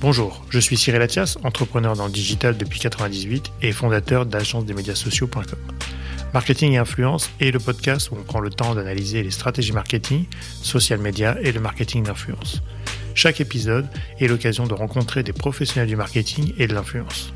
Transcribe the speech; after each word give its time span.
Bonjour, 0.00 0.44
je 0.50 0.58
suis 0.58 0.76
Cyril 0.76 1.02
Athias, 1.02 1.36
entrepreneur 1.42 1.96
dans 1.96 2.06
le 2.06 2.12
digital 2.12 2.56
depuis 2.56 2.78
1998 2.78 3.50
et 3.62 3.72
fondateur 3.72 4.26
d'agence 4.26 4.64
des 4.64 4.74
médias 4.74 4.94
sociaux.com. 4.94 5.58
Marketing 6.34 6.74
et 6.74 6.78
influence 6.78 7.30
est 7.40 7.50
le 7.50 7.58
podcast 7.58 8.10
où 8.10 8.16
on 8.16 8.22
prend 8.22 8.40
le 8.40 8.50
temps 8.50 8.74
d'analyser 8.74 9.22
les 9.22 9.30
stratégies 9.30 9.72
marketing, 9.72 10.26
social 10.62 11.00
media 11.00 11.36
et 11.40 11.50
le 11.50 11.60
marketing 11.60 12.04
d'influence. 12.04 12.62
Chaque 13.14 13.40
épisode 13.40 13.88
est 14.20 14.28
l'occasion 14.28 14.66
de 14.66 14.74
rencontrer 14.74 15.22
des 15.22 15.32
professionnels 15.32 15.88
du 15.88 15.96
marketing 15.96 16.52
et 16.58 16.66
de 16.66 16.74
l'influence. 16.74 17.32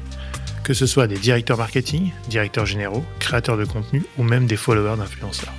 Que 0.62 0.74
ce 0.74 0.86
soit 0.86 1.06
des 1.06 1.18
directeurs 1.18 1.56
marketing, 1.56 2.12
directeurs 2.28 2.66
généraux, 2.66 3.04
créateurs 3.18 3.56
de 3.56 3.64
contenu 3.64 4.04
ou 4.18 4.22
même 4.22 4.46
des 4.46 4.56
followers 4.56 4.98
d'influenceurs. 4.98 5.54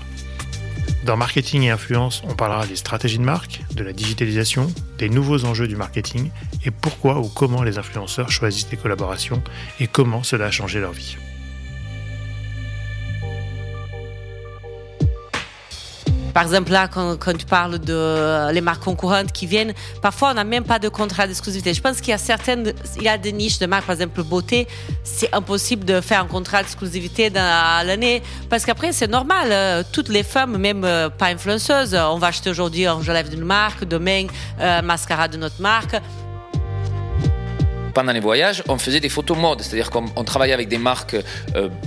Dans 1.04 1.18
Marketing 1.18 1.64
et 1.64 1.72
Influence, 1.72 2.22
on 2.28 2.36
parlera 2.36 2.68
des 2.68 2.76
stratégies 2.76 3.18
de 3.18 3.24
marque, 3.24 3.62
de 3.74 3.84
la 3.84 3.92
digitalisation, 3.92 4.72
des 5.00 5.10
nouveaux 5.10 5.46
enjeux 5.46 5.68
du 5.68 5.76
marketing 5.76 6.30
et 6.64 6.70
pourquoi 6.70 7.20
ou 7.20 7.28
comment 7.28 7.64
les 7.64 7.80
influenceurs 7.80 8.30
choisissent 8.30 8.70
les 8.70 8.78
collaborations 8.78 9.42
et 9.80 9.88
comment 9.88 10.22
cela 10.22 10.46
a 10.46 10.52
changé 10.52 10.80
leur 10.80 10.92
vie. 10.92 11.18
Par 16.34 16.44
exemple, 16.44 16.72
là, 16.72 16.88
quand, 16.88 17.18
tu 17.38 17.46
parles 17.46 17.80
de 17.80 17.94
euh, 17.94 18.52
les 18.52 18.62
marques 18.62 18.84
concurrentes 18.84 19.32
qui 19.32 19.46
viennent, 19.46 19.74
parfois 20.02 20.32
on 20.32 20.34
n'a 20.36 20.44
même 20.44 20.64
pas 20.64 20.80
de 20.80 20.90
contrat 20.90 21.28
d'exclusivité. 21.28 21.74
Je 21.74 21.82
pense 21.82 22.00
qu'il 22.00 22.10
y 22.10 22.14
a 22.14 22.18
certaines, 22.18 22.74
il 22.98 23.04
y 23.04 23.10
a 23.10 23.18
des 23.18 23.32
niches 23.32 23.60
de 23.60 23.66
marques, 23.66 23.86
par 23.86 23.94
exemple 23.94 24.24
beauté, 24.24 24.68
c'est 25.04 25.34
impossible 25.34 25.86
de 25.86 26.00
faire 26.00 26.22
un 26.22 26.28
contrat 26.28 26.62
d'exclusivité 26.62 27.30
dans 27.30 27.86
l'année 27.86 28.22
parce 28.50 28.66
qu'après 28.66 28.92
c'est 28.94 29.10
normal. 29.10 29.50
Euh, 29.52 29.84
toutes 29.92 30.10
les 30.10 30.24
femmes, 30.24 30.58
même 30.58 30.84
euh, 30.86 31.10
pas 31.10 31.28
influenceuses, 31.28 31.96
on 31.96 32.18
va 32.18 32.28
acheter 32.28 32.50
aujourd'hui 32.50 32.86
un 32.86 33.02
gelève 33.02 33.30
d'une 33.30 33.44
marque, 33.44 33.84
demain 33.84 34.28
mascara 34.84 35.28
de 35.28 35.38
notre 35.38 35.62
marque 35.62 35.96
pendant 37.94 38.14
les 38.14 38.22
voyages, 38.22 38.64
on 38.70 38.78
faisait 38.78 39.02
des 39.02 39.10
photos 39.10 39.38
mode, 39.38 39.62
c'est-à-dire 39.62 39.90
qu'on 39.90 40.24
travaillait 40.24 40.54
avec 40.54 40.70
des 40.70 40.78
marques 40.78 41.18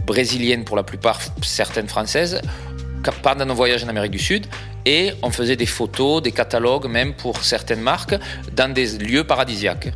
brésiliennes 0.06 0.64
pour 0.64 0.77
la 0.77 0.83
plupart, 0.83 1.18
certaines 1.40 1.88
françaises 1.88 2.42
pendant 3.12 3.47
nos 3.47 3.55
voyages 3.55 3.84
en 3.84 3.88
Amérique 3.88 4.12
du 4.12 4.19
Sud 4.19 4.47
et 4.86 5.12
on 5.22 5.30
faisait 5.30 5.56
des 5.56 5.66
photos, 5.66 6.22
des 6.22 6.33
catalogues 6.33 6.86
même 6.86 7.14
pour 7.14 7.38
certaines 7.44 7.80
marques 7.80 8.14
dans 8.52 8.72
des 8.72 8.98
lieux 8.98 9.24
paradisiaques. 9.24 9.92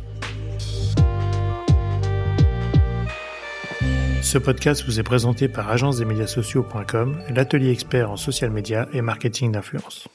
Ce 4.21 4.37
podcast 4.37 4.83
vous 4.85 4.99
est 4.99 5.03
présenté 5.03 5.47
par 5.47 5.71
agence 5.71 5.97
sociaux.com, 6.27 7.17
l'atelier 7.33 7.71
expert 7.71 8.11
en 8.11 8.17
social 8.17 8.51
media 8.51 8.87
et 8.93 9.01
marketing 9.01 9.51
d'influence. 9.51 10.07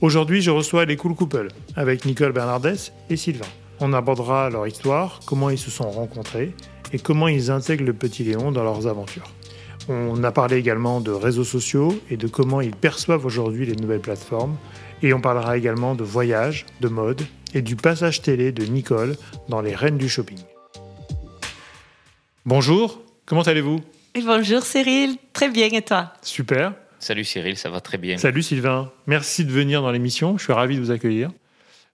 Aujourd'hui, 0.00 0.42
je 0.42 0.50
reçois 0.50 0.86
les 0.86 0.96
Cool 0.96 1.14
Couple 1.14 1.48
avec 1.76 2.04
Nicole 2.04 2.32
Bernardès 2.32 2.92
et 3.10 3.16
Sylvain. 3.16 3.46
On 3.78 3.92
abordera 3.92 4.50
leur 4.50 4.66
histoire, 4.66 5.20
comment 5.24 5.50
ils 5.50 5.58
se 5.58 5.70
sont 5.70 5.90
rencontrés 5.90 6.54
et 6.92 6.98
comment 6.98 7.28
ils 7.28 7.50
intègrent 7.50 7.84
le 7.84 7.92
petit 7.92 8.24
Léon 8.24 8.50
dans 8.50 8.64
leurs 8.64 8.86
aventures. 8.86 9.30
On 9.88 10.22
a 10.22 10.30
parlé 10.30 10.56
également 10.56 11.00
de 11.00 11.10
réseaux 11.10 11.44
sociaux 11.44 11.98
et 12.10 12.16
de 12.16 12.26
comment 12.26 12.60
ils 12.60 12.76
perçoivent 12.76 13.24
aujourd'hui 13.24 13.66
les 13.66 13.76
nouvelles 13.76 14.00
plateformes. 14.00 14.56
Et 15.02 15.14
on 15.14 15.20
parlera 15.20 15.56
également 15.56 15.94
de 15.94 16.04
voyage, 16.04 16.66
de 16.80 16.88
mode 16.88 17.22
et 17.54 17.62
du 17.62 17.76
passage 17.76 18.22
télé 18.22 18.52
de 18.52 18.64
Nicole 18.64 19.16
dans 19.48 19.60
Les 19.60 19.74
Reines 19.74 19.98
du 19.98 20.08
Shopping. 20.08 20.38
Bonjour, 22.44 23.00
comment 23.24 23.42
allez-vous? 23.42 23.80
Bonjour 24.24 24.62
Cyril, 24.62 25.16
très 25.32 25.48
bien 25.48 25.68
et 25.68 25.82
toi? 25.82 26.12
Super. 26.22 26.74
Salut 26.98 27.24
Cyril, 27.24 27.56
ça 27.56 27.70
va 27.70 27.80
très 27.80 27.96
bien. 27.96 28.18
Salut 28.18 28.42
Sylvain, 28.42 28.92
merci 29.06 29.44
de 29.44 29.50
venir 29.50 29.80
dans 29.80 29.90
l'émission, 29.90 30.36
je 30.36 30.44
suis 30.44 30.52
ravi 30.52 30.76
de 30.76 30.80
vous 30.80 30.90
accueillir. 30.90 31.30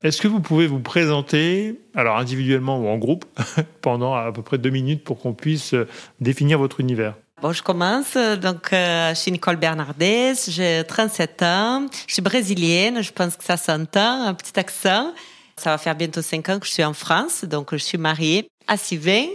Est-ce 0.03 0.21
que 0.21 0.29
vous 0.29 0.41
pouvez 0.41 0.67
vous 0.67 0.81
présenter, 0.81 1.81
alors 1.95 2.17
individuellement 2.19 2.81
ou 2.81 2.89
en 2.89 2.99
groupe, 2.99 3.25
pendant 3.81 4.15
à 4.15 4.33
peu 4.33 4.43
près 4.43 4.59
deux 4.59 4.71
minutes 4.71 5.05
pour 5.05 5.21
qu'on 5.21 5.33
puisse 5.33 5.75
définir 6.21 6.59
votre 6.59 6.81
univers? 6.81 7.15
Bon, 7.43 7.53
je 7.53 7.63
commence. 7.63 8.17
Donc, 8.17 8.73
euh, 8.73 9.11
je 9.11 9.15
suis 9.15 9.31
Nicole 9.31 9.57
Bernardez, 9.57 10.33
j'ai 10.49 10.83
37 10.89 11.43
ans, 11.43 11.87
je 12.07 12.15
suis 12.15 12.23
brésilienne, 12.23 13.03
je 13.03 13.13
pense 13.13 13.37
que 13.37 13.45
ça 13.45 13.59
s'entend, 13.59 14.27
un 14.27 14.33
petit 14.33 14.59
accent. 14.59 15.13
Ça 15.59 15.71
va 15.71 15.79
faire 15.79 15.95
bientôt 15.95 16.23
5 16.23 16.49
ans 16.49 16.59
que 16.59 16.67
je 16.67 16.73
suis 16.73 16.85
en 16.85 16.95
France, 16.95 17.45
donc 17.45 17.69
je 17.73 17.77
suis 17.77 17.99
mariée 17.99 18.49
à 18.67 18.79
Sylvain. 18.79 19.27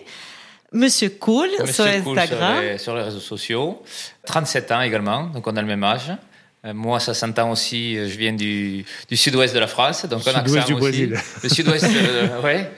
Monsieur 0.72 1.10
Cool 1.10 1.50
sur 1.72 1.86
Instagram. 1.86 2.78
Sur 2.80 2.96
les, 2.96 3.04
réseaux 3.04 3.20
sociaux. 3.20 3.84
37 4.26 4.72
ans 4.72 4.82
également, 4.82 5.28
donc 5.28 5.46
on 5.46 5.56
a 5.56 5.62
le 5.62 5.68
même 5.68 5.84
âge. 5.84 6.12
Euh, 6.64 6.74
moi, 6.74 7.00
ça 7.00 7.14
s'entend 7.14 7.50
aussi, 7.52 7.96
je 7.96 8.18
viens 8.18 8.34
du, 8.34 8.86
du 9.10 9.18
sud-ouest 9.18 9.54
de 9.54 9.60
la 9.60 9.68
France, 9.68 10.06
donc 10.06 10.28
un 10.28 10.36
accent 10.36 10.66
du 10.66 10.76
Brésil. 10.76 11.18
Le 11.42 11.50
sud-ouest, 11.50 11.86
euh, 11.86 12.42
ouais. 12.44 12.70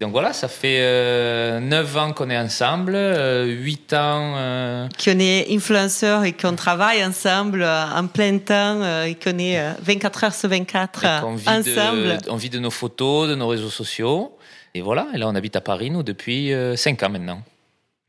Donc 0.00 0.12
voilà, 0.12 0.34
ça 0.34 0.48
fait 0.48 0.78
euh, 0.80 1.58
9 1.58 1.96
ans 1.96 2.12
qu'on 2.12 2.28
est 2.28 2.38
ensemble, 2.38 2.94
euh, 2.94 3.46
8 3.46 3.92
ans... 3.94 4.34
Euh... 4.36 4.88
Qu'on 5.02 5.18
est 5.18 5.46
influenceur 5.50 6.24
et 6.24 6.32
qu'on 6.34 6.54
travaille 6.54 7.02
ensemble 7.02 7.62
euh, 7.62 7.86
en 7.94 8.06
plein 8.06 8.36
temps 8.38 8.82
euh, 8.82 9.04
et 9.04 9.14
qu'on 9.14 9.38
est 9.38 9.58
24 9.80 10.24
heures 10.24 10.34
sur 10.34 10.50
24 10.50 11.24
ensemble. 11.24 12.18
on 12.28 12.36
vit 12.36 12.50
de 12.50 12.58
nos 12.58 12.70
photos, 12.70 13.28
de 13.28 13.34
nos 13.34 13.48
réseaux 13.48 13.70
sociaux. 13.70 14.36
Et 14.74 14.82
voilà, 14.82 15.08
et 15.14 15.18
là 15.18 15.28
on 15.28 15.34
habite 15.34 15.56
à 15.56 15.62
Paris, 15.62 15.90
nous, 15.90 16.02
depuis 16.02 16.52
5 16.76 17.02
ans 17.02 17.08
maintenant. 17.08 17.42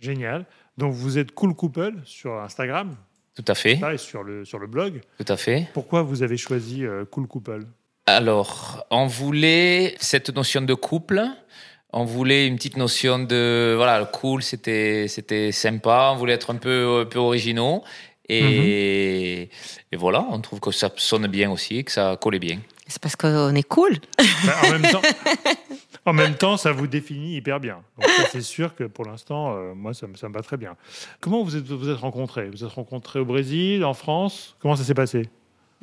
Génial. 0.01 0.45
Donc 0.77 0.93
vous 0.93 1.17
êtes 1.17 1.31
Cool 1.31 1.55
Couple 1.55 1.93
sur 2.03 2.33
Instagram? 2.33 2.95
Tout 3.37 3.45
à 3.47 3.55
fait. 3.55 3.79
Et 3.93 3.97
sur 3.97 4.23
le, 4.23 4.43
sur 4.43 4.59
le 4.59 4.67
blog. 4.67 5.01
Tout 5.23 5.31
à 5.31 5.37
fait. 5.37 5.67
Pourquoi 5.73 6.01
vous 6.01 6.23
avez 6.23 6.37
choisi 6.37 6.83
Cool 7.11 7.27
Couple? 7.27 7.67
Alors, 8.07 8.85
on 8.89 9.05
voulait 9.05 9.95
cette 9.99 10.35
notion 10.35 10.61
de 10.61 10.73
couple. 10.73 11.23
On 11.93 12.03
voulait 12.03 12.47
une 12.47 12.55
petite 12.55 12.77
notion 12.77 13.19
de 13.19 13.73
voilà 13.77 14.03
cool 14.05 14.43
c'était 14.43 15.07
c'était 15.07 15.51
sympa. 15.51 16.11
On 16.13 16.15
voulait 16.17 16.33
être 16.33 16.51
un 16.51 16.57
peu 16.57 17.01
un 17.01 17.05
peu 17.05 17.19
originaux. 17.19 17.83
Et, 18.29 18.41
mhm. 18.41 19.93
et 19.93 19.95
voilà 19.95 20.25
on 20.29 20.41
trouve 20.41 20.59
que 20.59 20.71
ça 20.71 20.91
sonne 20.97 21.27
bien 21.27 21.49
aussi 21.49 21.85
que 21.85 21.91
ça 21.91 22.17
collait 22.19 22.39
bien. 22.39 22.59
C'est 22.87 23.01
parce 23.01 23.15
qu'on 23.15 23.55
est 23.55 23.67
cool. 23.67 23.97
Ben, 24.17 24.53
en 24.63 24.71
même 24.71 24.91
temps 24.91 25.01
en 26.07 26.13
même 26.13 26.35
temps 26.35 26.57
ça 26.57 26.71
vous 26.71 26.87
définit 26.87 27.35
hyper 27.35 27.59
bien 27.59 27.81
c'est 28.31 28.41
sûr 28.41 28.73
que 28.75 28.85
pour 28.85 29.05
l'instant 29.05 29.55
euh, 29.55 29.73
moi 29.75 29.93
ça, 29.93 30.07
me 30.07 30.33
va 30.33 30.41
très 30.41 30.57
bien 30.57 30.75
comment 31.19 31.43
vous 31.43 31.55
êtes 31.55 31.67
vous 31.67 31.89
êtes 31.89 31.99
rencontrés? 31.99 32.49
Vous 32.49 32.63
êtes 32.63 32.71
rencontrés 32.71 33.19
au 33.19 33.25
Brésil 33.25 33.83
en 33.85 33.93
France? 33.93 34.55
Comment 34.59 34.75
ça 34.75 34.83
s'est 34.83 34.93
passé? 34.93 35.29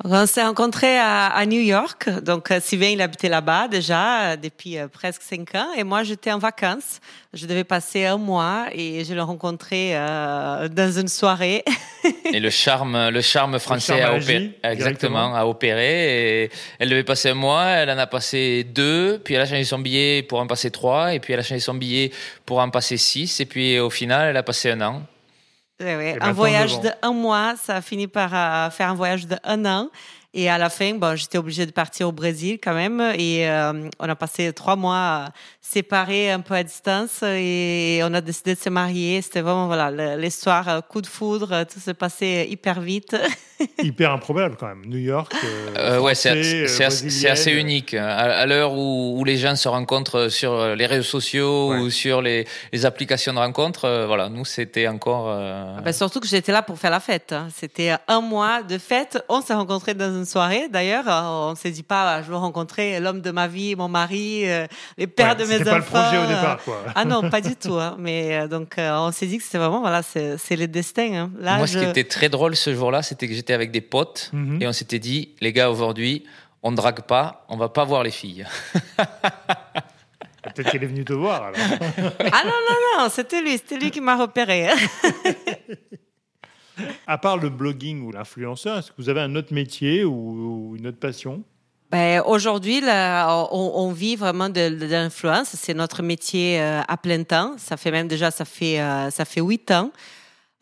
On 0.03 0.25
s'est 0.25 0.43
rencontrés 0.43 0.99
à, 0.99 1.45
New 1.45 1.61
York. 1.61 2.09
Donc, 2.21 2.51
euh, 2.51 2.59
Sylvain, 2.61 2.89
il 2.89 3.01
habitait 3.01 3.29
là-bas 3.29 3.69
déjà 3.69 4.31
euh, 4.31 4.35
depuis 4.35 4.75
presque 4.91 5.21
cinq 5.21 5.55
ans. 5.55 5.71
Et 5.77 5.85
moi, 5.85 6.03
j'étais 6.03 6.33
en 6.33 6.37
vacances. 6.37 6.99
Je 7.33 7.45
devais 7.47 7.63
passer 7.63 8.05
un 8.05 8.17
mois 8.17 8.65
et 8.73 9.05
je 9.05 9.13
l'ai 9.13 9.21
rencontré 9.21 9.93
dans 9.93 10.91
une 10.91 11.07
soirée. 11.07 11.63
et 12.33 12.39
le 12.39 12.49
charme, 12.49 13.09
le 13.09 13.21
charme 13.21 13.59
français 13.59 14.01
a 14.01 14.15
opéré. 14.15 14.51
Exactement, 14.63 15.35
a 15.35 15.45
opéré. 15.45 16.43
Et 16.43 16.49
elle 16.79 16.89
devait 16.89 17.03
passer 17.03 17.29
un 17.29 17.35
mois. 17.35 17.65
Elle 17.65 17.89
en 17.89 17.97
a 17.97 18.07
passé 18.07 18.63
deux. 18.63 19.19
Puis 19.23 19.33
elle 19.33 19.41
a 19.41 19.45
changé 19.45 19.63
son 19.63 19.79
billet 19.79 20.23
pour 20.23 20.39
en 20.39 20.47
passer 20.47 20.71
trois. 20.71 21.13
Et 21.13 21.19
puis 21.19 21.33
elle 21.33 21.39
a 21.39 21.43
changé 21.43 21.61
son 21.61 21.75
billet 21.75 22.11
pour 22.45 22.59
en 22.59 22.69
passer 22.69 22.97
six. 22.97 23.39
Et 23.39 23.45
puis 23.45 23.79
au 23.79 23.89
final, 23.89 24.29
elle 24.29 24.37
a 24.37 24.43
passé 24.43 24.71
un 24.71 24.81
an. 24.81 25.03
Un 25.81 26.31
voyage 26.31 26.79
d'un 26.79 27.11
mois, 27.11 27.55
ça 27.61 27.75
a 27.75 27.81
fini 27.81 28.07
par 28.07 28.33
euh, 28.33 28.69
faire 28.69 28.89
un 28.89 28.93
voyage 28.93 29.27
d'un 29.27 29.65
an. 29.65 29.89
Et 30.37 30.49
à 30.49 30.57
la 30.57 30.69
fin, 30.69 30.93
bon, 30.95 31.15
j'étais 31.15 31.37
obligée 31.37 31.65
de 31.65 31.71
partir 31.71 32.09
au 32.09 32.11
Brésil 32.11 32.59
quand 32.61 32.73
même. 32.73 32.99
Et 33.17 33.49
euh, 33.49 33.89
on 33.99 34.09
a 34.09 34.15
passé 34.17 34.51
trois 34.51 34.75
mois 34.75 35.29
séparés 35.61 36.29
un 36.29 36.41
peu 36.41 36.55
à 36.55 36.63
distance 36.63 37.23
et 37.23 38.01
on 38.03 38.13
a 38.13 38.19
décidé 38.19 38.53
de 38.53 38.59
se 38.59 38.67
marier. 38.67 39.21
C'était 39.21 39.39
vraiment 39.39 39.67
voilà 39.67 40.17
l'histoire 40.17 40.67
euh, 40.67 40.81
coup 40.81 40.99
de 40.99 41.07
foudre, 41.07 41.63
tout 41.63 41.79
s'est 41.79 41.93
passé 41.93 42.47
hyper 42.49 42.81
vite. 42.81 43.15
hyper 43.83 44.11
improbable 44.11 44.55
quand 44.59 44.67
même. 44.67 44.85
New 44.85 44.97
York. 44.97 45.33
Euh, 45.77 45.99
ouais, 45.99 46.15
c'est 46.15 46.29
assez, 46.29 47.25
assez, 47.27 47.51
unique. 47.51 47.93
À, 47.93 48.45
l'heure 48.45 48.73
où, 48.73 49.19
où, 49.19 49.23
les 49.23 49.37
gens 49.37 49.55
se 49.55 49.67
rencontrent 49.67 50.29
sur 50.29 50.75
les 50.75 50.85
réseaux 50.85 51.03
sociaux 51.03 51.73
ou 51.73 51.89
sur 51.89 52.21
les, 52.21 52.45
les, 52.71 52.85
applications 52.85 53.33
de 53.33 53.39
rencontres, 53.39 54.05
voilà, 54.07 54.29
nous 54.29 54.45
c'était 54.45 54.87
encore. 54.87 55.29
Ah 55.29 55.81
ben, 55.81 55.93
surtout 55.93 56.19
que 56.19 56.27
j'étais 56.27 56.51
là 56.51 56.61
pour 56.61 56.77
faire 56.77 56.91
la 56.91 56.99
fête. 56.99 57.33
Hein. 57.33 57.47
C'était 57.55 57.95
un 58.07 58.21
mois 58.21 58.63
de 58.63 58.77
fête. 58.77 59.23
On 59.29 59.41
s'est 59.41 59.53
rencontrés 59.53 59.93
dans 59.93 60.13
une 60.13 60.25
soirée. 60.25 60.67
D'ailleurs, 60.69 61.07
euh, 61.07 61.51
on 61.51 61.55
s'est 61.55 61.71
dit 61.71 61.83
pas, 61.83 62.21
je 62.21 62.29
veux 62.29 62.35
rencontrer 62.35 62.99
l'homme 62.99 63.21
de 63.21 63.31
ma 63.31 63.47
vie, 63.47 63.75
mon 63.75 63.87
mari, 63.87 64.43
euh, 64.45 64.67
les 64.97 65.07
pères 65.07 65.35
de 65.35 65.45
mes 65.45 65.55
enfants. 65.55 65.57
C'était 65.57 65.69
pas 65.71 65.77
le 65.77 65.83
projet 65.83 66.17
au 66.17 66.27
départ, 66.27 66.57
quoi. 66.63 66.83
Ah 66.95 67.05
non, 67.05 67.29
pas 67.29 67.41
du 67.49 67.55
tout. 67.55 67.75
Hein. 67.75 67.95
Mais 67.99 68.37
euh, 68.37 68.47
donc, 68.47 68.75
on 68.77 69.11
s'est 69.11 69.27
dit 69.27 69.37
que 69.37 69.43
c'était 69.43 69.57
vraiment, 69.57 69.81
voilà, 69.81 70.01
c'est 70.03 70.55
le 70.55 70.67
destin. 70.67 71.13
Hein. 71.13 71.31
Là, 71.39 71.57
Moi, 71.57 71.67
ce 71.67 71.77
qui 71.77 71.85
était 71.85 72.03
très 72.03 72.29
drôle 72.29 72.55
ce 72.55 72.73
jour-là, 72.73 73.01
c'était 73.01 73.27
que 73.27 73.33
j'étais 73.45 73.53
avec 73.53 73.69
des 73.69 73.81
potes 73.81 74.31
mhm. 74.33 74.59
et 74.59 74.67
on 74.67 74.73
s'était 74.73 74.97
dit, 74.97 75.35
les 75.39 75.53
gars, 75.53 75.69
aujourd'hui, 75.69 76.23
on 76.63 76.71
ne 76.71 76.75
drague 76.75 77.01
pas, 77.01 77.45
on 77.47 77.57
va 77.57 77.69
pas 77.69 77.85
voir 77.85 78.01
les 78.01 78.09
filles. 78.09 78.43
Peut-être 80.41 80.71
qu'elle 80.71 80.83
est 80.83 80.87
venue 80.87 81.05
te 81.05 81.13
voir 81.13 81.43
alors. 81.43 81.59
ah 81.59 82.41
non, 82.43 82.51
non, 82.51 83.03
non, 83.03 83.09
c'était 83.09 83.41
lui, 83.41 83.51
c'était 83.51 83.77
lui 83.77 83.91
qui 83.91 84.01
m'a 84.01 84.15
repéré. 84.15 84.69
à 87.07 87.19
part 87.19 87.37
le 87.37 87.49
blogging 87.49 88.01
ou 88.01 88.11
l'influenceur, 88.11 88.79
est-ce 88.79 88.89
que 88.89 88.95
vous 88.97 89.09
avez 89.09 89.21
un 89.21 89.35
autre 89.35 89.53
métier 89.53 90.03
ou 90.03 90.75
une 90.75 90.87
autre 90.87 90.99
passion? 90.99 91.43
Ben, 91.91 92.23
Aujourd'hui, 92.25 92.81
on, 92.83 93.71
on, 93.75 93.91
vit 93.91 94.15
vraiment 94.15 94.49
de, 94.49 94.69
de 94.69 94.85
l'influence. 94.87 95.49
C'est 95.53 95.75
notre 95.75 96.01
métier 96.01 96.59
euh, 96.59 96.81
à 96.87 96.97
plein 96.97 97.21
temps. 97.23 97.53
Ça 97.57 97.77
fait 97.77 97.91
même 97.91 98.07
déjà, 98.07 98.31
ça 98.31 98.43
fait 98.43 98.81
euh, 98.81 99.11
ça 99.11 99.23
fait 99.23 99.41
huit 99.41 99.69
ans. 99.69 99.91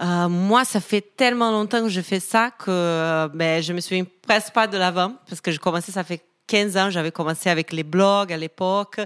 Euh, 0.04 0.28
moi, 0.28 0.66
ça 0.66 0.82
fait 0.82 1.02
tellement 1.16 1.52
longtemps 1.52 1.82
que 1.82 1.90
je 1.90 2.02
fais 2.02 2.20
ça 2.20 2.52
que 2.52 3.28
ben, 3.34 3.62
je 3.64 3.74
me 3.74 3.80
souviens 3.80 4.06
presque 4.28 4.54
pas 4.54 4.68
de 4.68 4.78
l'avant 4.78 5.16
parce 5.30 5.40
que 5.40 5.52
j'ai 5.52 5.58
commencé, 5.58 5.92
ça 5.92 6.04
fait 6.04 6.22
15 6.48 6.78
ans. 6.78 6.90
J'avais 6.90 7.12
commencé 7.12 7.50
avec 7.50 7.72
les 7.72 7.84
blogs 7.84 8.34
à 8.34 8.38
l'époque. 8.38 9.00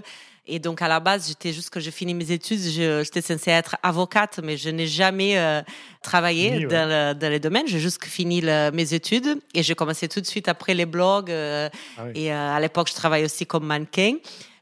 Et 0.50 0.58
donc, 0.58 0.80
à 0.80 0.88
la 0.88 0.98
base, 0.98 1.28
j'étais 1.28 1.52
juste 1.52 1.68
que 1.68 1.78
j'ai 1.78 1.90
fini 1.90 2.14
mes 2.14 2.32
études, 2.32 2.58
j'étais 2.58 3.20
censée 3.20 3.50
être 3.50 3.76
avocate, 3.82 4.40
mais 4.42 4.56
je 4.56 4.70
n'ai 4.70 4.86
jamais 4.86 5.38
euh, 5.38 5.60
travaillé 6.02 6.64
dans, 6.64 7.16
dans, 7.16 7.30
les 7.30 7.38
domaines. 7.38 7.68
J'ai 7.68 7.78
juste 7.78 8.02
fini 8.02 8.40
mes 8.40 8.94
études 8.94 9.40
et 9.54 9.62
j'ai 9.62 9.74
commencé 9.74 10.08
tout 10.08 10.22
de 10.22 10.26
suite 10.26 10.48
après 10.48 10.72
les 10.72 10.86
blogs. 10.86 11.30
Euh, 11.30 11.68
ah 11.98 12.04
et 12.14 12.32
euh, 12.32 12.56
à 12.56 12.58
l'époque, 12.60 12.88
je 12.88 12.94
travaillais 12.94 13.26
aussi 13.26 13.44
comme 13.44 13.66
mannequin. 13.66 14.14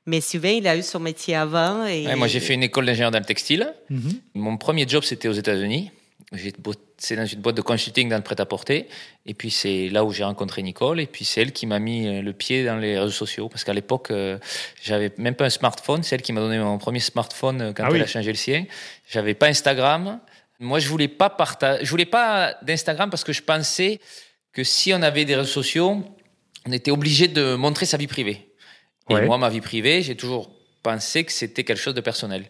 Mais 0.06 0.20
Sylvain, 0.20 0.50
il 0.50 0.66
a 0.66 0.76
eu 0.76 0.82
son 0.82 0.98
métier 0.98 1.36
avant. 1.36 1.86
Et... 1.86 2.12
moi, 2.16 2.26
j'ai 2.26 2.40
fait 2.40 2.54
une 2.54 2.64
école 2.64 2.86
d'ingénieur 2.86 3.12
dans 3.12 3.18
le 3.20 3.24
textile. 3.24 3.72
Mhm. 3.88 4.12
Mon 4.34 4.56
premier 4.56 4.88
job, 4.88 5.04
c'était 5.04 5.28
aux 5.28 5.32
États-Unis 5.32 5.92
c'est 6.98 7.14
dans 7.14 7.24
une 7.24 7.40
boîte 7.40 7.56
de 7.56 7.62
consulting 7.62 8.08
dans 8.08 8.16
le 8.16 8.22
prêt-à-porter. 8.22 8.88
Et 9.26 9.34
puis 9.34 9.50
c'est 9.50 9.88
là 9.88 10.04
où 10.04 10.12
j'ai 10.12 10.24
rencontré 10.24 10.62
Nicole. 10.62 11.00
Et 11.00 11.06
puis 11.06 11.24
c'est 11.24 11.42
elle 11.42 11.52
qui 11.52 11.66
m'a 11.66 11.78
mis 11.78 12.06
euh, 12.08 12.22
le 12.22 12.32
pied 12.32 12.64
dans 12.64 12.76
les 12.76 12.98
réseaux 12.98 13.12
sociaux. 13.12 13.48
Parce 13.48 13.62
qu'à 13.62 13.72
l'époque, 13.72 14.10
euh, 14.10 14.38
j'avais 14.82 15.12
même 15.18 15.34
pas 15.34 15.44
un 15.44 15.50
smartphone. 15.50 16.02
C'est 16.02 16.16
elle 16.16 16.22
qui 16.22 16.32
m'a 16.32 16.40
donné 16.40 16.58
mon 16.58 16.78
premier 16.78 17.00
smartphone 17.00 17.60
euh, 17.62 17.72
quand 17.72 17.84
ah 17.84 17.90
elle 17.94 18.02
a 18.02 18.06
changé 18.06 18.32
le 18.32 18.36
sien. 18.36 18.64
J'avais 19.08 19.34
pas 19.34 19.46
Instagram. 19.46 20.18
Moi, 20.58 20.80
je 20.80 20.88
voulais 20.88 21.08
pas 21.08 21.30
partager. 21.30 21.84
Je 21.84 21.90
voulais 21.90 22.06
pas 22.06 22.56
d'Instagram 22.62 23.08
parce 23.08 23.22
que 23.22 23.32
je 23.32 23.42
pensais 23.42 24.00
que 24.52 24.64
si 24.64 24.92
on 24.92 25.02
avait 25.02 25.24
des 25.24 25.36
réseaux 25.36 25.48
sociaux, 25.48 26.02
on 26.66 26.72
était 26.72 26.90
obligé 26.90 27.28
de 27.28 27.54
montrer 27.54 27.86
sa 27.86 27.98
vie 27.98 28.08
privée. 28.08 28.48
Et 29.08 29.20
moi, 29.20 29.38
ma 29.38 29.48
vie 29.48 29.60
privée, 29.60 30.02
j'ai 30.02 30.16
toujours 30.16 30.50
pensé 30.86 31.24
que 31.24 31.32
c'était 31.32 31.64
quelque 31.64 31.80
chose 31.80 31.94
de 31.94 32.00
personnel. 32.00 32.44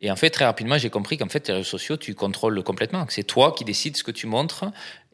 Et 0.00 0.10
en 0.10 0.16
fait, 0.16 0.30
très 0.30 0.46
rapidement, 0.46 0.78
j'ai 0.78 0.88
compris 0.88 1.18
qu'en 1.18 1.28
fait, 1.28 1.46
les 1.48 1.54
réseaux 1.54 1.68
sociaux, 1.78 1.98
tu 1.98 2.14
contrôles 2.14 2.62
complètement. 2.62 3.04
C'est 3.10 3.22
toi 3.22 3.52
qui 3.52 3.64
décides 3.66 3.98
ce 3.98 4.02
que 4.02 4.10
tu 4.10 4.26
montres. 4.26 4.64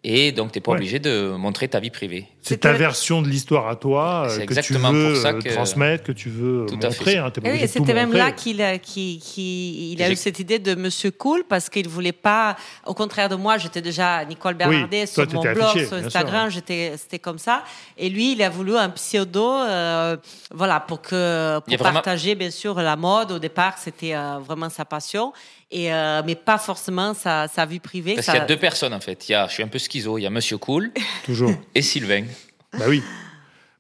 Et 0.05 0.31
donc, 0.31 0.53
tu 0.53 0.59
n'es 0.59 0.63
pas 0.63 0.73
obligé 0.73 1.01
de 1.01 1.35
montrer 1.37 1.67
ta 1.69 1.81
vie 1.81 1.91
privée. 1.91 2.29
C'est 2.41 2.59
ta 2.59 2.73
version 2.73 3.21
de 3.21 3.29
l'histoire 3.29 3.69
à 3.69 3.77
toi 3.77 4.29
euh, 4.31 4.47
que 4.47 4.61
tu 4.61 4.73
veux 4.73 4.81
pour 4.81 5.17
ça 5.21 5.31
euh, 5.31 5.41
que... 5.41 5.49
transmettre, 5.51 6.05
que 6.05 6.13
tu 6.13 6.31
veux 6.31 6.67
Tout 6.67 6.77
montrer. 6.77 7.19
Hein, 7.19 7.33
oui, 7.45 7.67
c'était 7.67 7.95
même 7.95 8.13
là 8.13 8.31
qu'il 8.31 8.63
a, 8.63 8.75
il 8.77 10.03
a 10.03 10.11
eu 10.11 10.17
cette 10.17 10.39
idée 10.39 10.59
de 10.59 10.75
Monsieur 10.75 11.11
Cool 11.11 11.43
parce 11.49 11.69
qu'il 11.69 11.89
voulait 11.89 12.13
pas. 12.13 12.57
Au 12.87 12.95
contraire 12.95 13.29
de 13.29 13.35
moi, 13.35 13.59
j'étais 13.59 13.83
déjà 13.83 14.25
Nicole 14.25 14.55
Bernardet 14.55 15.07
sur 15.07 15.27
mon 15.33 15.43
blog, 15.43 15.87
sur 15.87 15.95
Instagram, 15.95 16.49
j'étais, 16.49 16.95
c'était 16.97 17.19
comme 17.19 17.39
ça. 17.39 17.65
Et 17.97 18.09
lui, 18.09 18.33
il 18.33 18.43
a 18.43 18.49
voulu 18.51 18.77
un 18.77 18.91
pseudo, 18.91 19.51
euh, 19.53 20.17
voilà, 20.53 20.81
pour 20.81 21.03
que 21.03 21.59
pour 21.59 21.77
partager 21.79 22.35
bien 22.35 22.51
sûr 22.51 22.77
la 22.77 22.97
mode. 22.97 23.33
Au 23.33 23.39
départ, 23.39 23.77
c'était 23.79 24.15
vraiment 24.47 24.71
sa 24.71 24.85
passion 24.85 25.33
et 25.71 25.93
euh, 25.93 26.23
mais 26.25 26.35
pas 26.35 26.59
forcément 26.59 27.15
sa, 27.15 27.49
sa 27.49 27.67
vie 27.67 27.81
privée. 27.81 28.15
Parce 28.15 28.27
qu'il 28.27 28.35
y 28.35 28.39
a 28.39 28.47
deux 28.47 28.57
personnes 28.57 28.95
en 28.95 29.01
fait. 29.01 29.29
Il 29.29 29.33
y 29.33 29.35
a, 29.35 29.47
je 29.49 29.53
suis 29.53 29.63
un 29.63 29.69
peu 29.69 29.79
schizo. 29.79 30.19
Il 30.19 30.23
y 30.23 30.27
a 30.27 30.31
Monsieur 30.31 30.59
Cool, 30.59 30.93
toujours, 31.25 31.53
et 31.75 31.83
Sylvain. 31.83 32.25
Bah 32.73 32.87
oui. 32.89 33.03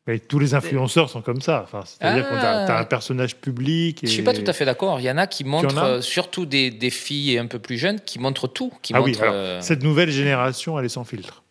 Mais 0.06 0.18
tous 0.18 0.38
les 0.38 0.54
influenceurs 0.54 1.10
sont 1.10 1.20
comme 1.20 1.42
ça. 1.42 1.64
Enfin, 1.64 1.82
C'est-à-dire 1.84 2.26
que 2.26 2.34
tu 2.34 2.40
as, 2.40 2.78
un 2.78 2.84
personnage 2.84 3.36
public. 3.36 4.02
Et... 4.02 4.06
Je 4.06 4.12
suis 4.12 4.22
pas 4.22 4.32
tout 4.32 4.44
à 4.46 4.54
fait 4.54 4.64
d'accord. 4.64 5.00
Il 5.00 5.02
y 5.02 5.10
en 5.10 5.18
a 5.18 5.26
qui 5.26 5.44
montrent, 5.44 5.82
euh, 5.82 6.00
surtout 6.00 6.46
des, 6.46 6.70
des, 6.70 6.88
filles 6.88 7.36
un 7.36 7.46
peu 7.46 7.58
plus 7.58 7.76
jeunes, 7.76 8.00
qui 8.00 8.18
montrent 8.18 8.48
tout. 8.48 8.72
Qui 8.80 8.94
ah 8.94 9.02
oui, 9.02 9.14
euh, 9.20 9.60
cette 9.60 9.82
nouvelle 9.82 10.10
génération, 10.10 10.78
elle 10.78 10.86
est 10.86 10.90
sans 10.90 11.04
filtre. 11.04 11.42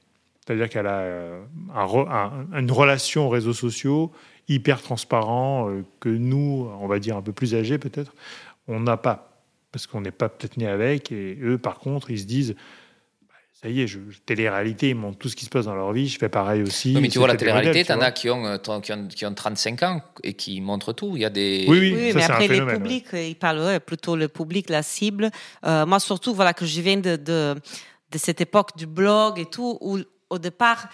C'est-à-dire 0.44 0.70
qu'elle 0.70 0.88
a 0.88 1.04
un, 1.76 2.48
une 2.58 2.72
relation 2.72 3.28
aux 3.28 3.30
réseaux 3.30 3.54
sociaux 3.54 4.12
hyper 4.48 4.82
transparent 4.82 5.70
que 6.00 6.10
nous, 6.10 6.72
on 6.80 6.88
va 6.88 6.98
dire 6.98 7.18
un 7.18 7.22
peu 7.22 7.34
plus 7.34 7.54
âgés 7.54 7.78
peut-être, 7.78 8.14
on 8.68 8.80
n'a 8.80 8.98
pas 8.98 9.37
parce 9.78 9.86
qu'on 9.86 10.02
n'est 10.02 10.12
pas 10.12 10.28
peut-être 10.28 10.58
né 10.58 10.68
avec. 10.68 11.12
Et 11.12 11.38
eux, 11.40 11.60
par 11.60 11.78
contre, 11.78 12.10
ils 12.10 12.20
se 12.20 12.26
disent 12.26 12.56
bah, 13.30 13.36
ça 13.54 13.70
y 13.70 13.82
est, 13.82 13.88
je, 13.88 14.00
télé-réalité, 14.26 14.90
ils 14.90 14.96
montrent 14.96 15.20
tout 15.20 15.30
ce 15.30 15.36
qui 15.36 15.46
se 15.46 15.52
passe 15.52 15.66
dans 15.66 15.76
leur 15.76 15.94
vie, 15.94 16.08
je 16.08 16.18
fais 16.18 16.30
pareil 16.30 16.64
aussi. 16.64 16.98
mais 17.00 17.10
tu 17.10 17.20
vois, 17.20 17.28
la 17.28 17.36
télé-réalité, 17.36 17.86
tu 17.86 17.92
en 17.92 18.02
as 18.02 18.12
qui 18.12 18.32
ont, 18.32 18.44
euh, 18.48 18.58
qui, 18.58 18.92
ont, 18.92 19.08
qui 19.08 19.26
ont, 19.26 19.34
35 19.36 19.84
ans 19.84 20.02
et 20.24 20.34
qui 20.34 20.62
montrent 20.62 20.94
tout. 20.94 21.12
Il 21.16 21.22
y 21.22 21.26
a 21.26 21.30
des... 21.30 21.66
Oui, 21.68 21.94
oui, 21.94 22.12
mais 22.16 22.24
après, 22.24 22.48
les 22.48 22.66
publics, 22.66 23.06
ils 23.14 23.36
parlent 23.36 23.80
plutôt 23.80 24.16
le 24.16 24.28
public, 24.28 24.72
la 24.72 24.82
cible. 24.82 25.30
Euh, 25.64 25.86
moi, 25.86 26.00
surtout, 26.00 26.34
voilà, 26.34 26.56
que 26.56 26.66
je 26.66 26.82
viens 26.82 26.98
de, 26.98 27.16
de, 27.18 27.54
de 28.12 28.18
cette 28.18 28.42
époque 28.42 28.76
du 28.76 28.88
blog 28.88 29.38
et 29.38 29.46
tout, 29.46 29.78
où 29.82 30.00
au 30.32 30.40
départ, 30.40 30.90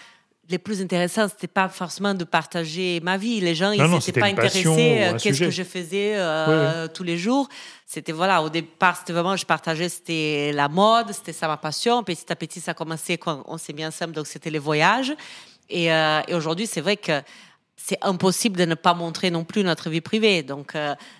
les 0.48 0.58
plus 0.58 0.82
intéressants, 0.82 1.28
c'était 1.28 1.46
pas 1.46 1.68
forcément 1.68 2.14
de 2.14 2.24
partager 2.24 3.00
ma 3.02 3.16
vie. 3.16 3.40
Les 3.40 3.54
gens, 3.54 3.70
ils 3.72 3.82
n'étaient 3.82 4.12
pas 4.12 4.26
intéressés 4.26 4.64
euh, 4.66 5.18
qu'est-ce 5.18 5.40
que 5.40 5.50
je 5.50 5.62
faisais 5.62 6.12
euh, 6.16 6.86
tous 6.88 7.02
les 7.02 7.16
jours. 7.16 7.48
C'était 7.86 8.12
voilà, 8.12 8.42
au 8.42 8.50
départ, 8.50 8.96
c'était 8.96 9.12
vraiment, 9.12 9.36
je 9.36 9.46
partageais, 9.46 9.88
c'était 9.88 10.52
la 10.52 10.68
mode, 10.68 11.12
c'était 11.12 11.32
ça 11.32 11.48
ma 11.48 11.56
passion. 11.56 12.02
Petit 12.02 12.30
à 12.30 12.36
petit, 12.36 12.60
ça 12.60 12.72
a 12.72 12.74
commencé 12.74 13.16
quand 13.16 13.42
on 13.46 13.56
s'est 13.56 13.72
mis 13.72 13.86
ensemble, 13.86 14.12
donc 14.12 14.26
c'était 14.26 14.50
les 14.50 14.58
voyages. 14.58 15.14
Et, 15.70 15.92
euh, 15.92 16.20
et 16.28 16.34
aujourd'hui, 16.34 16.66
c'est 16.66 16.82
vrai 16.82 16.96
que 16.96 17.22
c'est 17.76 17.98
impossible 18.02 18.56
de 18.56 18.64
ne 18.66 18.74
pas 18.74 18.94
montrer 18.94 19.30
non 19.30 19.44
plus 19.44 19.64
notre 19.64 19.90
vie 19.90 20.00
privée. 20.00 20.42
Donc, 20.42 20.74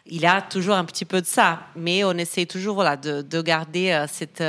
il 0.07 0.21
y 0.21 0.25
a 0.25 0.41
toujours 0.41 0.77
un 0.77 0.85
petit 0.85 1.05
peu 1.05 1.21
de 1.21 1.27
ça, 1.27 1.61
mais 1.77 2.05
on 2.05 2.13
essaie 2.13 2.47
toujours 2.47 2.77
voilà 2.77 2.97
de, 2.97 3.23
de 3.23 3.43
garder 3.43 4.07
cette 4.09 4.43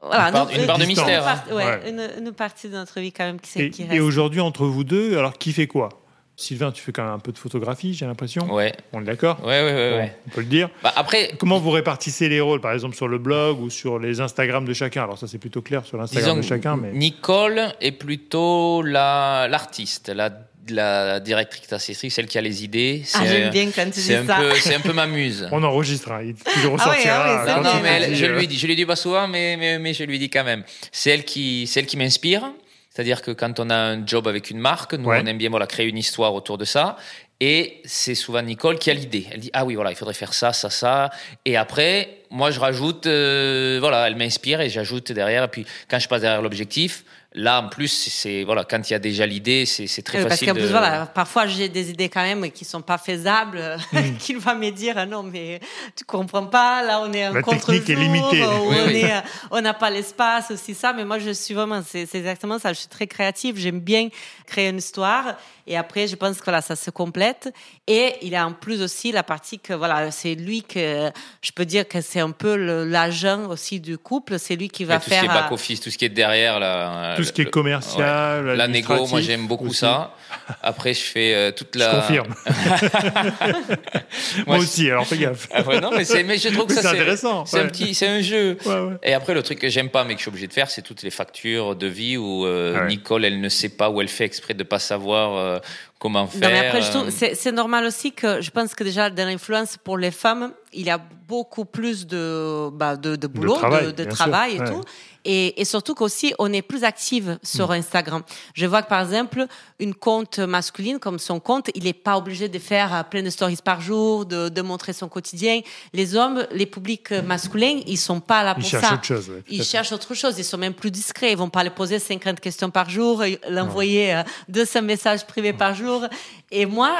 voilà, 0.00 0.28
une, 0.28 0.66
part, 0.66 0.78
de 0.78 0.84
mystère. 0.84 1.26
Hein. 1.26 1.80
Une, 2.18 2.32
partie 2.32 2.68
de 2.68 2.74
notre 2.74 3.00
vie 3.00 3.12
quand 3.12 3.24
même 3.24 3.40
qui, 3.40 3.60
et, 3.60 3.70
qui 3.70 3.82
reste. 3.82 3.94
Et 3.94 4.00
aujourd'hui, 4.00 4.40
entre 4.40 4.64
vous 4.64 4.84
deux, 4.84 5.18
alors 5.18 5.36
qui 5.36 5.52
fait 5.52 5.66
quoi? 5.66 5.88
Sylvain, 6.36 6.70
tu 6.70 6.80
fais 6.80 6.92
quand 6.92 7.02
même 7.02 7.14
un 7.14 7.18
peu 7.18 7.32
de 7.32 7.38
photographie, 7.38 7.94
j'ai 7.94 8.06
l'impression. 8.06 8.54
Ouais. 8.54 8.72
On 8.92 9.02
est 9.02 9.04
d'accord? 9.04 9.40
Ouais, 9.42 9.60
ouais, 9.60 9.72
ouais, 9.72 10.16
On 10.28 10.30
peut 10.30 10.42
le 10.42 10.46
dire. 10.46 10.70
Bah, 10.84 10.92
après, 10.94 11.32
comment 11.36 11.58
vous 11.58 11.70
répartissez 11.70 12.28
les 12.28 12.40
rôles, 12.40 12.60
par 12.60 12.72
exemple 12.72 12.94
sur 12.94 13.08
le 13.08 13.18
blog 13.18 13.60
ou 13.60 13.70
sur 13.70 13.98
les 13.98 14.20
Instagram 14.20 14.64
de 14.64 14.72
chacun? 14.72 15.02
Alors 15.02 15.18
ça, 15.18 15.26
c'est 15.26 15.38
plutôt 15.38 15.62
clair 15.62 15.84
sur 15.84 15.98
l'Instagram 15.98 16.36
de 16.36 16.42
chacun. 16.42 16.76
Mais... 16.76 16.92
Nicole 16.92 17.72
est 17.80 17.90
plutôt 17.90 18.82
l'artiste, 18.82 20.10
la, 20.10 20.30
la 20.70 21.20
directrice 21.20 21.72
artistique, 21.72 22.12
celle 22.12 22.26
qui 22.26 22.38
a 22.38 22.40
les 22.40 22.64
idées. 22.64 23.02
Ah, 23.14 23.26
j'aime 23.26 23.50
bien 23.50 23.70
quand 23.70 23.84
tu 23.84 24.00
dis 24.00 24.26
ça. 24.26 24.38
C'est 24.60 24.74
un 24.74 24.80
peu 24.80 24.92
ma 24.92 25.06
muse. 25.06 25.48
On 25.52 25.62
enregistrera, 25.62 26.22
il, 26.22 26.34
le 26.62 26.68
ressortira. 26.68 27.44
Ah 27.46 27.60
non, 27.60 27.80
mais 27.82 28.14
je 28.14 28.26
lui 28.26 28.46
dis, 28.46 28.58
je 28.58 28.66
lui 28.66 28.76
dis 28.76 28.86
pas 28.86 28.96
souvent, 28.96 29.28
mais, 29.28 29.56
mais, 29.56 29.78
mais 29.78 29.94
je 29.94 30.04
lui 30.04 30.18
dis 30.18 30.30
quand 30.30 30.44
même. 30.44 30.64
C'est 30.92 31.10
elle 31.10 31.24
qui, 31.24 31.66
c'est 31.66 31.80
elle 31.80 31.86
qui 31.86 31.96
m'inspire. 31.96 32.50
C'est-à-dire 32.90 33.22
que 33.22 33.30
quand 33.30 33.60
on 33.60 33.70
a 33.70 33.76
un 33.76 34.04
job 34.04 34.26
avec 34.26 34.50
une 34.50 34.58
marque, 34.58 34.94
nous, 34.94 35.08
on 35.08 35.26
aime 35.26 35.38
bien 35.38 35.50
voilà, 35.50 35.68
créer 35.68 35.86
une 35.86 35.98
histoire 35.98 36.34
autour 36.34 36.58
de 36.58 36.64
ça. 36.64 36.96
Et 37.40 37.80
c'est 37.84 38.16
souvent 38.16 38.42
Nicole 38.42 38.78
qui 38.78 38.90
a 38.90 38.94
l'idée. 38.94 39.26
Elle 39.30 39.38
dit 39.38 39.50
ah 39.52 39.64
oui 39.64 39.76
voilà 39.76 39.92
il 39.92 39.96
faudrait 39.96 40.14
faire 40.14 40.34
ça 40.34 40.52
ça 40.52 40.70
ça. 40.70 41.10
Et 41.44 41.56
après 41.56 42.22
moi 42.30 42.50
je 42.50 42.58
rajoute 42.58 43.06
euh, 43.06 43.76
voilà 43.78 44.08
elle 44.08 44.16
m'inspire 44.16 44.60
et 44.60 44.68
j'ajoute 44.68 45.12
derrière. 45.12 45.44
Et 45.44 45.48
puis 45.48 45.64
quand 45.88 46.00
je 46.00 46.08
passe 46.08 46.22
derrière 46.22 46.42
l'objectif, 46.42 47.04
Là, 47.38 47.62
en 47.62 47.68
plus, 47.68 48.10
c'est 48.10 48.42
voilà, 48.42 48.64
quand 48.64 48.90
il 48.90 48.92
y 48.92 48.96
a 48.96 48.98
déjà 48.98 49.24
l'idée, 49.24 49.64
c'est 49.64 49.86
très 50.02 50.18
facile. 50.18 50.28
Parce 50.28 50.40
qu'en 50.40 50.54
plus, 50.54 50.72
voilà, 50.72 51.06
parfois 51.06 51.46
j'ai 51.46 51.68
des 51.68 51.88
idées 51.88 52.08
quand 52.08 52.22
même 52.22 52.50
qui 52.50 52.64
sont 52.64 52.82
pas 52.82 52.98
faisables, 52.98 53.78
mm. 53.92 54.16
qui 54.18 54.34
va 54.34 54.56
me 54.56 54.70
dire 54.70 54.94
ah 54.96 55.06
non 55.06 55.22
mais 55.22 55.60
tu 55.94 56.04
comprends 56.04 56.46
pas, 56.46 56.82
là 56.82 57.00
on 57.00 57.12
est 57.12 57.28
en 57.28 57.40
contre-jour, 57.40 58.32
euh, 58.34 59.20
on 59.52 59.60
n'a 59.60 59.72
pas 59.72 59.88
l'espace 59.88 60.50
aussi 60.50 60.74
ça. 60.74 60.92
Mais 60.92 61.04
moi 61.04 61.20
je 61.20 61.30
suis 61.30 61.54
vraiment, 61.54 61.80
c'est 61.86 62.12
exactement 62.12 62.58
ça. 62.58 62.72
Je 62.72 62.80
suis 62.80 62.88
très 62.88 63.06
créative, 63.06 63.56
j'aime 63.56 63.78
bien 63.78 64.08
créer 64.44 64.70
une 64.70 64.78
histoire. 64.78 65.36
Et 65.68 65.76
après, 65.76 66.08
je 66.08 66.16
pense 66.16 66.38
que 66.38 66.44
voilà, 66.44 66.62
ça 66.62 66.76
se 66.76 66.90
complète. 66.90 67.52
Et 67.86 68.14
il 68.22 68.34
a 68.34 68.46
en 68.46 68.54
plus 68.54 68.80
aussi 68.80 69.12
la 69.12 69.22
partie 69.22 69.58
que 69.58 69.74
voilà, 69.74 70.10
c'est 70.10 70.34
lui 70.34 70.62
que 70.62 71.10
je 71.42 71.52
peux 71.52 71.66
dire 71.66 71.86
que 71.86 72.00
c'est 72.00 72.20
un 72.20 72.30
peu 72.30 72.56
l'agent 72.84 73.50
aussi 73.50 73.78
du 73.78 73.98
couple. 73.98 74.38
C'est 74.38 74.56
lui 74.56 74.70
qui 74.70 74.84
va 74.84 74.98
tout 74.98 75.10
faire. 75.10 75.20
Tout 75.20 75.26
ce 75.26 75.30
qui 75.30 75.36
est 75.36 75.42
back 75.42 75.52
office, 75.52 75.80
tout 75.80 75.90
ce 75.90 75.98
qui 75.98 76.06
est 76.06 76.08
derrière 76.08 76.58
là. 76.58 77.14
Tout 77.16 77.27
ce 77.28 77.32
qui 77.32 77.42
est 77.42 77.50
commercial. 77.50 78.46
La 78.46 78.68
négo, 78.68 79.06
moi 79.06 79.20
j'aime 79.20 79.46
beaucoup 79.46 79.72
ça. 79.72 80.14
Après, 80.62 80.94
je 80.94 81.00
fais 81.00 81.34
euh, 81.34 81.52
toute 81.52 81.76
la. 81.76 81.90
Je 81.90 81.96
confirme. 81.96 82.34
moi, 84.46 84.58
aussi, 84.58 84.90
alors 84.90 85.06
fais 85.06 85.18
gaffe. 85.18 85.48
Non, 85.82 85.90
mais, 85.90 86.04
mais 86.24 86.38
je 86.38 86.48
trouve 86.48 86.66
que 86.66 86.74
ça 86.74 86.82
c'est 86.82 86.88
intéressant. 86.88 87.44
C'est 87.44 87.60
un 87.60 87.66
petit, 87.66 87.94
c'est 87.94 88.08
un 88.08 88.20
jeu. 88.20 88.56
Et 89.02 89.14
après, 89.14 89.34
le 89.34 89.42
truc 89.42 89.58
que 89.58 89.68
j'aime 89.68 89.90
pas, 89.90 90.04
mais 90.04 90.14
que 90.14 90.18
je 90.18 90.22
suis 90.22 90.30
obligé 90.30 90.46
de 90.46 90.52
faire, 90.52 90.70
c'est 90.70 90.82
toutes 90.82 91.02
les 91.02 91.10
factures 91.10 91.76
de 91.76 91.86
vie 91.86 92.16
où 92.16 92.46
euh, 92.46 92.78
ah 92.80 92.86
Nicole, 92.86 93.24
elle 93.24 93.40
ne 93.40 93.48
sait 93.48 93.68
pas 93.68 93.90
où 93.90 94.00
elle 94.00 94.08
fait 94.08 94.24
exprès 94.24 94.54
de 94.54 94.64
pas 94.64 94.78
savoir 94.78 95.36
euh, 95.36 95.58
comment 95.98 96.26
faire. 96.26 96.50
mais 96.50 96.68
après, 96.68 97.34
c'est 97.34 97.52
normal 97.52 97.84
aussi 97.84 98.12
que 98.12 98.40
je 98.40 98.50
pense 98.50 98.74
que 98.74 98.84
déjà 98.84 99.10
dans 99.10 99.26
l'influence 99.26 99.76
pour 99.82 99.98
les 99.98 100.10
femmes, 100.10 100.52
il 100.72 100.86
y 100.86 100.90
a 100.90 101.00
beaucoup 101.26 101.64
plus 101.64 102.06
de, 102.06 102.70
bah, 102.70 102.96
de, 102.96 103.16
de, 103.16 103.26
boulot, 103.26 103.56
de 103.56 104.04
travail, 104.04 104.56
et 104.56 104.58
tout. 104.58 104.82
Et, 105.24 105.60
et 105.60 105.64
surtout 105.64 105.94
qu'aussi, 105.94 106.32
on 106.38 106.52
est 106.52 106.62
plus 106.62 106.84
active 106.84 107.38
sur 107.42 107.68
mm. 107.68 107.72
Instagram. 107.72 108.22
Je 108.54 108.66
vois 108.66 108.82
que, 108.82 108.88
par 108.88 109.00
exemple, 109.00 109.46
une 109.78 109.94
compte 109.94 110.38
masculine 110.38 110.98
comme 110.98 111.18
son 111.18 111.40
compte, 111.40 111.70
il 111.74 111.84
n'est 111.84 111.92
pas 111.92 112.16
obligé 112.16 112.48
de 112.48 112.58
faire 112.58 112.94
euh, 112.94 113.02
plein 113.02 113.22
de 113.22 113.30
stories 113.30 113.58
par 113.62 113.80
jour, 113.80 114.26
de, 114.26 114.48
de, 114.48 114.62
montrer 114.62 114.92
son 114.92 115.08
quotidien. 115.08 115.60
Les 115.92 116.16
hommes, 116.16 116.46
les 116.52 116.66
publics 116.66 117.10
masculins, 117.10 117.80
ils 117.86 117.98
sont 117.98 118.20
pas 118.20 118.42
là 118.42 118.54
pour 118.54 118.64
ils 118.64 118.70
ça. 118.70 118.80
Cherchent 118.80 118.92
autre 118.92 119.04
chose, 119.04 119.32
ils 119.48 119.64
cherchent 119.64 119.92
autre 119.92 120.14
chose. 120.14 120.38
Ils 120.38 120.44
sont 120.44 120.58
même 120.58 120.74
plus 120.74 120.90
discrets. 120.90 121.32
Ils 121.32 121.38
vont 121.38 121.50
pas 121.50 121.64
les 121.64 121.70
poser 121.70 121.98
50 121.98 122.40
questions 122.40 122.70
par 122.70 122.90
jour, 122.90 123.22
l'envoyer 123.48 124.22
200 124.48 124.78
euh, 124.78 124.82
messages 124.82 125.26
privés 125.26 125.52
par 125.52 125.74
jour. 125.74 126.06
Et 126.50 126.66
moi, 126.66 126.92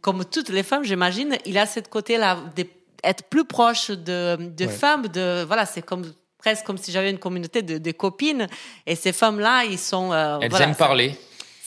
comme 0.00 0.24
toutes 0.24 0.48
les 0.48 0.62
femmes, 0.62 0.84
j'imagine, 0.84 1.36
il 1.46 1.58
a 1.58 1.66
ce 1.66 1.80
côté-là 1.80 2.38
d'être 2.56 3.24
plus 3.28 3.44
proche 3.44 3.90
de, 3.90 4.36
de 4.36 4.66
femmes. 4.66 5.08
De, 5.08 5.44
voilà, 5.44 5.66
c'est 5.66 5.82
comme 5.82 6.04
presque 6.42 6.66
comme 6.66 6.78
si 6.78 6.90
j'avais 6.90 7.10
une 7.10 7.18
communauté 7.18 7.62
de, 7.62 7.92
copines. 7.92 8.48
Et 8.86 8.96
ces 8.96 9.12
femmes-là, 9.12 9.64
ils 9.64 9.78
sont. 9.78 10.12
Euh, 10.12 10.38
Elles 10.40 10.60
aiment 10.60 10.74
parler. 10.74 11.14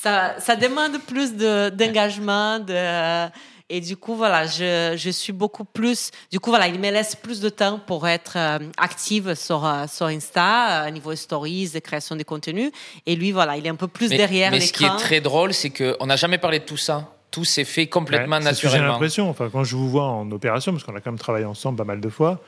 Ça, 0.02 0.36
ça 0.40 0.56
demande 0.56 1.00
plus 1.08 1.34
d'engagement, 1.34 2.60
de, 2.60 3.28
et 3.70 3.82
du 3.82 3.98
coup, 3.98 4.14
voilà, 4.14 4.46
je, 4.46 4.94
je, 4.96 5.10
suis 5.10 5.34
beaucoup 5.34 5.66
plus. 5.66 6.12
Du 6.32 6.40
coup, 6.40 6.52
voilà, 6.52 6.68
il 6.68 6.80
me 6.80 6.92
laisse 6.92 7.16
plus 7.16 7.40
de 7.40 7.50
temps 7.50 7.80
pour 7.80 8.08
être 8.08 8.34
euh, 8.36 8.60
active 8.78 9.34
sur, 9.34 9.66
euh, 9.66 9.86
sur 9.92 10.06
Insta, 10.06 10.84
à 10.84 10.92
niveau 10.92 11.16
stories 11.16 11.72
et 11.74 11.82
création 11.82 12.16
de 12.16 12.22
contenu. 12.22 12.72
Et 13.08 13.16
lui, 13.16 13.32
voilà, 13.32 13.58
il 13.58 13.66
est 13.66 13.70
un 13.70 13.76
peu 13.76 13.88
plus 13.88 14.10
derrière 14.10 14.52
l'écran. 14.52 14.60
Mais 14.60 14.68
ce 14.68 14.74
qui 14.74 14.86
est 14.86 14.98
très 14.98 15.22
drôle, 15.22 15.52
c'est 15.56 15.72
qu'on 15.72 16.06
n'a 16.06 16.16
jamais 16.16 16.38
parlé 16.38 16.60
de 16.60 16.66
tout 16.66 16.78
ça 16.78 17.12
tout 17.32 17.44
s'est 17.44 17.66
fait 17.66 17.88
complètement 17.88 18.40
naturellement. 18.40 18.86
J'ai 18.86 18.92
l'impression, 18.92 19.30
enfin, 19.30 19.50
quand 19.52 19.66
je 19.66 19.76
vous 19.76 19.90
vois 19.90 20.06
en 20.06 20.32
opération, 20.32 20.72
parce 20.72 20.86
qu'on 20.86 20.96
a 20.96 21.02
quand 21.02 21.12
même 21.12 21.20
travaillé 21.20 21.44
ensemble 21.44 21.78
pas 21.78 21.84
mal 21.84 22.00
de 22.00 22.08
fois, 22.08 22.40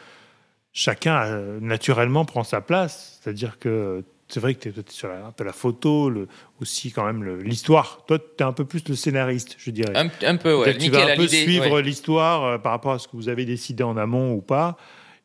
chacun 0.78 1.26
euh, 1.26 1.60
naturellement 1.60 2.24
prend 2.24 2.44
sa 2.44 2.62
place. 2.62 3.20
C'est-à-dire 3.20 3.58
que 3.58 4.04
c'est 4.28 4.40
vrai 4.40 4.54
que 4.54 4.70
tu 4.70 4.70
es, 4.70 4.84
sur 4.90 5.08
la, 5.08 5.34
la 5.44 5.52
photo, 5.52 6.10
le, 6.10 6.28
aussi 6.62 6.92
quand 6.92 7.04
même 7.04 7.42
l'histoire. 7.42 8.04
Toi, 8.06 8.20
tu 8.20 8.44
es 8.44 8.44
un 8.44 8.54
peu 8.54 8.64
plus 8.64 8.88
le 8.88 8.96
scénariste, 8.96 9.56
je 9.58 9.72
dirais. 9.72 9.94
Un, 9.96 10.38
peu, 10.38 10.56
ouais. 10.56 10.78
Tu 10.78 10.92
vas 10.92 11.14
un 11.14 11.16
peu 11.16 11.28
suivre 11.28 11.82
l'histoire 11.82 12.44
euh, 12.44 12.58
par 12.60 12.74
rapport 12.74 12.92
à 12.92 13.00
ce 13.00 13.08
que 13.08 13.16
vous 13.16 13.28
avez 13.28 13.44
décidé 13.46 13.82
en 13.84 13.98
amont 13.98 14.34
ou 14.34 14.42
pas. 14.42 14.78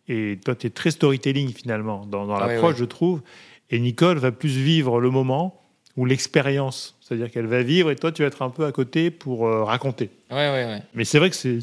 Et 0.08 0.40
toi, 0.42 0.54
tu 0.54 0.68
es 0.68 0.70
très 0.70 0.90
storytelling 0.90 1.52
finalement 1.52 2.06
dans, 2.06 2.26
dans 2.26 2.38
l'approche, 2.38 2.76
je 2.76 2.84
trouve. 2.84 3.20
Et 3.70 3.78
Nicole 3.78 4.18
va 4.18 4.32
plus 4.32 4.56
vivre 4.56 5.00
le 5.00 5.10
moment 5.10 5.62
ou 5.98 6.06
l'expérience. 6.06 6.96
C'est-à-dire 7.02 7.30
qu'elle 7.30 7.46
va 7.46 7.62
vivre 7.62 7.90
et 7.90 7.96
toi, 7.96 8.10
tu 8.10 8.22
vas 8.22 8.28
être 8.28 8.40
un 8.40 8.50
peu 8.50 8.64
à 8.64 8.72
côté 8.72 9.10
pour 9.10 9.46
euh, 9.46 9.64
raconter. 9.64 10.08
Ouais, 10.30 10.50
ouais, 10.50 10.64
ouais. 10.64 10.82
Mais 10.94 11.04
c'est 11.04 11.18
vrai 11.18 11.28
que 11.28 11.36
c'est 11.36 11.58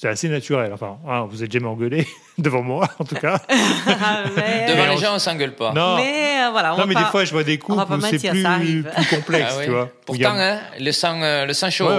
c'est 0.00 0.08
assez 0.08 0.28
naturel. 0.28 0.72
Enfin, 0.72 0.98
hein, 1.08 1.26
vous 1.28 1.42
êtes 1.42 1.50
jamais 1.50 1.66
engueulé 1.66 2.06
devant 2.38 2.62
moi, 2.62 2.88
en 3.00 3.04
tout 3.04 3.16
cas. 3.16 3.40
devant 3.48 4.86
les 4.86 4.96
gens, 4.96 5.16
on 5.16 5.18
s'engueule 5.18 5.56
pas. 5.56 5.72
Non, 5.72 5.96
mais 5.96 6.44
euh, 6.44 6.50
voilà. 6.52 6.76
non, 6.76 6.86
mais 6.86 6.94
des 6.94 7.04
fois, 7.06 7.24
je 7.24 7.32
vois 7.32 7.42
des 7.42 7.58
coups 7.58 7.78
où 7.78 8.00
c'est 8.02 8.30
plus, 8.30 8.44
plus, 8.84 9.06
complexe, 9.10 9.54
ah 9.58 9.64
tu 9.64 9.70
vois. 9.70 9.90
Pourtant, 10.06 10.34
hein, 10.36 10.60
le 10.78 10.92
sang, 10.92 11.20
euh, 11.20 11.46
le 11.46 11.52
sang 11.52 11.70
chaud. 11.70 11.90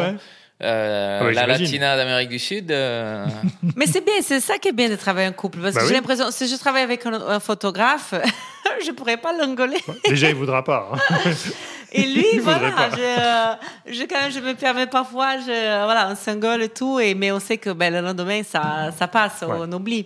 Euh, 0.61 1.19
ah 1.21 1.31
la 1.31 1.47
latina 1.47 1.95
d'Amérique 1.95 2.29
du 2.29 2.39
Sud. 2.39 2.67
Mais 3.75 3.85
c'est 3.85 4.03
bien, 4.03 4.15
c'est 4.21 4.39
ça 4.39 4.57
qui 4.57 4.69
est 4.69 4.73
bien 4.73 4.89
de 4.89 4.95
travailler 4.95 5.27
en 5.27 5.33
couple. 5.33 5.59
Parce 5.59 5.75
bah 5.75 5.81
que 5.81 5.87
j'ai 5.87 5.93
l'impression, 5.93 6.31
si 6.31 6.47
je 6.47 6.55
travaille 6.55 6.83
avec 6.83 7.05
un, 7.05 7.39
photographe, 7.39 8.13
je 8.85 8.91
pourrais 8.91 9.17
pas 9.17 9.33
l'engueuler. 9.37 9.79
Déjà, 10.07 10.29
il 10.29 10.35
voudra 10.35 10.63
pas. 10.63 10.91
Hein. 10.93 11.31
Et 11.91 12.05
lui, 12.05 12.39
voilà, 12.39 12.89
je, 12.91 12.97
euh, 12.99 13.55
je, 13.87 14.03
quand 14.03 14.21
même, 14.21 14.31
je 14.31 14.39
me 14.39 14.53
permets 14.53 14.87
parfois, 14.87 15.37
je, 15.37 15.83
voilà, 15.83 16.09
on 16.11 16.15
s'engueule 16.15 16.63
et 16.63 16.69
tout, 16.69 16.99
et, 16.99 17.15
mais 17.15 17.31
on 17.31 17.39
sait 17.39 17.57
que 17.57 17.71
ben, 17.71 17.91
le 17.91 18.01
lendemain, 18.01 18.43
ça, 18.43 18.91
ça 18.97 19.07
passe, 19.07 19.43
on 19.47 19.71
oublie. 19.71 20.05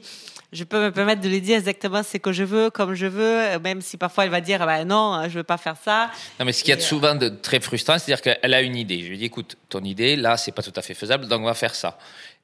Je 0.54 0.64
peux 0.64 0.80
me 0.80 0.92
permettre 0.92 1.22
de 1.22 1.28
lui 1.28 1.42
dire 1.42 1.58
exactement 1.58 2.04
ce 2.04 2.18
que 2.18 2.32
je 2.32 2.44
veux, 2.44 2.70
comme 2.70 2.94
je 2.94 3.08
veux, 3.08 3.58
même 3.60 3.82
si 3.82 3.98
parfois 3.98 4.26
elle 4.26 4.30
va 4.30 4.40
dire 4.40 4.64
ben 4.64 4.86
non, 4.86 5.24
je 5.28 5.40
veux 5.40 5.44
pas 5.44 5.58
faire 5.58 5.76
ça. 5.84 6.12
Non, 6.40 6.46
mais 6.46 6.54
ce 6.54 6.64
qui 6.64 6.72
est 6.72 6.80
souvent 6.80 7.16
de 7.16 7.30
très 7.30 7.60
frustrant, 7.60 7.98
c'est-à-dire 7.98 8.22
qu'elle 8.22 8.54
a 8.54 8.62
une 8.62 8.76
idée. 8.76 9.02
Je 9.02 9.10
lui 9.10 9.18
dis 9.18 9.26
écoute, 9.26 9.58
ton 9.68 9.84
idée, 9.84 10.16
là, 10.16 10.38
c'est 10.38 10.52
pas 10.52 10.62
tout 10.62 10.74
à 10.76 10.84
fait 10.84 10.94
faisable, 10.94 11.28
donc 11.28 11.42
on 11.42 11.46
va 11.46 11.56
faire 11.56 11.74
ça. 11.74 11.98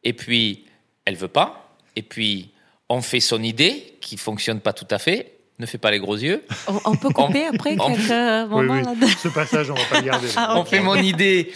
Et 0.04 0.14
puis, 0.14 0.66
elle 1.06 1.16
veut 1.16 1.28
pas. 1.28 1.76
Et 1.96 2.02
puis, 2.02 2.52
on 2.90 3.04
fait 3.04 3.20
son 3.20 3.44
idée 3.44 3.98
qui 4.02 4.18
fonctionne 4.18 4.60
pas 4.60 4.74
tout 4.74 4.88
à 4.90 4.98
fait 4.98 5.39
ne 5.60 5.66
fais 5.66 5.78
pas 5.78 5.92
les 5.92 6.00
gros 6.00 6.16
yeux. 6.16 6.44
On, 6.86 6.96
peut 6.96 7.10
couper 7.10 7.46
après 7.46 7.76
quelques 7.76 8.50
moments 8.50 8.82
oui, 9.02 9.08
Ce 9.22 9.28
passage, 9.28 9.70
on 9.70 9.76
va 9.76 9.84
pas 9.90 10.00
le 10.00 10.06
garder. 10.06 10.28
Ah, 10.38 10.56
on 10.58 10.64
fait 10.64 10.80
mon 10.80 10.96
idée 10.96 11.52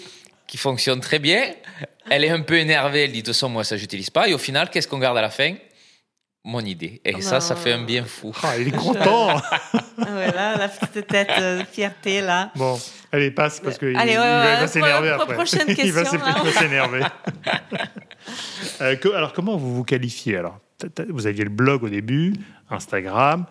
qui 0.45 0.57
fonctionne 0.57 0.99
très 0.99 1.19
bien. 1.19 1.41
Elle 2.09 2.25
est 2.25 2.29
un 2.29 2.41
peu 2.41 2.57
énervée. 2.57 3.05
Elle 3.05 3.11
dit 3.11 3.21
de 3.21 3.25
toute 3.25 3.33
façon, 3.33 3.49
moi, 3.49 3.63
ça, 3.63 3.77
j'utilise 3.77 4.09
pas. 4.09 4.27
Et 4.27 4.33
au 4.33 4.37
final, 4.37 4.69
qu'est-ce 4.69 4.87
qu'on 4.87 4.99
garde 4.99 5.17
à 5.17 5.21
la 5.21 5.29
fin? 5.29 5.55
Mon 6.43 6.59
idée. 6.59 7.01
Et 7.05 7.21
ça, 7.21 7.39
ça 7.39 7.55
fait 7.55 7.71
un 7.71 7.83
bien 7.83 8.03
fou. 8.03 8.35
Ah, 8.43 8.57
il 8.57 8.67
est 8.67 8.71
content. 8.71 9.41
voilà, 9.97 10.57
la 10.57 10.67
petite 10.67 11.07
tête 11.07 11.29
de 11.29 11.43
euh, 11.43 11.63
fierté, 11.63 12.19
là. 12.19 12.51
Bon, 12.55 12.77
allez, 13.13 13.31
passe 13.31 13.61
parce 13.61 13.77
qu'il 13.77 13.89
il 13.89 13.95
va 13.95 14.67
s'énerver 14.67 15.11
après. 15.11 15.35
Prochaine 15.35 15.65
question, 15.75 15.85
il 15.85 15.93
va 15.93 16.51
s'énerver. 16.51 17.01
euh, 18.81 18.95
alors, 19.15 19.31
comment 19.31 19.55
vous 19.55 19.73
vous 19.73 19.85
qualifiez? 19.85 20.35
Alors 20.35 20.59
Vous 21.07 21.27
aviez 21.27 21.45
le 21.45 21.49
blog 21.49 21.83
au 21.83 21.89
début, 21.89 22.33
Instagram. 22.69 23.45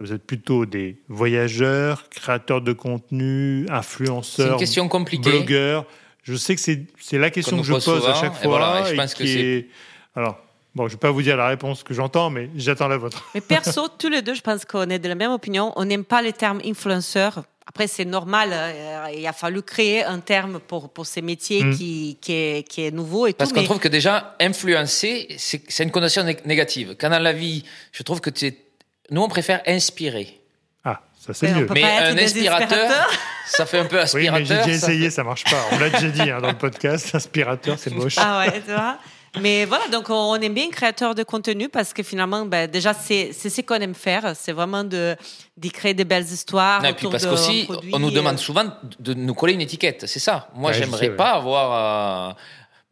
Vous 0.00 0.12
êtes 0.12 0.26
plutôt 0.26 0.66
des 0.66 0.98
voyageurs, 1.08 2.08
créateurs 2.08 2.60
de 2.60 2.72
contenu, 2.72 3.66
influenceurs, 3.70 4.54
une 4.54 4.58
question 4.58 4.88
compliquée. 4.88 5.30
blogueurs. 5.30 5.86
Je 6.22 6.34
sais 6.34 6.56
que 6.56 6.60
c'est 6.60 7.18
la 7.18 7.30
question 7.30 7.58
que 7.58 7.62
je 7.64 7.72
pose 7.72 8.06
à 8.08 8.14
chaque 8.14 8.34
fois. 8.34 8.48
Voilà, 8.48 8.84
je 8.84 8.94
pense 8.94 9.14
que 9.14 9.26
c'est. 9.26 9.68
Alors, 10.16 10.38
Bon, 10.74 10.88
je 10.88 10.94
ne 10.94 10.96
vais 10.96 11.00
pas 11.00 11.12
vous 11.12 11.22
dire 11.22 11.36
la 11.36 11.46
réponse 11.46 11.84
que 11.84 11.94
j'entends, 11.94 12.30
mais 12.30 12.50
j'attends 12.56 12.88
la 12.88 12.96
vôtre. 12.96 13.24
Mais 13.34 13.40
perso, 13.40 13.86
tous 13.98 14.08
les 14.08 14.22
deux, 14.22 14.34
je 14.34 14.40
pense 14.40 14.64
qu'on 14.64 14.90
est 14.90 14.98
de 14.98 15.08
la 15.08 15.14
même 15.14 15.30
opinion. 15.30 15.72
On 15.76 15.84
n'aime 15.84 16.04
pas 16.04 16.20
les 16.20 16.32
termes 16.32 16.60
influenceur. 16.64 17.44
Après, 17.64 17.86
c'est 17.86 18.04
normal. 18.04 18.50
Euh, 18.52 19.06
il 19.16 19.24
a 19.24 19.32
fallu 19.32 19.62
créer 19.62 20.02
un 20.02 20.18
terme 20.18 20.58
pour, 20.58 20.92
pour 20.92 21.06
ces 21.06 21.22
métiers 21.22 21.62
mm. 21.62 21.76
qui, 21.76 22.18
qui, 22.20 22.32
est, 22.32 22.68
qui 22.68 22.82
est 22.82 22.90
nouveau. 22.90 23.28
Et 23.28 23.34
Parce 23.34 23.52
qu'on 23.52 23.62
trouve 23.62 23.78
que 23.78 23.88
déjà, 23.88 24.34
influencer, 24.40 25.28
c'est 25.38 25.84
une 25.84 25.92
connotation 25.92 26.24
négative. 26.44 26.96
Quand 27.00 27.10
dans 27.10 27.22
la 27.22 27.32
vie, 27.32 27.64
je 27.92 28.02
trouve 28.02 28.20
que 28.20 28.30
tu 28.30 28.46
es 28.46 28.63
nous, 29.10 29.22
on 29.22 29.28
préfère 29.28 29.62
inspirer. 29.66 30.40
Ah, 30.84 31.00
ça 31.18 31.34
c'est 31.34 31.52
mieux. 31.52 31.66
Mais 31.72 31.82
un 31.82 32.16
inspirateur, 32.16 33.10
ça 33.46 33.66
fait 33.66 33.78
un 33.78 33.86
peu 33.86 34.00
aspirateur. 34.00 34.34
Oui, 34.34 34.40
mais 34.40 34.46
j'ai 34.46 34.56
déjà 34.56 34.86
essayé, 34.86 35.10
ça 35.10 35.24
marche 35.24 35.44
pas. 35.44 35.64
On 35.72 35.78
l'a 35.78 35.90
déjà 35.90 36.08
dit 36.08 36.30
hein, 36.30 36.40
dans 36.40 36.50
le 36.50 36.58
podcast, 36.58 37.10
inspirateur, 37.14 37.78
c'est 37.78 37.92
moche. 37.92 38.16
Ah 38.18 38.40
ouais, 38.40 38.60
tu 38.60 38.72
vois 38.72 38.98
mais 39.40 39.64
voilà, 39.64 39.88
donc 39.88 40.10
on 40.10 40.36
aime 40.36 40.54
bien 40.54 40.70
créateur 40.70 41.14
de 41.14 41.22
contenu 41.22 41.68
parce 41.68 41.92
que 41.92 42.02
finalement, 42.02 42.46
ben, 42.46 42.70
déjà, 42.70 42.94
c'est 42.94 43.32
ce 43.32 43.60
qu'on 43.62 43.76
aime 43.76 43.94
faire. 43.94 44.34
C'est 44.36 44.52
vraiment 44.52 44.84
de, 44.84 45.16
d'y 45.56 45.70
créer 45.70 45.94
des 45.94 46.04
belles 46.04 46.24
histoires. 46.24 46.82
Non, 46.82 46.90
et 46.90 46.92
puis 46.92 47.08
parce 47.10 47.26
qu'aussi, 47.26 47.68
on 47.92 47.98
nous 47.98 48.10
demande 48.10 48.38
souvent 48.38 48.64
de 49.00 49.14
nous 49.14 49.34
coller 49.34 49.54
une 49.54 49.60
étiquette. 49.60 50.06
C'est 50.06 50.20
ça. 50.20 50.48
Moi, 50.54 50.72
j'aimerais 50.72 51.10
pas 51.10 51.32
avoir. 51.32 52.30
Euh, 52.30 52.32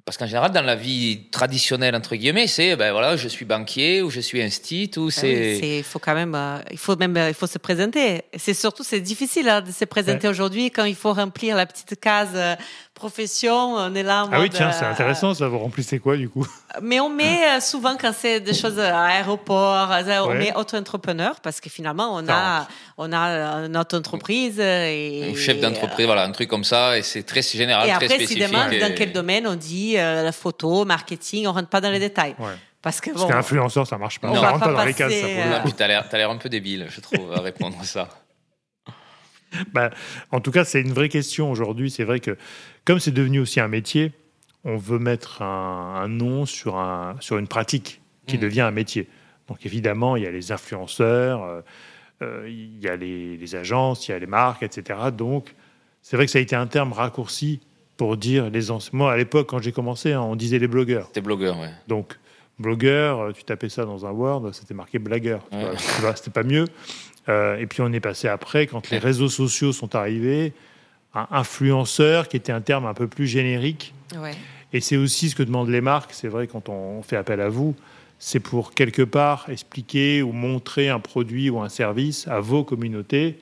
parce 0.05 0.17
qu'en 0.17 0.27
général, 0.27 0.51
dans 0.51 0.63
la 0.63 0.75
vie 0.75 1.29
traditionnelle, 1.31 1.95
entre 1.95 2.17
guillemets, 2.17 2.49
c'est, 2.49 2.75
ben 2.75 2.91
voilà, 2.91 3.17
je 3.17 3.29
suis 3.29 3.45
banquier 3.45 4.03
ou 4.03 4.11
je 4.11 4.19
suis 4.19 4.43
instit 4.43 4.91
ou 4.97 5.09
ah 5.09 5.11
c'est. 5.13 5.79
il 5.79 5.85
faut 5.85 6.01
quand 6.01 6.15
même, 6.15 6.35
euh, 6.35 6.59
il 6.73 6.79
faut 6.79 6.97
même, 6.97 7.17
euh, 7.17 7.29
il 7.29 7.35
faut 7.35 7.47
se 7.47 7.59
présenter. 7.59 8.23
C'est 8.37 8.55
surtout, 8.55 8.83
c'est 8.83 9.01
difficile 9.01 9.49
hein, 9.49 9.61
de 9.61 9.71
se 9.71 9.85
présenter 9.85 10.27
aujourd'hui 10.27 10.73
quand 10.73 10.85
il 10.85 10.97
faut 10.97 11.13
remplir 11.13 11.57
la 11.57 11.67
petite 11.67 12.01
case 12.01 12.31
euh, 12.35 12.57
profession, 13.03 13.75
on 13.75 13.95
est 13.95 14.03
là 14.05 14.25
en 14.25 14.29
Ah 14.33 14.41
oui, 14.41 14.49
tiens, 14.49 14.71
c'est 14.71 14.85
intéressant 14.85 15.35
ça. 15.35 15.49
Vous 15.49 15.59
remplissez 15.59 15.99
quoi 15.99 16.17
du 16.17 16.29
coup? 16.29 16.47
Mais 16.83 17.01
on 17.01 17.09
met 17.09 17.61
souvent 17.61 17.97
quand 18.01 18.13
c'est 18.17 18.41
des 18.41 18.55
choses 18.55 18.79
à 18.79 19.05
aéroport, 19.07 19.91
on 20.25 20.35
met 20.35 20.55
auto-entrepreneur 20.55 21.41
parce 21.41 21.61
que 21.61 21.69
finalement 21.69 22.15
on 22.15 22.29
a, 22.29 22.69
on 22.99 23.13
a 23.13 23.69
notre 23.69 23.99
entreprise 23.99 24.61
et. 24.61 25.35
chef 25.37 25.61
d'entreprise, 25.61 26.07
voilà, 26.07 26.25
un 26.25 26.33
truc 26.33 26.49
comme 26.49 26.65
ça 26.65 26.97
et 26.97 27.03
c'est 27.03 27.25
très 27.25 27.43
général, 27.43 27.89
et 27.89 27.93
très 27.93 28.05
après, 28.05 28.17
spécifique. 28.17 28.47
demande 28.47 28.71
dans 28.79 28.95
quel 28.95 29.13
domaine 29.13 29.47
on 29.47 29.57
dit 29.57 29.99
euh, 29.99 30.23
la 30.23 30.33
photo, 30.33 30.85
marketing, 30.85 31.47
on 31.47 31.53
rentre 31.53 31.69
pas 31.69 31.81
dans 31.81 31.91
les 31.91 31.99
détails. 31.99 32.35
Parce 32.81 33.01
que 33.01 33.11
bon, 33.11 33.31
influenceur, 33.31 33.87
ça 33.87 33.97
marche 33.97 34.19
pas. 34.19 34.29
On, 34.29 34.35
rentre 34.35 34.59
pas, 34.59 34.73
dans 34.73 34.85
les 34.85 34.95
cases. 34.95 35.13
Ça, 35.13 35.27
euh... 35.27 35.71
tu 35.77 35.83
as 35.83 36.19
l'air 36.19 36.31
un 36.31 36.37
peu 36.37 36.49
débile, 36.49 36.87
je 36.89 37.01
trouve, 37.01 37.33
à 37.33 37.41
répondre 37.41 37.77
à 37.81 37.85
ça. 37.85 38.09
Bah, 39.75 39.91
en 40.31 40.41
tout 40.41 40.51
cas, 40.51 40.65
c'est 40.65 40.81
une 40.81 40.95
vraie 40.95 41.11
question 41.11 41.51
aujourd'hui. 41.51 41.91
C'est 41.91 42.05
vrai 42.05 42.21
que 42.21 42.39
comme 42.85 42.99
c'est 42.99 43.13
devenu 43.13 43.41
aussi 43.41 43.61
un 43.61 43.69
métier, 43.69 44.13
on 44.65 44.77
veut 44.77 44.99
mettre 44.99 45.43
un, 45.43 46.07
nom 46.09 46.47
sur, 46.47 46.77
un, 46.77 47.17
sur 47.21 47.39
une 47.39 47.49
pratique 47.49 48.01
qui 48.27 48.37
mmh. 48.37 48.41
devient 48.41 48.61
un 48.61 48.71
métier. 48.71 49.09
Donc 49.49 49.67
évidemment, 49.67 50.17
il 50.17 50.23
y 50.23 50.27
a 50.27 50.31
les 50.31 50.53
influenceurs, 50.53 51.43
euh, 51.43 51.61
euh, 52.23 52.49
il 52.49 52.79
y 52.81 52.89
a 52.89 52.97
les, 52.97 53.37
les, 53.37 53.55
agences, 53.57 54.07
il 54.07 54.13
y 54.13 54.15
a 54.15 54.19
les 54.19 54.27
marques, 54.27 54.63
etc. 54.63 54.99
Donc 55.17 55.55
c'est 56.01 56.17
vrai 56.17 56.27
que 56.27 56.33
ça 56.33 56.39
a 56.39 56.43
été 56.43 56.55
un 56.55 56.67
terme 56.67 56.93
raccourci 56.93 57.61
pour 57.97 58.17
dire 58.17 58.51
les 58.51 58.63
Moi, 58.93 59.13
à 59.13 59.17
l'époque, 59.17 59.49
quand 59.49 59.61
j'ai 59.61 59.73
commencé, 59.73 60.13
hein, 60.13 60.23
on 60.23 60.35
disait 60.35 60.59
les 60.59 60.67
blogueurs. 60.67 61.07
C'était 61.07 61.21
blogueur, 61.21 61.57
oui. 61.61 61.69
Donc, 61.87 62.19
blogueur, 62.59 63.21
euh, 63.21 63.33
tu 63.33 63.45
tapais 63.45 63.69
ça 63.69 63.85
dans 63.85 64.05
un 64.07 64.11
Word, 64.11 64.53
c'était 64.53 64.75
marqué 64.75 64.99
blagueur. 64.99 65.47
C'était 66.17 66.31
pas 66.31 66.43
mieux. 66.43 66.65
Euh, 67.29 67.57
et 67.59 67.67
puis, 67.67 67.81
on 67.81 67.93
est 67.93 68.01
passé 68.01 68.27
après, 68.27 68.67
quand 68.67 68.91
les 68.91 68.99
réseaux 68.99 69.29
sociaux 69.29 69.73
sont 69.73 69.95
arrivés, 69.95 70.53
un 71.15 71.27
influenceur, 71.31 72.29
qui 72.29 72.37
était 72.37 72.53
un 72.53 72.61
terme 72.61 72.87
un 72.87 72.95
peu 72.95 73.07
plus 73.07 73.27
générique. 73.27 73.95
Et 74.73 74.81
c'est 74.81 74.97
aussi 74.97 75.31
ce 75.31 75.35
que 75.35 75.43
demandent 75.43 75.69
les 75.69 75.81
marques. 75.81 76.13
C'est 76.13 76.29
vrai, 76.29 76.47
quand 76.47 76.69
on 76.69 77.03
fait 77.03 77.17
appel 77.17 77.41
à 77.41 77.49
vous, 77.49 77.75
c'est 78.19 78.41
pour 78.41 78.73
quelque 78.73 79.03
part 79.03 79.47
expliquer 79.49 80.23
ou 80.23 80.33
montrer 80.33 80.89
un 80.89 81.01
produit 81.01 81.51
ou 81.51 81.61
un 81.61 81.69
service 81.69 82.27
à 82.29 82.41
vos 82.41 82.65
communautés 82.65 83.39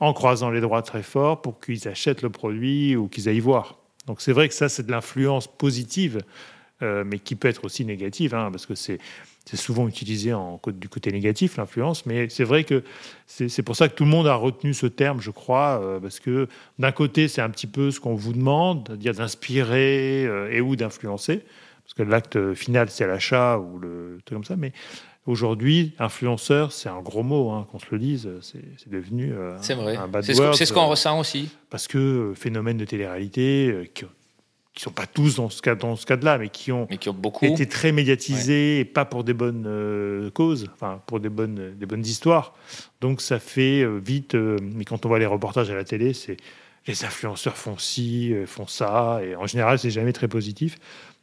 en 0.00 0.12
croisant 0.12 0.50
les 0.50 0.60
droits 0.60 0.82
très 0.82 1.02
fort 1.02 1.40
pour 1.40 1.60
qu'ils 1.60 1.88
achètent 1.88 2.22
le 2.22 2.30
produit 2.30 2.96
ou 2.96 3.08
qu'ils 3.08 3.28
aillent 3.28 3.40
voir. 3.40 3.78
Donc 4.06 4.20
c'est 4.20 4.32
vrai 4.32 4.48
que 4.48 4.54
ça, 4.54 4.68
c'est 4.68 4.86
de 4.86 4.90
l'influence 4.90 5.46
positive. 5.46 6.22
mais 6.80 7.18
qui 7.18 7.34
peut 7.34 7.48
être 7.48 7.64
aussi 7.64 7.84
négative, 7.84 8.34
hein, 8.34 8.50
parce 8.50 8.66
que 8.66 8.74
c'est 8.74 8.98
c'est 9.48 9.56
souvent 9.56 9.88
utilisé 9.88 10.34
en, 10.34 10.60
du 10.66 10.90
côté 10.90 11.10
négatif, 11.10 11.56
l'influence, 11.56 12.04
mais 12.04 12.28
c'est 12.28 12.44
vrai 12.44 12.64
que 12.64 12.84
c'est 13.26 13.62
pour 13.62 13.76
ça 13.76 13.88
que 13.88 13.94
tout 13.94 14.04
le 14.04 14.10
monde 14.10 14.26
a 14.26 14.34
retenu 14.34 14.74
ce 14.74 14.86
terme, 14.86 15.22
je 15.22 15.30
crois, 15.30 15.80
euh, 15.82 15.98
parce 15.98 16.20
que 16.20 16.48
d'un 16.78 16.92
côté, 16.92 17.28
c'est 17.28 17.40
un 17.40 17.48
petit 17.48 17.66
peu 17.66 17.90
ce 17.90 17.98
qu'on 17.98 18.14
vous 18.14 18.34
demande, 18.34 18.84
c'est-à-dire 18.86 19.14
d'inspirer 19.14 20.26
euh, 20.26 20.52
et 20.52 20.60
ou 20.60 20.76
d'influencer, 20.76 21.44
parce 21.82 21.94
que 21.94 22.02
l'acte 22.02 22.52
final, 22.52 22.90
c'est 22.90 23.06
l'achat 23.06 23.58
ou 23.58 23.78
le 23.78 24.18
truc 24.26 24.36
comme 24.36 24.44
ça, 24.44 24.56
mais 24.56 24.72
Aujourd'hui, 25.26 25.92
influenceur, 25.98 26.72
c'est 26.72 26.88
un 26.88 27.02
gros 27.02 27.22
mot, 27.22 27.50
hein, 27.50 27.66
qu'on 27.70 27.78
se 27.78 27.84
le 27.90 27.98
dise, 27.98 28.30
c'est 28.40 28.88
devenu 28.88 29.34
euh, 29.34 29.58
c'est 29.60 29.74
vrai. 29.74 29.94
un 29.94 30.08
bad 30.08 30.24
C'est 30.24 30.32
ce 30.32 30.72
qu'on 30.72 30.86
ressent 30.86 31.20
aussi. 31.20 31.50
Parce 31.68 31.86
que 31.86 32.32
phénomène 32.34 32.78
de 32.78 32.86
télé-réalité, 32.86 33.90
qui 34.78 34.84
sont 34.84 34.92
pas 34.92 35.08
tous 35.08 35.34
dans 35.34 35.50
ce 35.50 35.60
cas 35.60 35.74
dans 35.74 35.96
ce 35.96 36.06
cas-là, 36.06 36.38
mais 36.38 36.50
qui 36.50 36.70
ont, 36.70 36.86
qui 36.86 37.08
ont 37.08 37.12
beaucoup. 37.12 37.44
été 37.46 37.66
très 37.66 37.90
médiatisés 37.90 38.78
et 38.78 38.84
pas 38.84 39.04
pour 39.04 39.24
des 39.24 39.34
bonnes 39.34 39.64
euh, 39.66 40.30
causes, 40.30 40.70
enfin 40.72 41.02
pour 41.04 41.18
des 41.18 41.28
bonnes 41.28 41.74
des 41.76 41.84
bonnes 41.84 42.06
histoires. 42.06 42.54
Donc 43.00 43.20
ça 43.20 43.40
fait 43.40 43.82
euh, 43.82 43.98
vite. 43.98 44.36
Euh, 44.36 44.56
mais 44.62 44.84
quand 44.84 45.04
on 45.04 45.08
voit 45.08 45.18
les 45.18 45.26
reportages 45.26 45.68
à 45.68 45.74
la 45.74 45.82
télé, 45.82 46.14
c'est 46.14 46.36
les 46.86 47.04
influenceurs 47.04 47.56
font 47.56 47.76
ci, 47.76 48.32
font 48.46 48.68
ça, 48.68 49.18
et 49.24 49.34
en 49.34 49.48
général 49.48 49.80
c'est 49.80 49.90
jamais 49.90 50.12
très 50.12 50.28
positif. 50.28 50.78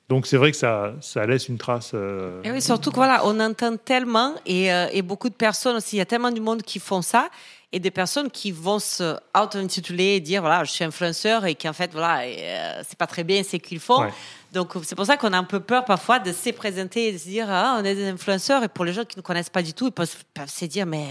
Donc 0.09 0.27
c'est 0.27 0.38
vrai 0.38 0.51
que 0.51 0.57
ça, 0.57 0.93
ça 1.00 1.25
laisse 1.25 1.47
une 1.47 1.57
trace. 1.57 1.95
Et 2.43 2.51
oui, 2.51 2.62
surtout 2.62 2.91
que 2.91 2.97
voilà, 2.97 3.21
on 3.24 3.39
entend 3.39 3.77
tellement 3.77 4.35
et, 4.45 4.67
et 4.91 5.01
beaucoup 5.01 5.29
de 5.29 5.33
personnes 5.33 5.77
aussi. 5.77 5.95
Il 5.95 6.00
y 6.00 6.01
a 6.01 6.05
tellement 6.05 6.29
du 6.29 6.41
monde 6.41 6.62
qui 6.62 6.77
font 6.77 7.01
ça 7.01 7.29
et 7.72 7.79
des 7.79 7.91
personnes 7.91 8.29
qui 8.29 8.51
vont 8.51 8.79
se 8.79 9.15
auto-intituler 9.38 10.15
et 10.15 10.19
dire 10.19 10.41
voilà, 10.41 10.63
je 10.63 10.72
suis 10.72 10.84
influenceur 10.84 11.45
et 11.45 11.55
qu'en 11.55 11.74
fait, 11.74 11.91
voilà, 11.91 12.22
euh, 12.22 12.81
c'est 12.88 12.98
pas 12.98 13.07
très 13.07 13.24
bien 13.24 13.43
ce 13.43 13.57
qu'ils 13.57 13.79
font. 13.79 14.07
Donc, 14.53 14.72
c'est 14.84 14.95
pour 14.95 15.05
ça 15.05 15.17
qu'on 15.17 15.34
a 15.34 15.38
un 15.38 15.43
peu 15.43 15.60
peur 15.60 15.84
parfois 15.84 16.19
de 16.19 16.31
se 16.31 16.51
présenter 16.51 17.10
et 17.10 17.12
de 17.12 17.17
se 17.17 17.25
dire 17.25 17.48
ah, 17.50 17.77
on 17.77 17.84
est 17.84 17.95
des 17.95 18.07
influenceurs. 18.07 18.63
Et 18.63 18.69
pour 18.69 18.86
les 18.86 18.93
gens 18.93 19.03
qui 19.03 19.17
ne 19.17 19.22
connaissent 19.22 19.50
pas 19.50 19.62
du 19.62 19.74
tout, 19.74 19.88
ils 19.88 19.91
peuvent, 19.91 20.10
se 20.48 20.65
dire 20.65 20.86
mais 20.86 21.05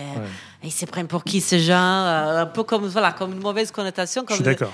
ils 0.63 0.73
se 0.73 0.87
prennent 0.87 1.09
pour 1.09 1.25
qui 1.25 1.41
ces 1.41 1.61
gens 1.61 1.75
euh, 1.75 2.43
Un 2.43 2.47
peu 2.47 2.63
comme, 2.63 2.87
voilà, 2.87 3.13
comme 3.13 3.33
une 3.33 3.43
mauvaise 3.43 3.71
connotation. 3.71 4.25
Comme 4.25 4.39
je 4.39 4.43
suis 4.43 4.45
d'accord. 4.45 4.73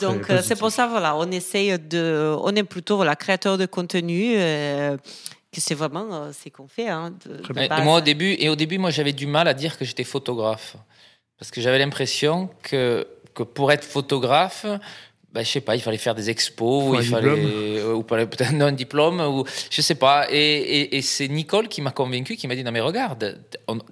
Donc, 0.00 0.30
euh, 0.30 0.40
c'est 0.42 0.56
pour 0.56 0.70
ça, 0.70 0.86
voilà, 0.86 1.16
on 1.16 1.30
essaye 1.30 1.78
de. 1.78 2.34
On 2.42 2.54
est 2.56 2.64
plutôt 2.64 2.96
voilà, 2.96 3.14
créateur 3.14 3.58
de 3.58 3.66
contenu. 3.66 4.36
que 4.36 5.60
c'est 5.60 5.74
vraiment 5.74 6.32
ce 6.32 6.48
qu'on 6.48 6.68
fait. 6.68 6.88
Hein, 6.88 7.12
et 7.54 7.82
moi, 7.82 7.98
au 7.98 8.00
début, 8.00 8.36
et 8.38 8.48
au 8.48 8.56
début, 8.56 8.78
moi, 8.78 8.90
j'avais 8.90 9.12
du 9.12 9.26
mal 9.26 9.48
à 9.48 9.54
dire 9.54 9.76
que 9.76 9.84
j'étais 9.84 10.04
photographe. 10.04 10.76
Parce 11.38 11.50
que 11.50 11.60
j'avais 11.60 11.78
l'impression 11.78 12.48
que, 12.62 13.06
que 13.34 13.42
pour 13.42 13.70
être 13.72 13.84
photographe, 13.84 14.66
bah, 15.36 15.42
je 15.42 15.50
sais 15.50 15.60
pas, 15.60 15.76
il 15.76 15.82
fallait 15.82 15.98
faire 15.98 16.14
des 16.14 16.30
expos, 16.30 16.84
ou 16.84 16.94
il 16.94 17.06
fallait, 17.06 17.82
ou 17.82 18.02
peut-être 18.02 18.54
un 18.54 18.72
diplôme, 18.72 19.20
ou 19.20 19.44
je 19.70 19.82
sais 19.82 19.94
pas. 19.94 20.26
Et, 20.30 20.96
et, 20.96 21.02
c'est 21.02 21.28
Nicole 21.28 21.68
qui 21.68 21.82
m'a 21.82 21.90
convaincu, 21.90 22.36
qui 22.36 22.48
m'a 22.48 22.54
dit 22.54 22.64
non 22.64 22.72
mais 22.72 22.80
regarde, 22.80 23.38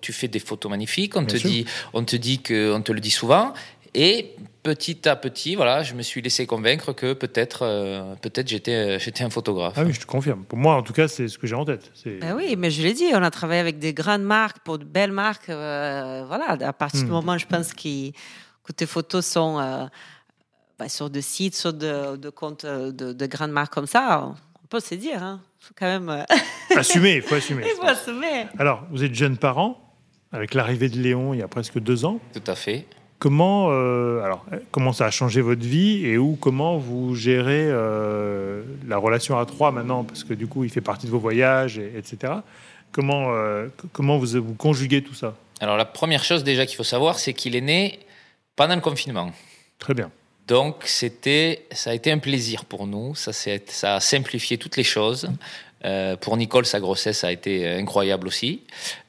tu 0.01 0.15
fais 0.15 0.29
des 0.29 0.39
photos 0.39 0.71
magnifiques, 0.71 1.17
on 1.17 1.27
te 1.27 1.37
dit, 1.37 1.67
on 1.93 2.03
te 2.03 2.17
dit 2.17 2.41
que, 2.41 2.73
on 2.73 2.81
te 2.81 2.93
le 2.93 3.01
dit 3.01 3.11
souvent, 3.11 3.53
et 3.95 4.35
petit 4.65 5.09
à 5.09 5.15
petit, 5.15 5.55
voilà, 5.55 5.83
je 5.83 5.95
me 5.95 6.03
suis 6.03 6.23
laissé 6.23 6.47
convaincre 6.47 6.93
que 6.93 7.13
peut-être, 7.13 7.61
euh, 7.63 8.15
peut-être 8.17 8.49
j'étais, 8.49 8.97
euh, 8.97 8.99
j'étais 8.99 9.23
un 9.23 9.31
photographe. 9.31 9.75
Ah 9.77 9.85
oui, 9.85 9.93
je 9.93 10.01
te 10.01 10.07
confirme. 10.07 10.45
Pour 10.45 10.59
moi, 10.59 10.75
en 10.75 10.83
tout 10.83 10.95
cas, 10.95 11.07
c'est 11.07 11.29
ce 11.29 11.39
que 11.39 11.47
j'ai 11.47 11.55
en 11.55 11.65
tête. 11.65 11.93
Ben 12.21 12.35
oui, 12.35 12.57
mais 12.57 12.71
je 12.71 12.83
l'ai 12.83 12.95
dit, 12.95 13.11
on 13.13 13.23
a 13.23 13.31
travaillé 13.31 13.61
avec 13.61 13.79
des 13.79 13.93
grandes 13.93 14.23
marques 14.23 14.59
pour 14.61 14.79
de 14.79 14.85
belles 14.85 15.13
marques. 15.13 15.51
Euh, 15.51 16.25
voilà, 16.27 16.57
à 16.67 16.73
partir 16.73 17.01
du 17.01 17.07
hmm. 17.07 17.11
moment, 17.11 17.39
je 17.39 17.47
pense 17.47 17.75
que 17.75 18.73
tes 18.73 18.87
photos 18.87 19.25
sont 19.27 19.59
ben, 20.79 20.89
sur 20.89 21.11
des 21.11 21.23
sites, 21.23 21.55
sur 21.55 21.75
de, 21.75 22.17
de 22.17 22.31
comptes 22.31 22.65
de, 22.65 23.13
de, 23.13 23.27
grandes 23.27 23.53
marques 23.53 23.75
comme 23.75 23.87
ça, 23.87 24.33
on 24.63 24.67
peut 24.67 24.81
se 24.81 24.95
dire. 24.95 25.23
Hein. 25.23 25.41
Faut 25.61 25.75
quand 25.79 25.87
même 25.87 26.25
assumer. 26.75 27.17
Il 27.17 27.23
faut 27.23 27.35
assumer. 27.35 27.65
Il 27.67 27.77
faut 27.77 27.87
assumer. 27.87 28.47
Alors, 28.59 28.85
vous 28.91 29.05
êtes 29.05 29.15
jeune 29.15 29.37
parent 29.37 29.79
avec 30.33 30.55
l'arrivée 30.55 30.89
de 30.89 30.99
Léon 30.99 31.33
il 31.33 31.41
y 31.41 31.43
a 31.43 31.49
presque 31.49 31.79
deux 31.79 32.05
ans. 32.05 32.19
Tout 32.33 32.51
à 32.51 32.55
fait. 32.55 32.87
Comment, 33.25 33.69
euh, 33.71 34.23
alors, 34.23 34.45
comment 34.71 34.93
ça 34.93 35.07
a 35.07 35.11
changé 35.11 35.41
votre 35.41 35.65
vie 35.65 36.05
et 36.05 36.19
où, 36.19 36.37
comment 36.39 36.77
vous 36.77 37.15
gérez 37.15 37.65
euh, 37.71 38.63
la 38.87 38.99
relation 38.99 39.39
à 39.39 39.47
trois 39.47 39.71
maintenant 39.71 40.05
Parce 40.05 40.25
que 40.25 40.35
du 40.35 40.47
coup, 40.47 40.63
il 40.65 40.69
fait 40.69 40.83
partie 40.83 41.07
de 41.07 41.11
vos 41.11 41.19
voyages, 41.19 41.79
etc. 41.79 42.35
Comment, 42.93 43.33
euh, 43.33 43.69
comment 43.95 44.19
vous, 44.19 44.27
vous 44.43 44.53
conjuguez 44.53 45.03
tout 45.03 45.15
ça? 45.15 45.35
Alors, 45.61 45.79
la 45.79 45.87
première 45.87 46.23
chose 46.23 46.45
déjà 46.45 46.67
qu'il 46.67 46.77
faut 46.77 46.85
savoir, 46.85 47.19
c'est 47.19 47.33
qu'il 47.33 47.57
est 47.57 47.63
né 47.63 47.99
pendant 48.57 48.75
le 48.75 48.83
confinement. 48.83 49.33
Très 49.79 49.95
bien. 49.95 50.11
Donc, 50.47 50.83
c'était, 50.85 51.65
ça 51.73 51.93
a 51.93 51.95
été 51.95 52.13
un 52.13 52.19
plaisir 52.19 52.67
pour 52.67 52.87
nous. 52.87 53.15
Ça, 53.15 53.33
ça 53.33 53.95
a 53.95 54.01
simplifié 54.01 54.59
toutes 54.59 54.77
les 54.77 54.85
choses. 54.85 55.31
pour 56.21 56.37
Nicole, 56.37 56.67
sa 56.67 56.79
grossesse 56.79 57.25
a 57.25 57.33
été 57.33 57.71
incroyable 57.71 58.29
aussi. 58.29 58.65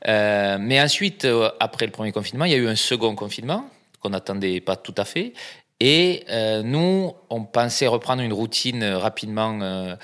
mais 0.08 0.80
ensuite, 0.80 1.28
après 1.60 1.86
le 1.86 1.92
premier 1.92 2.14
confinement, 2.14 2.46
il 2.46 2.54
y 2.54 2.56
a 2.56 2.60
eu 2.60 2.70
un 2.70 2.78
second 2.78 3.14
confinement 3.14 3.70
qu'on 4.06 4.12
n'attendait 4.12 4.62
pas 4.62 4.76
tout 4.76 4.94
à 4.98 5.04
fait. 5.04 5.34
Et 5.80 6.24
euh, 6.30 6.62
nous, 6.62 7.14
on 7.30 7.44
pensait 7.44 7.88
reprendre 7.88 8.22
une 8.22 8.34
routine 8.34 8.84
euh, 8.84 8.98
rapidement 9.00 9.60
euh, 9.62 9.96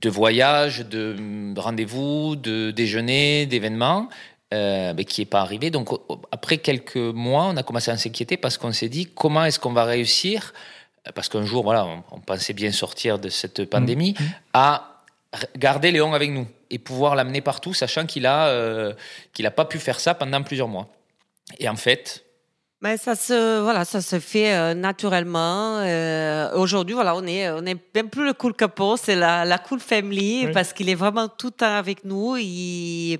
de 0.00 0.08
voyage, 0.10 0.80
de 0.80 1.54
rendez-vous, 1.56 2.36
de 2.36 2.70
déjeuner, 2.70 3.46
d'événements, 3.46 4.08
mais 4.52 5.04
qui 5.04 5.20
n'est 5.20 5.26
pas 5.26 5.40
arrivé. 5.40 5.70
Donc 5.70 5.88
après 6.30 6.58
quelques 6.58 6.96
mois, 6.96 7.46
on 7.46 7.56
a 7.56 7.64
commencé 7.64 7.90
à 7.90 7.96
s'inquiéter 7.96 8.36
parce 8.36 8.56
qu'on 8.56 8.70
s'est 8.70 8.88
dit 8.88 9.06
comment 9.06 9.44
est-ce 9.44 9.58
qu'on 9.58 9.72
va 9.72 9.84
réussir, 9.84 10.52
parce 11.16 11.28
qu'un 11.28 11.44
jour, 11.44 11.64
voilà, 11.64 11.88
on, 12.12 12.20
pensait 12.20 12.52
bien 12.52 12.70
sortir 12.70 13.18
de 13.18 13.30
cette 13.30 13.68
pandémie, 13.68 14.12
mmh. 14.12 14.24
à 14.52 15.00
garder 15.56 15.90
Léon 15.90 16.14
avec 16.14 16.30
nous 16.30 16.46
et 16.70 16.78
pouvoir 16.78 17.16
l'amener 17.16 17.40
partout, 17.40 17.74
sachant 17.74 18.06
qu'il 18.06 18.26
a 18.26 18.94
qu'il 19.32 19.42
n'a 19.42 19.50
pas 19.50 19.64
pu 19.64 19.80
faire 19.80 19.98
ça 19.98 20.14
pendant 20.14 20.42
plusieurs 20.44 20.68
mois. 20.68 20.88
Et 21.58 21.68
en 21.68 21.76
fait, 21.76 22.23
mais 22.84 22.98
ça 22.98 23.16
se, 23.16 23.62
voilà, 23.62 23.86
ça 23.86 24.02
se 24.02 24.20
fait 24.20 24.54
euh, 24.54 24.74
naturellement. 24.74 25.78
Euh, 25.78 26.54
aujourd'hui, 26.54 26.94
voilà, 26.94 27.16
on 27.16 27.26
est, 27.26 27.50
on 27.50 27.64
est 27.64 27.76
même 27.94 28.10
plus 28.10 28.26
le 28.26 28.34
cool 28.34 28.52
capot, 28.52 28.98
c'est 28.98 29.16
la, 29.16 29.46
la 29.46 29.56
cool 29.56 29.80
family 29.80 30.48
parce 30.52 30.74
qu'il 30.74 30.90
est 30.90 30.94
vraiment 30.94 31.28
tout 31.28 31.46
le 31.46 31.52
temps 31.52 31.74
avec 31.74 32.04
nous. 32.04 32.36
Il, 32.36 33.18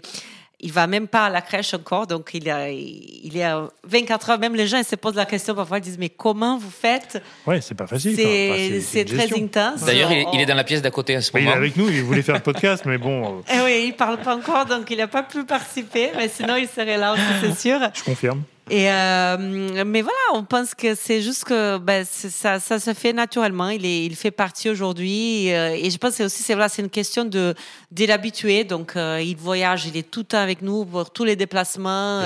il 0.60 0.70
va 0.72 0.86
même 0.86 1.08
pas 1.08 1.26
à 1.26 1.30
la 1.30 1.40
crèche 1.40 1.72
encore, 1.72 2.06
donc 2.06 2.30
il, 2.34 2.50
a, 2.50 2.68
il 2.70 3.32
est 3.34 3.42
à 3.42 3.66
24 3.84 4.30
heures. 4.30 4.38
Même 4.38 4.54
les 4.54 4.66
gens 4.66 4.76
ils 4.76 4.84
se 4.84 4.96
posent 4.96 5.14
la 5.14 5.24
question 5.24 5.54
parfois, 5.54 5.78
ils 5.78 5.82
disent 5.82 5.98
mais 5.98 6.10
comment 6.10 6.58
vous 6.58 6.70
faites? 6.70 7.22
Ouais, 7.46 7.62
c'est 7.62 7.74
pas 7.74 7.86
facile. 7.86 8.16
C'est 8.16 9.06
très 9.06 9.32
intense. 9.32 9.82
D'ailleurs, 9.82 10.12
il, 10.12 10.40
est 10.42 10.46
dans 10.46 10.54
la 10.54 10.64
pièce 10.64 10.82
d'à 10.82 10.90
côté 10.90 11.16
en 11.16 11.22
ce 11.22 11.34
moment. 11.34 11.50
Il 11.50 11.54
est 11.54 11.56
avec 11.56 11.76
nous, 11.76 11.88
il 11.88 12.02
voulait 12.02 12.22
faire 12.22 12.34
le 12.34 12.42
podcast, 12.42 12.84
mais 12.84 12.98
bon. 12.98 13.40
Et 13.48 13.54
eh 13.54 13.64
oui, 13.64 13.84
il 13.86 13.92
parle 13.94 14.18
pas 14.18 14.36
encore, 14.36 14.66
donc 14.66 14.90
il 14.90 14.98
n'a 14.98 15.08
pas 15.08 15.22
pu 15.22 15.42
participer, 15.44 16.10
mais 16.16 16.28
sinon 16.28 16.56
il 16.56 16.68
serait 16.68 16.98
là 16.98 17.14
aussi, 17.14 17.22
c'est 17.40 17.58
sûr. 17.58 17.78
Je 17.94 18.02
confirme. 18.02 18.42
Et 18.70 18.90
euh, 18.90 19.84
mais 19.84 20.00
voilà, 20.00 20.18
on 20.32 20.44
pense 20.44 20.74
que 20.74 20.94
c'est 20.94 21.20
juste 21.20 21.44
que 21.44 21.76
ben, 21.76 22.04
ça, 22.06 22.58
ça 22.58 22.78
se 22.78 22.94
fait 22.94 23.12
naturellement. 23.12 23.68
Il, 23.68 23.84
est, 23.84 24.06
il 24.06 24.16
fait 24.16 24.30
partie 24.30 24.70
aujourd'hui. 24.70 25.48
Et, 25.48 25.56
euh, 25.56 25.76
et, 25.78 25.90
je 25.90 25.98
pense 25.98 26.16
que 26.16 26.22
aussi 26.22 26.42
c'est 26.42 26.54
voilà, 26.54 26.70
c'est 26.70 26.80
une 26.80 26.90
question 26.90 27.24
de 27.26 27.54
de 27.90 28.06
l'habituer. 28.06 28.64
Donc 28.64 28.96
euh, 28.96 29.20
il 29.22 29.36
voyage, 29.36 29.86
il 29.86 29.96
est 29.98 30.10
tout 30.10 30.20
le 30.20 30.26
temps 30.26 30.38
avec 30.38 30.62
nous 30.62 30.86
pour 30.86 31.10
tous 31.10 31.24
les 31.24 31.36
déplacements. 31.36 32.22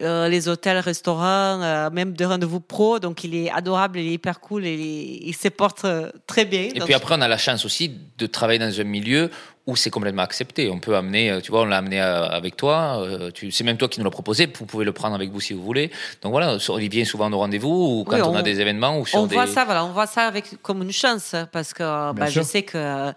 Euh, 0.00 0.28
les 0.28 0.48
hôtels, 0.48 0.78
restaurants, 0.78 1.62
euh, 1.62 1.90
même 1.90 2.14
de 2.14 2.24
rendez-vous 2.24 2.60
pro. 2.60 2.98
Donc, 2.98 3.24
il 3.24 3.34
est 3.34 3.50
adorable, 3.50 3.98
il 3.98 4.08
est 4.08 4.14
hyper 4.14 4.40
cool, 4.40 4.64
et 4.64 4.74
il, 4.74 5.36
se 5.36 5.48
porte 5.48 5.86
très 6.26 6.46
bien. 6.46 6.70
Et 6.74 6.80
puis 6.80 6.94
après, 6.94 7.14
on 7.16 7.20
a 7.20 7.28
la 7.28 7.36
chance 7.36 7.66
aussi 7.66 7.92
de 8.16 8.26
travailler 8.26 8.58
dans 8.58 8.80
un 8.80 8.84
milieu 8.84 9.30
où 9.66 9.76
c'est 9.76 9.90
complètement 9.90 10.22
accepté. 10.22 10.70
On 10.70 10.78
peut 10.78 10.96
amener, 10.96 11.30
euh, 11.30 11.40
tu 11.40 11.50
vois, 11.50 11.62
on 11.62 11.66
l'a 11.66 11.78
amené 11.78 12.00
avec 12.00 12.56
toi. 12.56 13.06
c'est 13.50 13.64
même 13.64 13.76
toi 13.76 13.88
qui 13.88 14.00
nous 14.00 14.04
l'as 14.04 14.10
proposé. 14.10 14.46
Vous 14.58 14.66
pouvez 14.66 14.84
le 14.84 14.92
prendre 14.92 15.14
avec 15.14 15.30
vous 15.30 15.40
si 15.40 15.52
vous 15.52 15.62
voulez. 15.62 15.90
Donc 16.22 16.32
voilà, 16.32 16.56
il 16.80 16.88
vient 16.88 17.04
souvent 17.04 17.30
nos 17.30 17.38
rendez-vous 17.38 18.00
ou 18.00 18.04
quand 18.04 18.20
on, 18.28 18.34
a 18.34 18.42
des 18.42 18.60
événements 18.60 18.98
ou 18.98 19.06
sur 19.06 19.20
on 19.20 19.26
des... 19.26 19.34
voit 19.34 19.46
ça, 19.46 19.64
voilà, 19.64 19.84
on 19.84 19.92
voit 19.92 20.06
ça 20.06 20.26
avec 20.26 20.60
comme 20.62 20.82
une 20.82 20.92
chance 20.92 21.34
parce 21.52 21.72
que 21.72 22.12
bah, 22.12 22.26
je 22.26 22.40
sais 22.40 22.62
que. 22.62 23.12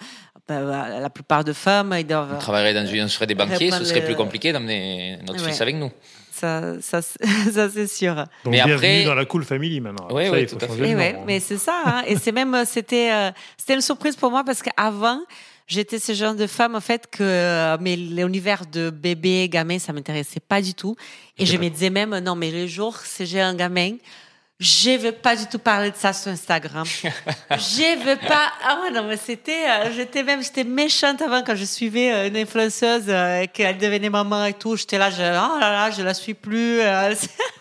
Bah, 0.47 0.99
la 0.99 1.09
plupart 1.09 1.43
de 1.43 1.53
femmes, 1.53 1.95
ils 1.97 2.05
doivent. 2.05 2.35
On 2.35 2.37
travaillerait 2.37 2.75
dans 2.75 2.85
une, 2.85 3.05
on 3.05 3.07
serait 3.07 3.25
des 3.25 3.33
banquiers, 3.33 3.71
ce 3.71 3.83
serait 3.83 4.05
plus 4.05 4.15
compliqué 4.15 4.53
d'amener 4.53 5.17
notre 5.25 5.43
fils 5.43 5.59
avec 5.61 5.75
nous 5.75 5.91
ça, 6.35 6.81
ça, 6.81 7.01
ça 7.51 7.69
c'est 7.69 7.87
sûr. 7.87 8.15
Donc, 8.15 8.25
mais 8.47 8.59
après, 8.59 9.03
dans 9.03 9.15
la 9.15 9.25
cool 9.25 9.43
family 9.43 9.79
maintenant. 9.79 10.07
Oui, 10.11 10.27
oui, 10.31 10.45
tout 10.45 10.57
à 10.59 10.67
fait. 10.67 10.95
Ouais, 10.95 11.17
mais 11.25 11.39
c'est 11.39 11.57
ça. 11.57 11.81
Hein. 11.85 12.03
Et 12.07 12.17
c'est 12.17 12.31
même, 12.31 12.63
c'était, 12.65 13.11
euh, 13.11 13.31
c'était 13.57 13.75
une 13.75 13.81
surprise 13.81 14.15
pour 14.15 14.31
moi 14.31 14.43
parce 14.43 14.61
qu'avant, 14.61 15.19
j'étais 15.67 15.99
ce 15.99 16.13
genre 16.13 16.35
de 16.35 16.47
femme 16.47 16.75
en 16.75 16.81
fait 16.81 17.07
que 17.09 17.23
euh, 17.23 17.77
mais 17.79 17.95
l'univers 17.95 18.65
de 18.65 18.89
bébé, 18.89 19.49
gamin, 19.49 19.79
ça 19.79 19.93
m'intéressait 19.93 20.39
pas 20.39 20.61
du 20.61 20.73
tout. 20.73 20.95
Et 21.37 21.45
je 21.45 21.57
me 21.57 21.69
disais 21.69 21.89
même 21.89 22.17
non, 22.19 22.35
mais 22.35 22.51
le 22.51 22.67
jour 22.67 22.97
si 22.97 23.25
j'ai 23.25 23.41
un 23.41 23.55
gamin, 23.55 23.95
je 24.57 24.97
veux 24.97 25.11
pas 25.11 25.35
du 25.35 25.45
tout 25.47 25.59
parler 25.59 25.91
de 25.91 25.97
ça 25.97 26.13
sur 26.13 26.31
Instagram. 26.31 26.85
je 27.51 28.05
veux 28.05 28.15
pas. 28.15 28.53
Ah 28.63 28.79
ouais, 28.81 28.91
non, 28.91 29.03
mais 29.03 29.17
c'était, 29.17 29.69
euh, 29.69 29.91
j'étais 29.93 30.23
même, 30.23 30.41
j'étais 30.41 30.63
méchante 30.63 31.21
avant 31.21 31.43
quand 31.43 31.55
je 31.55 31.65
suivais 31.65 32.13
euh, 32.13 32.27
une 32.29 32.37
influenceuse, 32.37 33.03
euh, 33.09 33.45
qu'elle 33.51 33.77
devenait 33.77 34.09
maman 34.09 34.45
et 34.45 34.53
tout. 34.53 34.77
J'étais 34.77 34.97
là, 34.97 35.09
je, 35.09 35.17
oh 35.17 35.59
là 35.59 35.71
là, 35.71 35.91
je 35.91 36.01
la 36.01 36.13
suis 36.13 36.33
plus. 36.33 36.79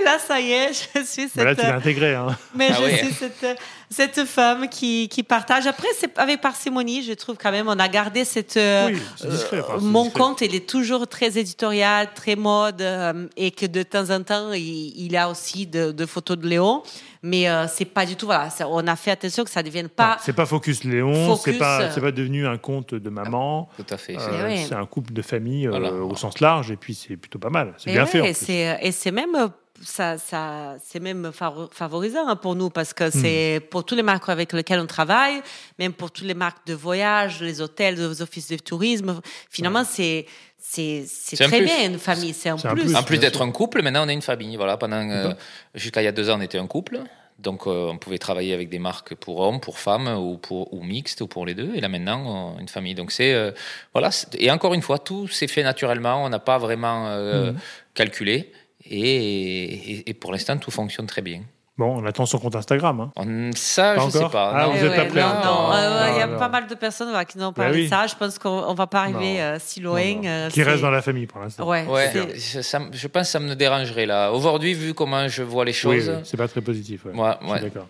et 0.00 0.04
là, 0.04 0.18
ça 0.18 0.40
y 0.40 0.52
est, 0.52 0.72
je 0.94 1.00
suis 1.04 1.22
cette. 1.28 1.36
Mais 1.36 1.44
là, 1.44 1.54
tu 1.54 1.62
l'as 1.62 1.74
intégré, 1.76 2.14
hein. 2.14 2.36
Mais 2.54 2.68
ah 2.70 2.74
je 2.80 2.96
suis 2.96 3.12
cette, 3.14 3.58
cette 3.90 4.24
femme 4.24 4.68
qui, 4.68 5.08
qui 5.08 5.22
partage. 5.22 5.66
Après, 5.66 5.88
c'est 5.98 6.16
avec 6.18 6.40
parcimonie, 6.40 7.02
je 7.02 7.12
trouve 7.12 7.36
quand 7.36 7.50
même, 7.52 7.68
on 7.68 7.78
a 7.78 7.88
gardé 7.88 8.24
cette. 8.24 8.56
euh, 8.56 8.88
Oui, 8.88 8.98
discret, 9.30 9.62
c'est 9.78 9.80
mon 9.84 10.04
discret. 10.04 10.20
compte, 10.20 10.40
il 10.40 10.54
est 10.54 10.68
toujours 10.68 11.06
très 11.08 11.38
éditorial, 11.38 12.08
très 12.14 12.36
mode, 12.36 12.80
euh, 12.82 13.26
et 13.36 13.50
que 13.50 13.66
de 13.66 13.82
temps 13.82 14.10
en 14.10 14.22
temps, 14.22 14.52
il, 14.52 14.92
il 14.96 15.16
a 15.16 15.28
aussi 15.28 15.66
de, 15.66 15.92
de 15.92 16.06
photos 16.06 16.38
de 16.38 16.46
Léon. 16.46 16.82
Mais 17.24 17.48
euh, 17.48 17.66
c'est 17.68 17.84
pas 17.84 18.04
du 18.04 18.16
tout. 18.16 18.26
Voilà, 18.26 18.50
ça- 18.50 18.66
on 18.68 18.84
a 18.88 18.96
fait 18.96 19.12
attention 19.12 19.44
que 19.44 19.50
ça 19.50 19.62
ne 19.62 19.66
devienne 19.68 19.88
pas. 19.88 20.16
C'est 20.22 20.32
pas 20.32 20.44
Focus 20.44 20.82
Léon, 20.82 21.36
c'est 21.36 21.52
pas, 21.52 21.82
euh, 21.82 21.90
c'est 21.94 22.00
pas 22.00 22.10
devenu 22.10 22.48
un 22.48 22.58
conte 22.58 22.96
de 22.96 23.10
maman. 23.10 23.68
Tout 23.76 23.86
à 23.94 23.96
fait. 23.96 24.16
Euh, 24.16 24.18
c'est- 24.18 24.52
oui. 24.54 24.64
C'est 24.68 24.74
un 24.74 24.86
couple 24.86 25.12
de 25.12 25.22
famille 25.22 25.68
euh, 25.68 25.70
Voilà. 25.70 25.92
au 25.92 26.16
sens 26.16 26.40
large, 26.40 26.72
et 26.72 26.76
puis 26.76 26.94
c'est 26.94 27.16
plutôt 27.16 27.38
pas 27.38 27.50
mal. 27.50 27.74
C'est 27.78 27.92
bien 27.92 28.06
fait. 28.06 28.20
en 28.20 28.24
Et 28.24 28.32
c'est, 28.34 28.76
et 28.82 28.90
c'est 28.90 29.12
même, 29.12 29.36
euh, 29.36 29.46
ça, 29.84 30.16
ça, 30.18 30.76
c'est 30.84 31.00
même 31.00 31.30
favo- 31.30 31.68
favorisant 31.72 32.28
hein, 32.28 32.36
pour 32.36 32.54
nous 32.54 32.70
parce 32.70 32.90
Hmm. 32.90 32.94
que 32.94 33.10
c'est 33.10 33.60
pour 33.70 33.84
tous 33.84 33.94
les 33.94 34.02
marques 34.02 34.28
avec 34.28 34.52
lesquelles 34.52 34.80
on 34.80 34.86
travaille, 34.86 35.42
même 35.78 35.92
pour 35.92 36.10
toutes 36.10 36.26
les 36.26 36.34
marques 36.34 36.66
de 36.66 36.74
voyage, 36.74 37.40
les 37.40 37.60
hôtels, 37.60 37.96
les 37.96 38.22
offices 38.22 38.48
de 38.48 38.56
tourisme. 38.56 39.20
Finalement, 39.50 39.84
c'est, 39.84 40.26
c'est, 40.58 41.04
c'est 41.06 41.42
un 41.44 41.48
très 41.48 41.60
bien 41.62 41.84
une 41.86 41.98
famille. 41.98 42.32
C'est 42.32 42.48
un 42.50 42.56
plus. 42.56 42.84
plus. 42.84 42.96
En 42.96 43.02
plus 43.02 43.18
d'être 43.18 43.42
un 43.42 43.50
couple, 43.50 43.82
maintenant 43.82 44.04
on 44.06 44.08
est 44.08 44.14
une 44.14 44.22
famille. 44.22 44.56
Voilà, 44.56 44.76
pendant 44.76 45.08
euh, 45.10 45.32
jusqu'à 45.74 46.00
il 46.02 46.04
y 46.04 46.08
a 46.08 46.12
deux 46.12 46.30
ans, 46.30 46.38
on 46.38 46.42
était 46.42 46.58
un 46.58 46.66
couple. 46.66 47.00
Donc 47.38 47.66
euh, 47.66 47.88
on 47.88 47.98
pouvait 47.98 48.18
travailler 48.18 48.54
avec 48.54 48.68
des 48.68 48.78
marques 48.78 49.16
pour 49.16 49.40
hommes, 49.40 49.58
pour 49.58 49.80
femmes 49.80 50.06
ou 50.16 50.36
pour 50.36 50.72
ou 50.72 50.82
mixtes 50.84 51.22
ou 51.22 51.26
pour 51.26 51.44
les 51.44 51.54
deux. 51.54 51.72
Et 51.74 51.80
là 51.80 51.88
maintenant, 51.88 52.54
on- 52.54 52.58
une 52.60 52.68
famille. 52.68 52.94
Donc 52.94 53.10
c'est 53.10 53.32
euh, 53.34 53.50
voilà. 53.92 54.10
Et 54.38 54.48
encore 54.52 54.74
une 54.74 54.82
fois, 54.82 54.98
tout 54.98 55.26
s'est 55.26 55.48
fait 55.48 55.64
naturellement. 55.64 56.22
On 56.24 56.28
n'a 56.28 56.38
pas 56.38 56.58
vraiment 56.58 57.08
euh, 57.08 57.50
Mhm. 57.52 57.58
calculé. 57.94 58.52
Et, 58.84 59.64
et- 60.00 60.10
et 60.10 60.14
pour 60.14 60.32
l'instant, 60.32 60.56
tout 60.58 60.70
fonctionne 60.70 61.06
très 61.06 61.22
bien. 61.22 61.42
Bon, 61.78 61.96
on 62.02 62.04
attend 62.04 62.26
son 62.26 62.38
compte 62.38 62.54
Instagram. 62.54 63.00
hein. 63.00 63.10
On- 63.16 63.50
ça, 63.54 63.94
Pas 63.94 64.00
je 64.00 64.00
encore 64.00 64.12
sais 64.12 64.32
pas. 64.32 64.52
Ah, 64.54 64.66
Non, 64.66 64.72
vous 64.72 64.78
Eh 64.78 64.84
êtes 64.84 64.90
ouais, 64.90 64.96
pas 64.96 65.04
prêts 65.06 65.22
non, 65.22 65.28
encore. 65.28 65.68
non, 65.70 65.90
Non, 65.90 66.12
Il 66.14 66.18
y 66.18 66.20
a 66.20 66.26
non, 66.26 66.38
pas 66.38 66.48
mal 66.50 66.66
de 66.66 66.74
personnes 66.74 67.08
voilà, 67.08 67.24
qui 67.24 67.38
nous 67.38 67.44
ont 67.44 67.52
Bah 67.56 67.68
oui. 67.72 67.84
de 67.84 67.88
ça. 67.88 68.06
Je 68.06 68.14
pense 68.14 68.38
qu'on 68.38 68.50
on 68.50 68.74
va 68.74 68.86
pas 68.86 69.00
arriver 69.00 69.40
euh, 69.40 69.56
si 69.58 69.80
loin. 69.80 70.14
non. 70.16 70.20
euh, 70.26 70.50
Qui 70.50 70.62
reste 70.62 70.82
dans 70.82 70.90
la 70.90 71.00
famille 71.00 71.26
pour 71.26 71.40
l'instant. 71.40 71.66
Ouais, 71.66 71.86
Ouais, 71.86 72.10
c'est- 72.36 72.62
ça- 72.62 72.80
je 72.92 73.06
pense 73.08 73.22
que 73.22 73.28
ça 73.32 73.40
me 73.40 73.54
dérangerait 73.54 74.04
là. 74.04 74.32
Aujourd'hui, 74.32 74.74
vu 74.74 74.92
comment 74.92 75.26
je 75.28 75.42
vois 75.42 75.64
les 75.64 75.70
Oui, 75.72 75.76
choses, 75.76 76.08
oui, 76.10 76.20
c'est 76.24 76.36
pas 76.36 76.46
très 76.48 76.60
positif. 76.60 77.06
ouais. 77.06 77.12
Ouais, 77.18 77.50
ouais. 77.50 77.60
d'accord. 77.60 77.86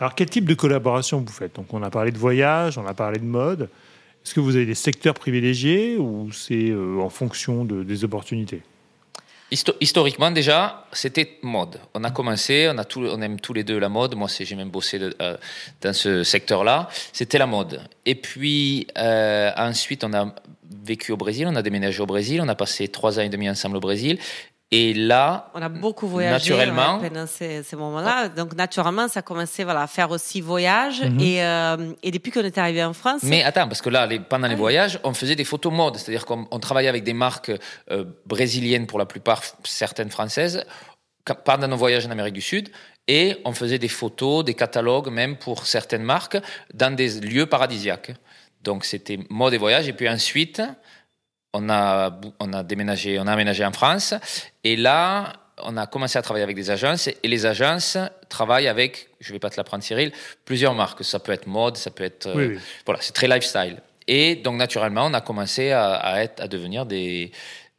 Alors, 0.00 0.16
quel 0.16 0.28
type 0.28 0.44
de 0.46 0.54
collaboration 0.54 1.20
vous 1.24 1.32
faites? 1.32 1.54
Donc, 1.54 1.72
on 1.72 1.82
a 1.84 1.90
parlé 1.90 2.10
de 2.10 2.18
voyage, 2.18 2.76
on 2.76 2.86
a 2.86 2.94
parlé 2.94 3.20
de 3.20 3.24
mode. 3.24 3.70
Est-ce 4.24 4.34
que 4.34 4.40
vous 4.40 4.56
avez 4.56 4.66
des 4.66 4.74
secteurs 4.74 5.14
privilégiés 5.14 5.96
ou 5.96 6.30
c'est 6.32 6.70
euh, 6.70 6.98
en 7.00 7.08
fonction 7.08 7.64
de, 7.64 7.84
des 7.84 8.02
opportunités? 8.04 8.62
Histo- 9.52 9.76
historiquement 9.80 10.30
déjà, 10.30 10.86
c'était 10.92 11.38
mode. 11.42 11.78
On 11.92 12.02
a 12.04 12.10
commencé, 12.10 12.70
on 12.72 12.78
a 12.78 12.84
tout, 12.84 13.02
on 13.02 13.20
aime 13.20 13.38
tous 13.38 13.52
les 13.52 13.64
deux 13.64 13.78
la 13.78 13.90
mode. 13.90 14.14
Moi, 14.14 14.28
j'ai 14.40 14.56
même 14.56 14.70
bossé 14.70 14.98
euh, 14.98 15.36
dans 15.82 15.92
ce 15.92 16.24
secteur-là. 16.24 16.88
C'était 17.12 17.36
la 17.36 17.46
mode. 17.46 17.82
Et 18.06 18.14
puis 18.14 18.86
euh, 18.96 19.50
ensuite, 19.56 20.04
on 20.04 20.14
a 20.14 20.34
vécu 20.84 21.12
au 21.12 21.18
Brésil, 21.18 21.46
on 21.46 21.54
a 21.54 21.62
déménagé 21.62 22.00
au 22.00 22.06
Brésil, 22.06 22.40
on 22.42 22.48
a 22.48 22.54
passé 22.54 22.88
trois 22.88 23.18
ans 23.18 23.22
et 23.22 23.28
demi 23.28 23.48
ensemble 23.48 23.76
au 23.76 23.80
Brésil. 23.80 24.18
Et 24.74 24.94
là, 24.94 25.50
On 25.54 25.60
a 25.60 25.68
beaucoup 25.68 26.08
voyagé 26.08 26.32
Naturellement. 26.54 26.98
ouais, 26.98 27.10
pendant 27.10 27.26
ces, 27.26 27.62
ces 27.62 27.76
moments-là. 27.76 28.28
Donc, 28.30 28.54
naturellement, 28.54 29.06
ça 29.06 29.18
a 29.20 29.22
commencé 29.22 29.64
voilà, 29.64 29.82
à 29.82 29.86
faire 29.86 30.10
aussi 30.10 30.40
voyage. 30.40 31.02
Mhm. 31.02 31.20
et, 31.20 31.44
euh, 31.44 31.92
et 32.02 32.10
depuis 32.10 32.32
qu'on 32.32 32.40
est 32.40 32.56
arrivé 32.56 32.82
en 32.82 32.94
France, 32.94 33.20
Mais 33.22 33.42
attends, 33.44 33.68
parce 33.68 33.82
que 33.82 33.90
là, 33.90 34.06
les- 34.06 34.18
pendant 34.18 34.46
les 34.48 34.54
Ah 34.54 34.56
voyages, 34.56 34.98
on 35.04 35.12
faisait 35.12 35.36
des 35.36 35.44
photos 35.44 35.70
mode, 35.72 35.96
c'est-à-dire 35.98 36.24
qu'on 36.24 36.48
on 36.50 36.58
travaillait 36.58 36.88
avec 36.88 37.04
des 37.04 37.12
marques 37.12 37.52
euh, 37.90 38.04
brésiliennes 38.24 38.86
pour 38.86 38.98
la 38.98 39.04
plupart, 39.04 39.42
certaines 39.64 40.10
françaises, 40.10 40.64
pendant 41.44 41.68
nos 41.68 41.76
voyages 41.76 42.06
en 42.06 42.10
Amérique 42.10 42.34
du 42.34 42.40
Sud, 42.40 42.70
et 43.08 43.36
on 43.44 43.52
faisait 43.52 43.78
des 43.78 43.88
photos, 43.88 44.42
des 44.42 44.54
catalogues 44.54 45.08
même 45.10 45.36
pour 45.36 45.66
certaines 45.66 46.02
marques 46.02 46.38
dans 46.72 46.94
des 46.96 47.20
lieux 47.20 47.46
paradisiaques. 47.46 48.12
Donc 48.62 48.86
c'était 48.86 49.18
mode 49.28 49.52
et 49.52 49.58
voyage, 49.58 49.86
et 49.86 49.92
puis 49.92 50.08
ensuite, 50.08 50.62
on 51.52 51.68
a, 51.70 52.18
on 52.40 52.52
a 52.52 52.62
déménagé, 52.62 53.18
on 53.18 53.26
a 53.26 53.32
aménagé 53.32 53.64
en 53.64 53.72
France, 53.72 54.14
et 54.64 54.76
là, 54.76 55.32
on 55.64 55.76
a 55.76 55.86
commencé 55.86 56.18
à 56.18 56.22
travailler 56.22 56.44
avec 56.44 56.56
des 56.56 56.70
agences, 56.70 57.08
et 57.08 57.18
les 57.28 57.46
agences 57.46 57.96
travaillent 58.28 58.68
avec, 58.68 59.08
je 59.20 59.32
vais 59.32 59.38
pas 59.38 59.50
te 59.50 59.56
l'apprendre 59.56 59.84
Cyril, 59.84 60.10
plusieurs 60.44 60.74
marques. 60.74 61.04
Ça 61.04 61.18
peut 61.18 61.32
être 61.32 61.46
mode, 61.46 61.76
ça 61.76 61.90
peut 61.90 62.04
être... 62.04 62.26
euh, 62.26 62.34
Oui, 62.34 62.46
oui. 62.54 62.58
voilà, 62.86 63.00
c'est 63.02 63.12
très 63.12 63.28
lifestyle. 63.28 63.76
Et 64.08 64.34
donc, 64.36 64.56
naturellement, 64.56 65.06
on 65.06 65.14
a 65.14 65.20
commencé 65.20 65.70
à, 65.70 65.92
à 65.94 66.20
être, 66.22 66.40
à 66.42 66.48
devenir 66.48 66.86
des, 66.86 67.30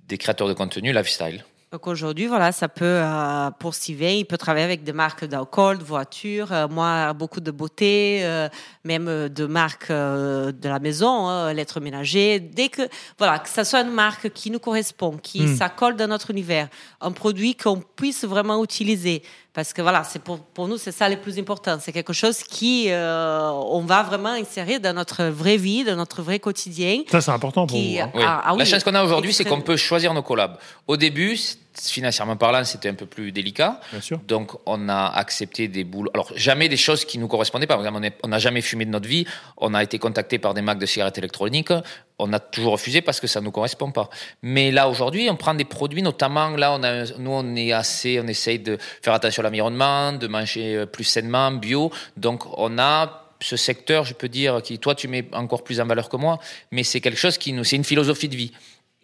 des 0.07 0.17
créateurs 0.17 0.47
de 0.47 0.53
contenu 0.53 0.93
lifestyle. 0.93 1.43
Donc 1.73 1.87
aujourd'hui, 1.87 2.27
voilà, 2.27 2.51
ça 2.51 2.67
peut, 2.69 2.85
euh, 2.85 3.49
pour 3.57 3.73
Sylvain, 3.73 4.09
il 4.11 4.25
peut 4.25 4.37
travailler 4.37 4.63
avec 4.63 4.83
des 4.83 4.93
marques 4.93 5.25
d'alcool, 5.25 5.79
de 5.79 5.83
voitures, 5.83 6.51
euh, 6.51 6.67
moi, 6.67 7.13
beaucoup 7.13 7.39
de 7.39 7.49
beauté, 7.49 8.19
euh, 8.21 8.47
même 8.83 9.07
euh, 9.07 9.27
de 9.27 9.47
marques 9.47 9.89
euh, 9.89 10.51
de 10.51 10.69
la 10.69 10.77
maison, 10.77 11.27
hein, 11.27 11.49
l'électroménager. 11.49 12.39
Dès 12.39 12.69
que, 12.69 12.83
voilà, 13.17 13.39
que 13.39 13.49
ça 13.49 13.63
soit 13.65 13.81
une 13.81 13.89
marque 13.89 14.29
qui 14.29 14.51
nous 14.51 14.59
correspond, 14.59 15.17
qui 15.17 15.41
Mm. 15.41 15.55
s'accorde 15.57 15.95
dans 15.97 16.05
notre 16.07 16.29
univers, 16.29 16.67
un 17.01 17.11
produit 17.11 17.55
qu'on 17.55 17.81
puisse 17.95 18.23
vraiment 18.23 18.63
utiliser. 18.63 19.23
Parce 19.51 19.73
que 19.73 19.81
voilà, 19.81 20.03
c'est 20.03 20.21
pour, 20.21 20.39
pour 20.39 20.67
nous, 20.67 20.77
c'est 20.77 20.91
ça 20.91 21.09
le 21.09 21.17
plus 21.17 21.39
important. 21.39 21.77
C'est 21.79 21.91
quelque 21.91 22.13
chose 22.13 22.43
qui, 22.43 22.85
euh, 22.91 23.49
on 23.49 23.81
va 23.81 24.03
vraiment 24.03 24.29
insérer 24.29 24.77
dans 24.79 24.93
notre 24.93 25.23
vraie 25.25 25.57
vie, 25.57 25.83
dans 25.83 25.95
notre 25.95 26.21
vrai 26.21 26.37
quotidien. 26.39 27.01
Ça, 27.11 27.19
c'est 27.21 27.31
important 27.31 27.65
pour 27.65 27.75
Qui, 27.77 27.97
vous. 27.97 28.03
hein. 28.03 28.11
Oui. 28.13 28.21
Ah, 28.25 28.41
ah 28.45 28.55
La 28.55 28.65
chance 28.65 28.83
qu'on 28.83 28.93
a 28.95 29.03
aujourd'hui, 29.03 29.33
c'est 29.33 29.43
qu'on 29.45 29.61
peut 29.61 29.77
choisir 29.77 30.13
nos 30.13 30.21
collabs. 30.23 30.57
Au 30.87 30.97
début, 30.97 31.37
financièrement 31.81 32.35
parlant, 32.35 32.63
c'était 32.63 32.89
un 32.89 32.93
peu 32.93 33.05
plus 33.05 33.31
délicat. 33.31 33.79
Bien 33.91 34.01
sûr. 34.01 34.19
Donc, 34.27 34.51
on 34.65 34.89
a 34.89 35.07
accepté 35.07 35.67
des 35.67 35.83
boulots. 35.83 36.11
Alors, 36.13 36.31
jamais 36.35 36.69
des 36.69 36.77
choses 36.77 37.05
qui 37.05 37.17
nous 37.17 37.27
correspondaient 37.27 37.67
pas. 37.67 37.75
Par 37.75 37.85
exemple, 37.85 38.11
on 38.23 38.27
n'a 38.27 38.39
jamais 38.39 38.61
fumé 38.61 38.85
de 38.85 38.91
notre 38.91 39.07
vie. 39.07 39.25
On 39.57 39.73
a 39.73 39.83
été 39.83 39.99
contacté 39.99 40.39
par 40.39 40.53
des 40.53 40.61
marques 40.61 40.79
de 40.79 40.85
cigarettes 40.85 41.17
électroniques. 41.17 41.73
On 42.19 42.31
a 42.33 42.39
toujours 42.39 42.73
refusé 42.73 43.01
parce 43.01 43.19
que 43.19 43.27
ça 43.27 43.39
ne 43.39 43.45
nous 43.45 43.51
correspond 43.51 43.91
pas. 43.91 44.09
Mais 44.41 44.71
là, 44.71 44.87
aujourd'hui, 44.87 45.27
on 45.29 45.35
prend 45.35 45.53
des 45.53 45.65
produits, 45.65 46.01
notamment, 46.01 46.49
là, 46.49 46.73
on 46.73 46.83
a, 46.83 47.05
nous, 47.17 47.31
on 47.31 47.55
est 47.55 47.71
assez, 47.71 48.19
on 48.19 48.27
essaye 48.27 48.59
de 48.59 48.77
faire 49.01 49.13
attention 49.13 49.41
à 49.41 49.45
l'environnement, 49.45 50.13
de 50.13 50.27
manger 50.27 50.75
euh, 50.75 50.85
plus 50.85 51.03
sainement, 51.03 51.51
bio. 51.51 51.91
Donc, 52.17 52.43
on 52.57 52.77
a 52.77 53.23
ce 53.43 53.57
secteur, 53.57 54.05
je 54.05 54.13
peux 54.13 54.29
dire, 54.29 54.61
qui, 54.61 54.79
toi, 54.79 54.95
tu 54.95 55.07
mets 55.07 55.27
encore 55.33 55.63
plus 55.63 55.81
en 55.81 55.85
valeur 55.85 56.09
que 56.09 56.17
moi, 56.17 56.39
mais 56.71 56.83
c'est 56.83 57.01
quelque 57.01 57.19
chose 57.19 57.37
qui 57.37 57.51
nous, 57.53 57.63
c'est 57.63 57.75
une 57.75 57.83
philosophie 57.83 58.29
de 58.29 58.35
vie. 58.35 58.53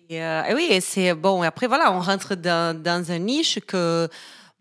Et, 0.09 0.23
euh, 0.23 0.43
et 0.45 0.53
oui, 0.55 0.67
et 0.69 0.81
c'est 0.81 1.13
bon. 1.13 1.43
et 1.43 1.47
Après, 1.47 1.67
voilà, 1.67 1.93
on 1.93 1.99
rentre 1.99 2.35
dans, 2.35 2.75
dans 2.81 3.11
un 3.11 3.19
niche 3.19 3.59
que, 3.67 4.07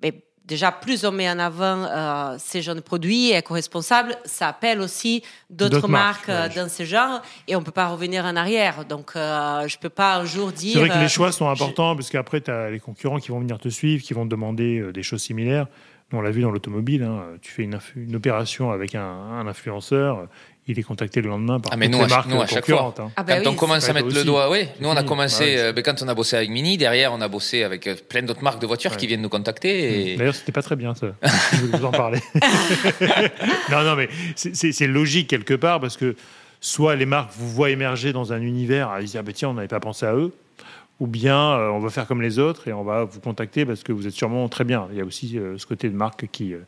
mais 0.02 0.12
déjà, 0.44 0.70
plus 0.72 1.04
on 1.06 1.12
met 1.12 1.28
en 1.30 1.38
avant 1.38 1.84
euh, 1.84 2.37
ces 2.38 2.61
jeunes 2.61 2.82
produits 2.82 3.30
éco-responsables, 3.32 4.16
ça 4.26 4.48
appelle 4.48 4.80
aussi 4.80 5.22
d'autres 5.48 5.88
marques, 5.88 6.28
marques, 6.28 6.56
euh, 6.56 6.62
dans 6.62 6.68
ce 6.68 6.84
genre, 6.84 7.22
et 7.46 7.56
on 7.56 7.62
peut 7.62 7.72
pas 7.72 7.88
revenir 7.88 8.26
en 8.26 8.37
arrière. 8.37 8.84
Donc, 8.84 9.12
euh, 9.16 9.66
je 9.68 9.78
peux 9.78 9.88
pas 9.88 10.16
un 10.16 10.24
jour 10.26 10.52
dire. 10.52 10.74
C'est 10.74 10.80
vrai 10.87 10.90
que 10.90 11.02
les 11.02 11.08
choix 11.08 11.32
sont 11.32 11.48
importants 11.48 11.96
parce 11.96 12.11
qu'après, 12.11 12.42
tu 12.42 12.50
as 12.50 12.70
les 12.70 12.80
concurrents 12.80 13.18
qui 13.18 13.30
vont 13.30 13.40
venir 13.40 13.58
te 13.58 13.70
suivre, 13.70 14.02
qui 14.02 14.12
vont 14.12 14.24
te 14.24 14.30
demander 14.30 14.92
des 14.92 15.02
choses 15.02 15.22
similaires. 15.22 15.66
Nous, 16.12 16.18
on 16.18 16.22
l'a 16.22 16.30
vu 16.30 16.40
dans 16.42 16.50
l'automobile. 16.50 17.02
hein, 17.02 17.22
Tu 17.42 17.52
fais 17.52 17.62
une, 17.64 17.78
une 17.96 18.16
opération 18.16 18.70
avec 18.70 18.94
un, 18.94 19.02
un 19.02 19.46
influenceur, 19.46 20.26
il 20.68 20.78
est 20.78 20.83
contacté 20.83 21.20
le 21.22 21.28
lendemain 21.31 21.59
par 21.61 21.72
Ah, 21.72 21.76
mais 21.76 21.87
toutes 21.87 21.96
nous, 21.96 22.02
les 22.02 22.09
marques 22.11 22.28
nous, 22.28 22.40
à 22.42 22.46
chaque 22.46 22.61
concurrentes. 22.66 23.00
hein. 23.00 23.11
Ah 23.16 23.22
bah 23.22 23.37
quand 23.37 23.40
oui, 23.40 23.48
on 23.48 23.54
commence 23.54 23.88
à 23.88 23.92
mettre 23.94 24.09
le 24.09 24.12
aussi. 24.16 24.24
doigt, 24.26 24.50
oui, 24.50 24.66
nous 24.81 24.88
on 24.88 24.92
a 24.92 24.96
fini. 24.96 25.09
commencé, 25.09 25.44
Ouais, 25.44 25.59
euh, 25.59 25.72
ben, 25.72 25.83
quand 25.83 26.02
on 26.02 26.09
a 26.09 26.14
bossé 26.14 26.37
avec 26.37 26.50
Mini, 26.50 26.76
derrière 26.76 27.12
on 27.14 27.20
a 27.22 27.28
bossé 27.28 27.62
avec 27.64 27.87
euh, 27.87 27.94
plein 28.09 28.22
d'autres 28.22 28.42
marques 28.42 28.61
de 28.61 28.66
voitures 28.66 28.90
Ouais. 28.92 28.96
qui 28.98 29.07
viennent 29.07 29.22
nous 29.22 29.28
contacter. 29.31 30.12
Et... 30.12 30.16
D'ailleurs, 30.16 30.35
c'était 30.35 30.52
pas 30.52 30.62
très 30.62 30.76
bien 30.76 30.94
ça. 30.94 31.07
Je 31.52 31.57
voulais 31.57 31.78
vous 31.78 31.85
en 31.87 31.90
parler. 31.90 32.20
non, 33.70 33.83
non, 33.83 33.96
mais 33.96 34.09
c'est- 34.37 34.87
logique 34.87 35.28
quelque 35.28 35.54
part 35.54 35.81
parce 35.81 35.96
que 35.96 36.16
soit 36.61 36.96
les 36.96 37.07
marques 37.07 37.31
vous 37.37 37.48
voient 37.48 37.70
émerger 37.70 38.12
dans 38.12 38.33
un 38.33 38.40
univers, 38.40 38.90
à 38.90 39.00
dire 39.02 39.20
ah, 39.20 39.22
ben, 39.22 39.33
tiens, 39.35 39.48
on 39.50 39.54
n'avait 39.54 39.68
pas 39.68 39.81
pensé 39.81 40.07
à 40.07 40.14
eux, 40.14 40.33
ou 41.00 41.06
bien 41.06 41.52
euh, 41.52 41.68
on 41.68 41.78
va 41.78 41.90
faire 41.90 42.06
comme 42.06 42.20
les 42.22 42.38
autres 42.38 42.66
et 42.68 42.72
on 42.72 42.82
va 42.82 43.04
vous 43.04 43.20
contacter 43.20 43.64
parce 43.64 43.82
que 43.84 43.92
vous 43.92 44.06
êtes 44.06 44.14
sûrement 44.14 44.48
très 44.48 44.64
bien. 44.64 44.88
Il 44.90 44.98
y 44.98 45.00
a 45.00 45.04
aussi 45.04 45.38
euh, 45.38 45.56
ce 45.56 45.64
côté 45.66 45.88
de 45.88 45.94
marque 45.94 46.26
qui. 46.32 46.54
euh, 46.54 46.58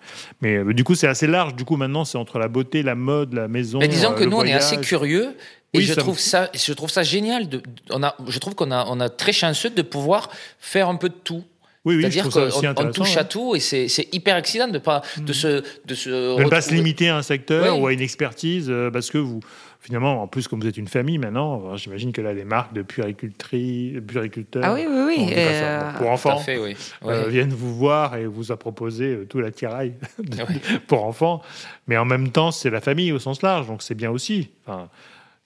Mais 0.40 0.62
du 0.72 0.84
coup, 0.84 0.94
c'est 0.94 1.08
assez 1.08 1.26
large. 1.26 1.54
Du 1.56 1.64
coup, 1.64 1.76
maintenant, 1.76 2.04
c'est 2.04 2.18
entre 2.18 2.38
la 2.38 2.48
beauté, 2.48 2.82
la 2.82 2.94
mode, 2.94 3.34
la 3.34 3.48
maison. 3.48 3.78
Mais 3.80 3.88
disons 3.88 4.12
que 4.14 4.24
nous 4.24 4.36
on 4.36 4.44
est 4.44 4.52
assez 4.52 4.78
curieux 4.80 5.34
et 5.72 5.78
Oui, 5.78 5.84
je 5.84 5.92
ça 5.94 6.00
me- 6.00 6.04
trouve 6.04 6.18
ça, 6.18 6.50
je 6.54 6.72
trouve 6.72 6.90
ça 6.90 7.02
génial. 7.02 7.48
De, 7.48 7.62
on 7.90 8.02
a, 8.02 8.14
je 8.28 8.38
trouve 8.38 8.54
qu'on 8.54 8.70
a, 8.70 8.84
on 8.88 8.98
a 9.00 9.08
très 9.08 9.32
chanceux 9.32 9.70
de 9.70 9.82
pouvoir 9.82 10.30
faire 10.58 10.88
un 10.88 10.96
peu 10.96 11.08
de 11.08 11.14
tout. 11.14 11.44
Oui, 11.86 11.94
oui, 11.96 12.02
C'est-à-dire 12.02 12.28
qu'on 12.28 12.92
touche 12.92 13.16
à 13.16 13.24
tout 13.24 13.56
et 13.56 13.60
c'est 13.60 13.88
hyper 14.12 14.36
excitant 14.36 14.68
de 14.68 14.78
pas 14.78 15.00
de 15.16 15.32
se 15.32 15.62
de 15.86 15.94
se 15.94 16.36
De 16.36 16.44
ne 16.44 16.48
pas 16.50 16.60
se 16.60 16.74
limiter 16.74 17.08
à 17.08 17.16
un 17.16 17.22
secteur 17.22 17.78
ou 17.80 17.86
à 17.86 17.92
une 17.94 18.02
expertise 18.02 18.70
parce 18.92 19.10
que 19.10 19.16
vous, 19.16 19.40
finalement, 19.80 20.22
en 20.22 20.26
plus, 20.28 20.46
comme 20.46 20.60
vous 20.60 20.66
êtes 20.68 20.76
une 20.76 20.88
famille 20.88 21.18
maintenant, 21.18 21.74
j'imagine 21.76 22.12
que 22.12 22.20
là, 22.20 22.32
les 22.32 22.44
marques 22.44 22.72
de 22.72 22.82
puéricultrice, 22.82 24.00
puériculteurs, 24.06 24.62
Ah 24.64 24.74
oui, 24.74 24.86
oui, 24.88 25.02
oui. 25.06 25.32
euh, 25.36 25.92
pour 25.94 26.10
enfants, 26.10 26.38
fait, 26.38 26.58
oui. 26.58 26.76
euh, 27.04 27.24
Ouais. 27.24 27.30
viennent 27.30 27.52
vous 27.52 27.74
voir 27.74 28.16
et 28.16 28.26
vous 28.26 28.52
a 28.52 28.56
proposé 28.56 29.04
euh, 29.14 29.24
tout 29.26 29.40
l'attirail 29.40 29.94
pour 30.86 31.04
enfants. 31.04 31.42
Mais 31.86 31.96
en 31.96 32.04
même 32.04 32.30
temps, 32.30 32.50
c'est 32.50 32.70
la 32.70 32.80
famille 32.80 33.12
au 33.12 33.18
sens 33.18 33.42
large, 33.42 33.66
donc 33.66 33.82
c'est 33.82 33.94
bien 33.94 34.10
aussi. 34.10 34.50
Enfin, 34.66 34.88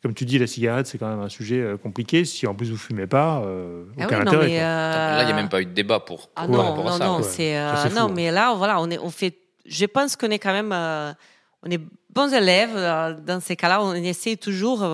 comme 0.03 0.12
tu 0.14 0.25
dis, 0.27 0.38
la 0.38 0.47
cigarette, 0.47 0.87
c'est 0.87 0.99
quand 0.99 1.09
même 1.09 1.20
un 1.20 1.31
sujet 1.31 1.64
compliqué. 1.83 2.27
Si 2.27 2.47
en 2.47 2.55
plus 2.55 2.70
vous 2.70 2.77
fumez 2.77 3.07
pas, 3.07 3.40
euh, 3.47 3.85
ah 3.99 4.05
aucun 4.05 4.18
oui, 4.18 4.25
non, 4.25 4.31
intérêt. 4.33 4.47
mais, 4.49 4.61
euh, 4.61 4.62
Là, 5.16 5.23
il 5.23 5.27
n'y 5.27 5.33
a 5.33 5.37
même 5.37 5.49
pas 5.49 5.62
eu 5.62 5.64
de 5.66 5.70
débat 5.73 6.01
pour. 6.01 6.29
Ah 6.37 6.47
non, 6.47 6.61
rapport 6.62 6.87
à 6.88 6.90
non, 6.90 6.99
ça, 6.99 7.05
non, 7.07 7.23
Ça, 7.23 7.42
euh, 7.42 7.77
fou, 7.88 7.94
non, 7.94 8.03
hein. 8.03 8.12
mais 8.14 8.31
là, 8.31 8.53
voilà, 8.55 8.81
on 8.83 8.90
est, 8.90 8.99
on 8.99 9.09
fait. 9.11 9.35
Je 9.64 9.87
pense 9.87 10.14
qu'on 10.16 10.29
est 10.31 10.38
quand 10.38 10.53
même, 10.53 10.73
euh, 10.75 11.11
on 11.62 11.70
est 11.70 11.81
bons 12.14 12.33
élèves. 12.33 12.74
Dans 13.27 13.40
ces 13.40 13.57
cas-là, 13.57 13.83
on 13.83 13.94
essaie 13.94 14.37
toujours 14.37 14.85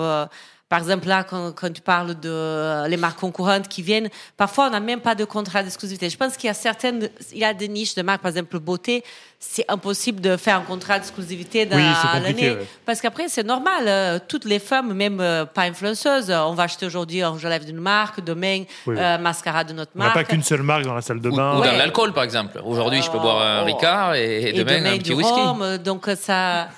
par 0.71 0.79
exemple, 0.79 1.05
là, 1.05 1.25
quand, 1.25 1.51
quand, 1.51 1.73
tu 1.73 1.81
parles 1.81 2.17
de 2.17 2.29
euh, 2.29 2.87
les 2.87 2.95
marques 2.95 3.19
concurrentes 3.19 3.67
qui 3.67 3.81
viennent, 3.81 4.07
parfois, 4.37 4.67
on 4.67 4.69
n'a 4.69 4.79
même 4.79 5.01
pas 5.01 5.15
de 5.15 5.25
contrat 5.25 5.63
d'exclusivité. 5.63 6.09
Je 6.09 6.15
pense 6.15 6.37
qu'il 6.37 6.47
y 6.47 6.49
a 6.49 6.53
certaines, 6.53 7.09
il 7.33 7.39
y 7.39 7.43
a 7.43 7.53
des 7.53 7.67
niches 7.67 7.93
de 7.93 8.01
marques, 8.01 8.21
par 8.21 8.29
exemple, 8.29 8.57
beauté, 8.57 9.03
c'est 9.37 9.65
impossible 9.67 10.21
de 10.21 10.37
faire 10.37 10.55
un 10.55 10.61
contrat 10.61 10.97
d'exclusivité 10.97 11.65
dans 11.65 11.75
l'année. 11.75 12.55
Parce 12.85 13.01
qu'après, 13.01 13.27
c'est 13.27 13.43
normal. 13.43 13.83
Euh, 13.85 14.19
toutes 14.25 14.45
les 14.45 14.59
femmes, 14.59 14.93
même 14.93 15.19
euh, 15.19 15.43
pas 15.43 15.63
influenceuses, 15.63 16.31
on 16.31 16.53
va 16.53 16.63
acheter 16.63 16.85
aujourd'hui 16.85 17.21
un 17.21 17.35
lèvres 17.35 17.65
d'une 17.65 17.81
marque, 17.81 18.23
demain, 18.23 18.63
mascara 18.87 19.65
de 19.65 19.73
notre 19.73 19.91
marque. 19.95 20.15
On 20.15 20.19
n'a 20.19 20.23
pas 20.23 20.31
qu'une 20.31 20.43
seule 20.43 20.63
marque 20.63 20.85
dans 20.85 20.95
la 20.95 21.01
salle 21.01 21.19
de 21.19 21.29
bain. 21.29 21.57
Ou, 21.57 21.65
dans 21.65 21.73
l'alcool, 21.73 22.13
par 22.13 22.23
exemple. 22.23 22.61
Aujourd'hui, 22.63 23.01
je 23.01 23.11
peux 23.11 23.19
boire 23.19 23.41
un 23.41 23.63
Ricard 23.65 24.15
et, 24.15 24.53
demain, 24.53 24.85
un 24.85 24.97
petit 24.97 25.11
whisky. 25.11 25.33
Rhum, 25.33 25.79
donc, 25.79 26.07
ça. 26.17 26.69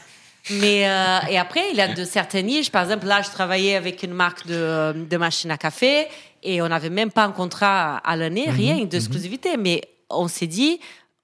Mais 0.49 0.89
euh, 0.89 1.19
et 1.29 1.37
après, 1.37 1.61
il 1.71 1.77
y 1.77 1.81
a 1.81 1.93
de 1.93 2.03
certaines 2.03 2.47
niches. 2.47 2.71
Par 2.71 2.83
exemple, 2.83 3.05
là, 3.05 3.21
je 3.21 3.29
travaillais 3.29 3.75
avec 3.75 4.03
une 4.03 4.13
marque 4.13 4.45
de, 4.45 4.93
de 4.93 5.17
machines 5.17 5.51
à 5.51 5.57
café 5.57 6.07
et 6.41 6.61
on 6.61 6.67
n'avait 6.67 6.89
même 6.89 7.11
pas 7.11 7.23
un 7.23 7.31
contrat 7.31 7.97
à 7.97 8.15
l'année, 8.15 8.47
mhm, 8.47 8.55
rien 8.55 8.85
d'exclusivité. 8.85 9.55
Mhm. 9.55 9.63
Mais 9.63 9.81
on 10.09 10.27
s'est 10.27 10.47
dit, 10.47 10.79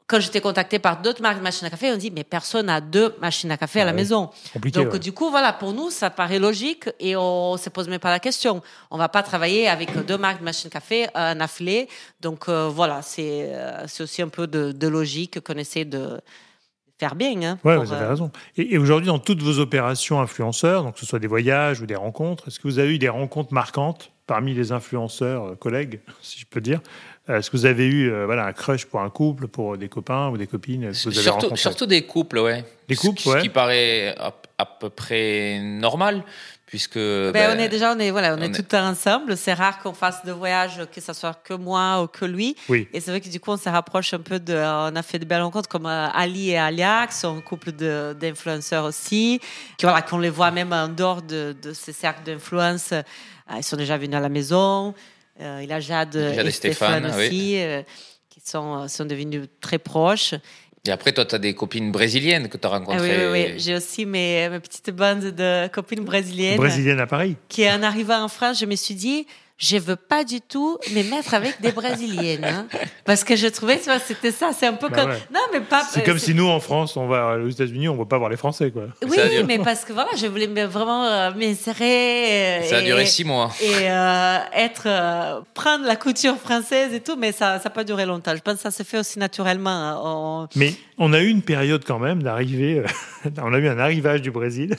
quand 0.10 0.20
j'étais 0.20 0.42
contacté 0.42 0.80
par 0.80 1.02
d'autres 1.02 1.22
marques 1.22 1.38
de 1.38 1.44
machines 1.44 1.68
à 1.68 1.70
café, 1.70 1.92
on 1.92 1.98
dit 1.98 2.10
mais 2.10 2.24
personne 2.24 2.66
n'a 2.66 2.82
deux 2.82 3.16
machines 3.22 3.52
à 3.52 3.58
café 3.58 3.82
à 3.82 3.86
la 3.86 3.94
maison. 3.94 4.32
Donc 4.74 4.98
du 4.98 5.14
coup 5.14 5.30
voilà 5.30 5.54
pour 5.54 5.72
nous 5.72 5.92
ça 5.92 6.10
paraît 6.10 6.40
logique 6.40 6.90
et 7.00 7.16
on 7.16 7.58
se 7.58 7.70
pose 7.70 7.88
même 7.88 8.00
pas 8.00 8.10
la 8.10 8.20
question. 8.20 8.64
On 8.90 8.98
va 8.98 9.08
pas 9.08 9.22
travailler 9.22 9.68
avec 9.68 9.96
deux 10.08 10.18
marques 10.18 10.40
de 10.40 10.46
machines 10.46 10.70
à 10.70 10.72
café 10.72 11.08
un 11.14 11.40
affilé. 11.40 11.88
Donc 12.22 12.50
euh, 12.50 12.70
voilà 12.70 13.04
c'est 13.04 13.52
euh, 13.54 13.86
c'est 13.86 14.02
aussi 14.02 14.24
un 14.24 14.30
peu 14.30 14.48
de, 14.48 14.72
de 14.72 14.88
logique 14.88 15.42
qu'on 15.42 15.54
essaie 15.54 15.86
de 15.86 16.20
faire 17.00 17.16
bien. 17.16 17.42
Hein, 17.42 17.58
oui, 17.64 17.76
vous 17.78 17.94
avez 17.94 18.06
euh, 18.06 18.10
raison. 18.10 18.32
Et, 18.58 18.78
aujourd'hui, 18.78 19.08
dans 19.08 19.20
toutes 19.20 19.42
vos 19.42 19.60
opérations 19.60 20.20
influenceurs, 20.20 20.84
donc 20.84 20.96
que 20.96 21.00
ce 21.00 21.06
soit 21.06 21.20
des 21.20 21.28
voyages 21.28 21.82
ou 21.82 21.86
des 21.86 21.96
rencontres, 21.96 22.48
est-ce 22.48 22.60
que 22.60 22.68
vous 22.68 22.80
avez 22.80 22.94
eu 22.94 23.00
des 23.00 23.10
rencontres 23.10 23.54
marquantes 23.54 24.12
parmi 24.28 24.54
les 24.54 24.72
influenceurs, 24.72 25.44
euh, 25.46 25.56
collègues, 25.56 26.02
si 26.22 26.40
je 26.40 26.46
peux 26.46 26.62
dire? 26.62 26.82
Euh, 27.30 27.40
Est-ce 27.40 27.50
que 27.50 27.58
vous 27.58 27.66
avez 27.66 27.88
eu 27.88 28.12
voilà, 28.26 28.46
un 28.46 28.54
crush 28.54 28.86
pour 28.86 29.02
un 29.02 29.10
couple, 29.10 29.48
pour 29.48 29.78
des 29.78 29.88
copains 29.88 30.30
ou 30.30 30.38
des 30.38 30.48
copines 30.48 30.90
vous 30.90 31.08
avez 31.08 31.16
surtout, 31.16 31.56
surtout, 31.56 31.86
des 31.86 32.02
couples, 32.02 32.40
ouais. 32.40 32.66
Des 32.88 32.96
couples, 32.96 33.22
ce, 33.22 33.30
ouais. 33.30 33.38
Ce 33.38 33.44
qui 33.44 33.50
paraît 33.50 34.16
à, 34.18 34.34
à 34.58 34.66
peu 34.66 34.90
près 34.90 35.60
normal 35.62 36.24
puisque 36.70 37.00
ben, 37.00 37.32
ben, 37.32 37.58
on 37.58 37.60
est 37.60 37.68
déjà 37.68 37.96
on 37.96 38.00
est 38.00 38.12
voilà 38.12 38.36
on, 38.36 38.42
est, 38.42 38.52
tout 38.52 38.76
ensemble. 38.76 39.36
C'est 39.36 39.54
rare 39.54 39.80
qu'on 39.80 39.94
fasse 39.94 40.24
de 40.24 40.32
voyage 40.32 40.82
que 40.94 41.02
ce 41.02 41.14
soit 41.14 41.34
que 41.34 41.56
moi 41.56 42.04
ou 42.04 42.08
que 42.08 42.26
lui. 42.26 42.56
Oui. 42.70 42.88
et 42.94 43.00
c'est 43.00 43.10
vrai 43.10 43.22
que 43.22 43.28
du 43.28 43.40
coup 43.40 43.50
on 43.50 43.58
se 43.58 43.68
rapproche 43.68 44.14
un 44.14 44.20
peu 44.20 44.40
de 44.40 44.54
on 44.54 44.96
a 44.96 45.02
fait 45.02 45.18
de 45.18 45.26
belles 45.26 45.42
rencontres 45.42 45.68
comme 45.68 45.88
euh, 45.88 46.08
Ali 46.14 46.52
et 46.52 46.60
Alia 46.60 47.08
qui 47.08 47.18
sont 47.18 47.36
un 47.38 47.42
couple 47.42 47.72
d'influenceurs 47.72 48.86
aussi 48.86 49.42
qui 49.78 49.86
voilà 49.86 50.04
qu'on 50.04 50.20
les 50.20 50.30
voit 50.30 50.52
même 50.52 50.72
en 50.72 50.88
dehors 50.88 51.24
de, 51.24 51.56
de 51.60 51.74
ces 51.74 51.92
cercles 51.92 52.24
d'influence. 52.24 52.92
Euh, 52.92 53.02
ils 53.58 53.64
sont 53.64 53.78
déjà 53.78 53.98
venus 53.98 54.16
à 54.16 54.20
la 54.20 54.30
maison. 54.30 54.94
Euh, 55.42 55.62
il 55.64 55.72
a 55.72 55.80
Jade, 55.80 56.14
Jade 56.36 56.46
et 56.46 56.52
Stéphane, 56.52 57.06
aussi 57.08 57.60
qui 58.30 58.42
sont 58.44 58.88
sont 58.88 59.06
devenus 59.06 59.48
très 59.60 59.80
proches 59.80 60.36
et 60.86 60.92
après, 60.92 61.12
toi, 61.12 61.26
tu 61.26 61.36
as 61.36 61.40
des 61.40 61.54
copines 61.54 61.92
brésiliennes 61.92 62.48
que 62.48 62.58
tu 62.58 62.66
as 62.66 62.70
rencontrées. 62.70 63.28
Ah 63.28 63.32
oui, 63.32 63.32
oui, 63.32 63.46
oui. 63.52 63.60
j'ai 63.60 63.76
aussi 63.76 64.06
mes, 64.06 64.50
mes 64.50 64.60
petites 64.60 64.92
bandes 64.92 65.26
de 65.26 65.68
copines 65.68 66.04
brésiliennes. 66.04 66.58
Brésiliennes 66.58 67.00
à 67.00 67.08
Paris. 67.08 67.36
Qui, 67.50 67.70
en 67.70 67.84
arrivant 67.84 68.24
en 68.24 68.28
France, 68.30 68.60
je 68.60 68.66
me 68.66 68.76
suis 68.76 68.96
dit, 68.96 69.28
je 69.60 69.78
veux 69.78 69.98
pas 69.98 70.24
du 70.24 70.40
tout 70.40 70.78
me 70.92 71.04
mettre 71.10 71.34
avec 71.34 71.60
des 71.62 71.74
brésiliennes 71.74 72.46
hein. 72.46 72.68
parce 73.04 73.26
que 73.26 73.36
je 73.36 73.48
trouvais 73.48 73.76
vois, 73.84 74.00
c'était 74.00 74.32
ça 74.32 74.52
c'est 74.58 74.68
un 74.68 74.74
peu 74.74 74.88
bah 74.88 75.04
comme 75.04 75.12
non 75.34 75.42
mais 75.52 75.60
pas 75.60 75.84
c'est 75.84 76.04
comme 76.04 76.18
si 76.18 76.34
nous 76.34 76.48
en 76.48 76.62
France 76.62 76.96
on 76.96 77.08
va 77.08 77.38
aux 77.38 77.50
États-Unis 77.50 77.90
on 77.90 77.98
va 77.98 78.06
pas 78.06 78.18
voir 78.18 78.30
les 78.30 78.38
Français 78.38 78.72
quoi 78.72 78.84
oui 79.04 79.18
mais 79.46 79.60
parce 79.60 79.84
que 79.84 79.92
voilà 79.92 80.12
je 80.18 80.28
voulais 80.28 80.48
vraiment 80.66 81.04
euh, 81.04 81.32
m'insérer 81.34 82.62
ça 82.70 82.78
a 82.78 82.82
duré 82.82 83.06
six 83.06 83.26
mois 83.26 83.52
et 83.62 83.90
euh, 83.90 84.38
être 84.54 84.84
euh, 84.86 85.42
prendre 85.54 85.86
la 85.86 85.98
couture 85.98 86.38
française 86.38 86.94
et 86.94 87.02
tout 87.02 87.18
mais 87.18 87.34
ça 87.34 87.60
ça 87.60 87.66
n'a 87.66 87.70
pas 87.72 87.84
duré 87.84 88.06
longtemps 88.06 88.36
je 88.36 88.42
pense 88.42 88.56
que 88.56 88.62
ça 88.62 88.72
se 88.72 88.84
fait 88.84 89.00
aussi 89.00 89.20
naturellement 89.20 90.44
hein. 90.44 90.50
mais 90.56 90.74
on 90.98 91.12
a 91.12 91.20
eu 91.20 91.28
une 91.28 91.42
période 91.42 91.84
quand 91.86 92.00
même 92.00 92.24
d'arrivée 92.24 92.82
on 93.38 93.54
a 93.54 93.58
eu 93.58 93.68
un 93.68 93.78
arrivage 93.78 94.22
du 94.22 94.32
Brésil 94.32 94.78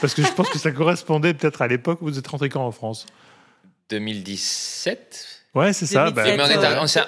parce 0.00 0.14
que 0.14 0.22
je 0.22 0.30
pense 0.30 0.48
que 0.48 0.60
ça 0.60 0.70
correspondait 0.70 1.34
peut-être 1.34 1.60
à 1.60 1.66
l'époque 1.66 2.00
où 2.02 2.04
vous 2.04 2.18
êtes 2.18 2.28
rentré 2.28 2.48
quand 2.48 2.64
en 2.64 2.70
France? 2.70 3.06
2017. 3.90 5.36
Ouais, 5.54 5.72
c'est 5.72 5.86
ça. 5.86 6.10
Bah, 6.10 6.24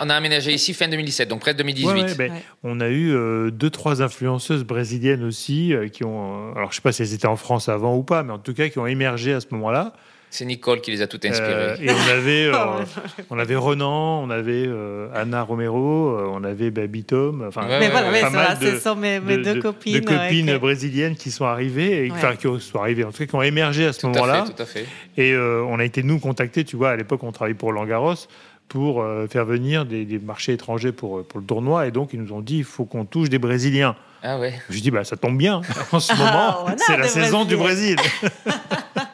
on, 0.00 0.08
a, 0.08 0.14
aménagé 0.14 0.54
ici 0.54 0.72
fin 0.72 0.88
2017, 0.88 1.28
donc 1.28 1.40
près 1.40 1.52
de 1.52 1.58
2018. 1.58 2.16
Ben, 2.16 2.32
on 2.62 2.80
a 2.80 2.88
eu 2.88 3.12
euh, 3.12 3.50
deux, 3.50 3.68
trois 3.68 4.00
influenceuses 4.00 4.64
brésiliennes 4.64 5.22
aussi 5.22 5.74
euh, 5.74 5.88
qui 5.88 6.04
ont. 6.04 6.54
Alors, 6.56 6.70
je 6.72 6.76
sais 6.76 6.82
pas 6.82 6.92
si 6.92 7.02
elles 7.02 7.12
étaient 7.12 7.26
en 7.26 7.36
France 7.36 7.68
avant 7.68 7.94
ou 7.94 8.02
pas, 8.02 8.22
mais 8.22 8.32
en 8.32 8.38
tout 8.38 8.54
cas, 8.54 8.70
qui 8.70 8.78
ont 8.78 8.86
émergé 8.86 9.34
à 9.34 9.40
ce 9.40 9.48
moment-là. 9.52 9.92
C'est 10.30 10.44
Nicole 10.44 10.80
qui 10.80 10.90
les 10.90 11.00
a 11.00 11.06
toutes 11.06 11.24
inspirées. 11.24 11.52
Euh, 11.52 11.76
et 11.80 11.90
on 11.90 12.10
avait, 12.10 12.46
euh, 12.46 12.84
on 13.30 13.38
avait 13.38 13.56
Renan, 13.56 14.22
on 14.22 14.30
avait 14.30 14.66
euh, 14.66 15.08
Anna 15.14 15.42
Romero, 15.42 16.18
on 16.32 16.44
avait 16.44 16.70
Baby 16.70 17.04
Tom. 17.04 17.44
Enfin, 17.48 17.66
mais 17.66 17.88
voilà, 17.88 18.10
pas 18.20 18.30
mal 18.30 18.58
de, 18.58 18.66
ce 18.72 18.78
sont 18.78 18.96
mes, 18.96 19.20
mes 19.20 19.38
deux 19.38 19.60
copines. 19.60 20.00
De 20.00 20.00
copines 20.00 20.58
brésiliennes 20.58 21.16
qui 21.16 21.30
sont 21.30 21.46
arrivées, 21.46 22.06
et, 22.06 22.12
enfin, 22.12 22.36
qui 22.36 22.46
sont 22.60 22.78
arrivées, 22.78 23.04
en 23.04 23.10
tout 23.10 23.18
cas, 23.18 23.26
qui 23.26 23.34
ont 23.34 23.42
émergé 23.42 23.86
à 23.86 23.92
ce 23.92 24.06
moment-là. 24.06 24.44
Tout 24.54 24.62
à 24.62 24.66
fait. 24.66 24.86
Et 25.16 25.36
on 25.36 25.78
a 25.78 25.84
été, 25.84 26.02
nous, 26.02 26.18
contactés, 26.18 26.64
tu 26.64 26.76
vois, 26.76 26.90
à 26.90 26.96
l'époque, 26.96 27.22
on 27.22 27.32
travaillait 27.32 27.58
pour 27.58 27.72
Langaros 27.72 28.26
pour 28.68 29.02
faire 29.30 29.46
venir 29.46 29.86
des, 29.86 30.04
des, 30.04 30.18
marchés 30.18 30.52
étrangers 30.52 30.92
pour, 30.92 31.24
pour 31.26 31.40
le 31.40 31.46
tournoi. 31.46 31.86
Et 31.86 31.90
donc, 31.90 32.10
ils 32.12 32.20
nous 32.20 32.34
ont 32.34 32.42
dit 32.42 32.58
il 32.58 32.64
faut 32.64 32.84
qu'on 32.84 33.06
touche 33.06 33.30
des 33.30 33.38
Brésiliens. 33.38 33.96
Ah 34.22 34.38
ouais. 34.38 34.52
Je 34.68 34.80
dis 34.80 34.90
bah, 34.90 35.04
ça 35.04 35.16
tombe 35.16 35.38
bien. 35.38 35.62
en 35.92 36.00
ce 36.00 36.12
moment, 36.12 36.66
ah, 36.66 36.74
c'est 36.76 36.98
la 36.98 37.08
saison 37.08 37.46
du 37.46 37.56
Brésil. 37.56 37.96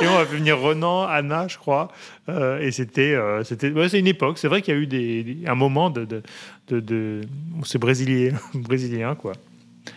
et 0.00 0.06
on 0.06 0.18
a 0.18 0.24
fait 0.24 0.36
venir 0.36 0.58
Renan, 0.58 1.04
Anna, 1.04 1.48
je 1.48 1.58
crois. 1.58 1.88
Euh, 2.28 2.60
et 2.60 2.70
c'était, 2.72 3.14
euh, 3.14 3.44
c'était, 3.44 3.72
c'est 3.88 3.98
une 3.98 4.06
époque. 4.06 4.38
C'est 4.38 4.48
vrai 4.48 4.62
qu'il 4.62 4.74
y 4.74 4.76
a 4.76 4.80
eu 4.80 4.86
des, 4.86 5.38
un 5.46 5.54
moment 5.54 5.90
de, 5.90 6.04
de, 6.04 6.22
de, 6.68 6.80
de 6.80 7.20
c'est 7.64 7.78
brésilien, 7.78 8.36
brésilien 8.54 9.14
quoi. 9.14 9.32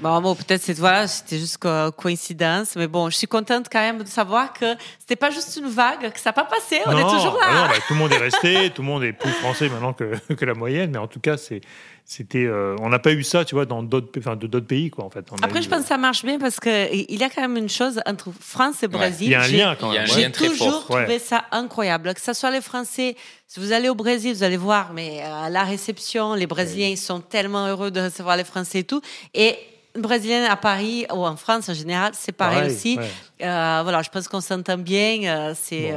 Bon, 0.02 0.36
peut-être 0.36 0.62
c'est 0.62 0.74
voilà, 0.74 1.08
c'était 1.08 1.38
juste 1.38 1.60
coïncidence, 1.96 2.76
mais 2.76 2.88
bon, 2.88 3.10
je 3.10 3.18
suis 3.18 3.28
contente 3.28 3.68
quand 3.72 3.80
même 3.80 4.02
de 4.02 4.08
savoir 4.08 4.52
que 4.52 4.66
c'était 5.00 5.16
pas 5.16 5.30
juste 5.30 5.58
une 5.58 5.70
vague, 5.70 6.12
que 6.12 6.20
ça 6.20 6.30
n'a 6.30 6.34
pas 6.34 6.44
passé, 6.44 6.80
on 6.86 6.98
est 6.98 7.04
toujours 7.04 7.38
là. 7.40 7.54
Non, 7.54 7.68
bah, 7.68 7.76
tout 7.88 7.94
le 7.94 8.00
monde 8.00 8.12
est 8.12 8.18
resté, 8.18 8.72
tout 8.72 8.82
le 8.82 8.88
monde 8.88 9.04
est 9.04 9.14
plus 9.14 9.32
français 9.32 9.70
maintenant 9.70 9.94
que, 9.94 10.16
que 10.34 10.46
la 10.46 10.56
moyenne, 10.56 10.92
mais 10.92 10.98
en 10.98 11.08
tout 11.08 11.20
cas, 11.20 11.38
c'est 11.38 11.62
c'était 12.08 12.46
euh, 12.46 12.76
on 12.82 12.90
n'a 12.90 13.00
pas 13.00 13.14
eu 13.14 13.24
ça 13.24 13.46
tu 13.46 13.56
vois 13.56 13.66
dans 13.66 13.82
d'autres 13.82 14.10
enfin 14.20 14.36
de 14.36 14.46
d'autres 14.46 14.68
pays 14.68 14.92
quoi 14.92 15.06
en 15.06 15.10
fait. 15.10 15.26
Après 15.42 15.64
je 15.64 15.68
pense 15.68 15.82
que 15.82 15.88
ça 15.88 15.98
marche 15.98 16.24
bien 16.24 16.38
parce 16.38 16.60
que 16.60 16.94
il 16.94 17.20
y 17.20 17.24
a 17.24 17.30
quand 17.32 17.42
même 17.42 17.58
une 17.58 17.70
chose 17.70 18.00
entre 18.06 18.30
France 18.40 18.84
et 18.84 18.88
Brésil. 18.88 19.28
Il 19.28 19.32
y 19.32 19.36
a 19.36 19.42
un 19.42 19.48
lien 19.48 19.76
quand 19.80 19.92
même. 19.92 20.06
j'ai 20.06 20.32
toujours 20.32 20.86
trouvé 20.86 21.18
ça 21.18 21.46
incroyable. 21.52 22.14
Que 22.14 22.22
ce 22.22 22.34
soit 22.34 22.52
les 22.52 22.62
Français 22.62 23.16
si 23.48 23.60
vous 23.60 23.72
allez 23.72 23.90
au 23.90 23.96
Brésil 23.96 24.36
vous 24.36 24.44
allez 24.44 24.58
voir 24.58 24.94
mais 24.94 25.24
à 25.24 25.48
euh, 25.48 25.50
la 25.50 25.64
réception 25.64 26.36
les 26.36 26.46
Brésiliens 26.46 26.90
ils 26.90 26.98
sont 26.98 27.22
tellement 27.22 27.68
heureux 27.68 27.90
de 27.90 28.02
recevoir 28.02 28.38
les 28.38 28.44
Français 28.44 28.80
et 28.80 28.84
tout. 28.84 29.02
Et 29.34 29.58
une 29.96 30.02
brésilienne 30.02 30.44
à 30.44 30.58
Paris 30.58 31.08
ou 31.12 31.26
en 31.26 31.38
France 31.38 31.70
en 31.70 31.74
général, 31.74 32.12
c'est 32.16 32.34
pareil, 32.34 32.70
aussi. 32.70 33.00
Euh, 33.00 33.80
voilà, 33.82 34.02
je 34.02 34.10
pense 34.10 34.28
qu'on 34.28 34.42
s'entend 34.42 34.78
bien. 34.78 35.54
c'est 35.56 35.96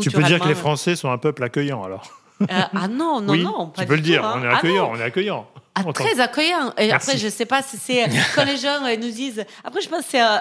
Tu 0.00 0.10
peux 0.10 0.22
dire 0.22 0.40
que 0.40 0.48
les 0.48 0.54
Français 0.54 0.96
sont 0.96 1.10
un 1.10 1.18
peuple 1.18 1.44
accueillant 1.44 1.82
alors. 1.82 2.19
Ah 2.48 2.88
non, 2.88 3.20
non, 3.20 3.36
non. 3.36 3.66
Pas 3.68 3.82
tu 3.82 3.88
peux 3.88 3.96
le 3.96 4.00
dire, 4.00 4.22
on 4.22 4.42
est 4.42 4.46
hein. 4.46 4.54
accueillant, 4.54 4.90
ah 4.90 4.96
on 4.96 5.00
est 5.00 5.04
accueillant. 5.04 5.46
Ah, 5.86 5.92
très 5.92 6.20
accueillant. 6.20 6.72
Et 6.78 6.92
après, 6.92 7.16
je 7.16 7.26
ne 7.26 7.30
sais 7.30 7.46
pas 7.46 7.62
si 7.62 7.76
c'est 7.76 8.06
quand 8.34 8.44
les 8.44 8.56
gens 8.56 8.84
euh, 8.84 8.96
nous 8.96 9.10
disent. 9.10 9.44
Après, 9.64 9.80
je 9.80 9.88
pense 9.88 10.00
que 10.00 10.10
c'est. 10.10 10.22
Euh, 10.22 10.38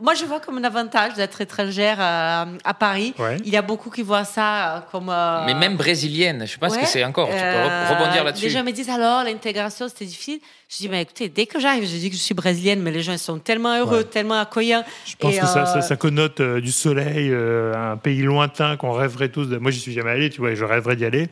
moi, 0.00 0.14
je 0.14 0.24
vois 0.24 0.40
comme 0.40 0.58
un 0.58 0.64
avantage 0.64 1.14
d'être 1.14 1.40
étrangère 1.40 1.98
à, 2.00 2.42
euh, 2.42 2.58
à 2.64 2.74
Paris. 2.74 3.14
Il 3.44 3.50
y 3.50 3.56
a 3.56 3.62
beaucoup 3.62 3.90
qui 3.90 4.02
voient 4.02 4.24
ça 4.24 4.86
comme. 4.90 5.12
Mais 5.46 5.54
même 5.54 5.76
brésilienne, 5.76 6.46
je 6.46 6.58
pense 6.58 6.76
que 6.76 6.86
c'est 6.86 7.04
encore. 7.04 7.28
Tu 7.28 7.34
peux 7.34 7.94
rebondir 7.94 8.24
là-dessus. 8.24 8.44
Les 8.44 8.50
gens 8.50 8.64
me 8.64 8.72
disent 8.72 8.90
alors, 8.90 9.24
l'intégration, 9.24 9.88
c'était 9.88 10.06
difficile. 10.06 10.40
Je 10.68 10.78
dis, 10.78 10.88
mais 10.88 11.02
écoutez, 11.02 11.28
dès 11.28 11.44
que 11.44 11.60
j'arrive, 11.60 11.82
je 11.82 11.96
dis 11.98 12.08
que 12.08 12.16
je 12.16 12.22
suis 12.22 12.34
brésilienne, 12.34 12.80
mais 12.80 12.90
les 12.90 13.02
gens 13.02 13.12
ils 13.12 13.18
sont 13.18 13.38
tellement 13.38 13.76
heureux, 13.78 14.04
tellement 14.04 14.40
accueillants. 14.40 14.84
Je 15.04 15.16
pense 15.16 15.36
que 15.36 15.46
ça, 15.46 15.82
ça, 15.82 15.96
connote 15.96 16.40
du 16.40 16.72
soleil, 16.72 17.30
un 17.32 17.98
pays 17.98 18.22
lointain 18.22 18.76
qu'on 18.76 18.92
rêverait 18.92 19.28
tous. 19.28 19.46
De... 19.46 19.58
Moi, 19.58 19.70
j'y 19.70 19.80
suis 19.80 19.92
jamais 19.92 20.12
allé, 20.12 20.30
tu 20.30 20.40
vois, 20.40 20.54
je 20.54 20.64
rêverais 20.64 20.96
d'y 20.96 21.04
aller. 21.04 21.28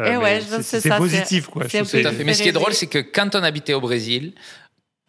Euh, 0.00 0.60
c'est 0.62 0.96
positif, 0.96 1.46
quoi. 1.46 1.64
Tout 1.64 1.76
à 1.76 1.84
fait. 1.84 2.24
Mais 2.24 2.34
ce 2.34 2.42
qui 2.42 2.48
est 2.48 2.52
drôle, 2.52 2.74
c'est 2.74 2.86
que 2.86 2.98
quand 2.98 3.34
on 3.34 3.42
habitait 3.42 3.74
au 3.74 3.80
Brésil, 3.80 4.32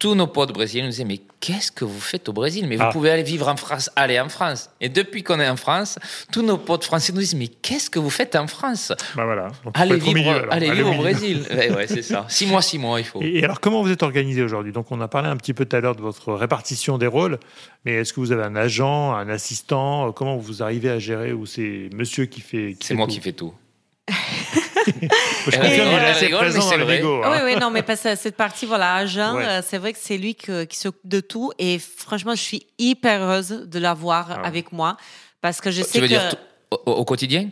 tous 0.02 0.16
nos 0.16 0.26
potes 0.26 0.52
brésiliens 0.52 0.86
nous 0.86 0.90
disaient 0.90 1.04
mais 1.04 1.20
qu'est-ce 1.38 1.70
que 1.70 1.84
vous 1.84 2.00
faites 2.00 2.28
au 2.28 2.32
Brésil? 2.32 2.66
Mais 2.68 2.74
vous 2.74 2.82
ah. 2.82 2.90
pouvez 2.90 3.10
aller 3.10 3.22
vivre 3.22 3.46
en 3.46 3.54
France, 3.54 3.88
allez 3.94 4.18
en 4.18 4.28
France. 4.28 4.68
Et 4.80 4.88
depuis 4.88 5.22
qu'on 5.22 5.38
est 5.38 5.48
en 5.48 5.54
France, 5.54 5.96
tous 6.32 6.42
nos 6.42 6.58
potes 6.58 6.82
français 6.82 7.12
nous 7.12 7.20
disent 7.20 7.36
mais 7.36 7.46
qu'est-ce 7.46 7.88
que 7.88 8.00
vous 8.00 8.10
faites 8.10 8.34
en 8.34 8.48
France? 8.48 8.92
Bah 9.14 9.24
voilà. 9.24 9.52
allez 9.74 9.98
vivre, 9.98 10.44
allez 10.50 10.72
vivre 10.72 10.90
au 10.90 10.96
Brésil. 10.96 11.46
ouais, 11.52 11.86
c'est 11.86 12.02
ça. 12.02 12.26
Six 12.28 12.46
mois, 12.46 12.62
six 12.62 12.78
mois, 12.78 12.98
il 12.98 13.06
faut. 13.06 13.22
Et, 13.22 13.44
alors 13.44 13.60
comment 13.60 13.80
vous 13.80 13.92
êtes 13.92 14.02
organisé 14.02 14.42
aujourd'hui? 14.42 14.72
Donc 14.72 14.90
on 14.90 15.00
a 15.00 15.06
parlé 15.06 15.28
un 15.28 15.36
petit 15.36 15.54
peu 15.54 15.66
tout 15.66 15.76
à 15.76 15.80
l'heure 15.80 15.94
de 15.94 16.02
votre 16.02 16.32
répartition 16.32 16.98
des 16.98 17.06
rôles, 17.06 17.38
mais 17.84 17.92
est-ce 17.92 18.12
que 18.12 18.18
vous 18.18 18.32
avez 18.32 18.42
un 18.42 18.56
agent, 18.56 19.14
un 19.14 19.28
assistant? 19.28 20.10
Comment 20.10 20.36
vous 20.36 20.64
arrivez 20.64 20.90
à 20.90 20.98
gérer 20.98 21.32
ou 21.32 21.46
c'est 21.46 21.90
Monsieur 21.94 22.26
qui 22.26 22.40
fait 22.40 22.76
C'est 22.80 22.94
moi 22.94 23.06
qui 23.06 23.20
fais 23.20 23.30
tout. 23.30 23.54
Je 24.86 25.58
préfère 25.58 25.84
qu'il 25.84 25.92
est 25.92 26.06
assez 26.06 26.28
présent 26.28 26.70
dans 26.70 26.76
les 26.84 26.98
Lego. 26.98 27.22
Hein. 27.24 27.30
Oui, 27.32 27.38
oui, 27.52 27.60
non, 27.60 27.70
mais 27.70 27.82
parce 27.82 28.02
que 28.02 28.14
cette 28.16 28.36
partie, 28.36 28.66
voilà, 28.66 28.94
agent, 28.94 29.36
euh, 29.38 29.60
c'est 29.66 29.78
vrai 29.78 29.92
que 29.92 29.98
c'est 30.00 30.18
lui 30.18 30.34
qui, 30.34 30.66
qui 30.66 30.76
s'occupe 30.76 31.06
de 31.06 31.20
tout. 31.20 31.52
Et 31.58 31.78
franchement, 31.78 32.34
je 32.34 32.42
suis 32.42 32.66
hyper 32.78 33.22
heureuse 33.22 33.48
de 33.66 33.78
l'avoir 33.78 34.30
ah 34.30 34.46
avec 34.46 34.72
moi. 34.72 34.96
Parce 35.40 35.60
que 35.60 35.70
je 35.70 35.82
sais 35.82 35.92
tu 35.92 36.00
veux 36.00 36.06
que... 36.06 36.12
dire 36.12 36.36
au, 36.86 37.04
quotidien? 37.04 37.50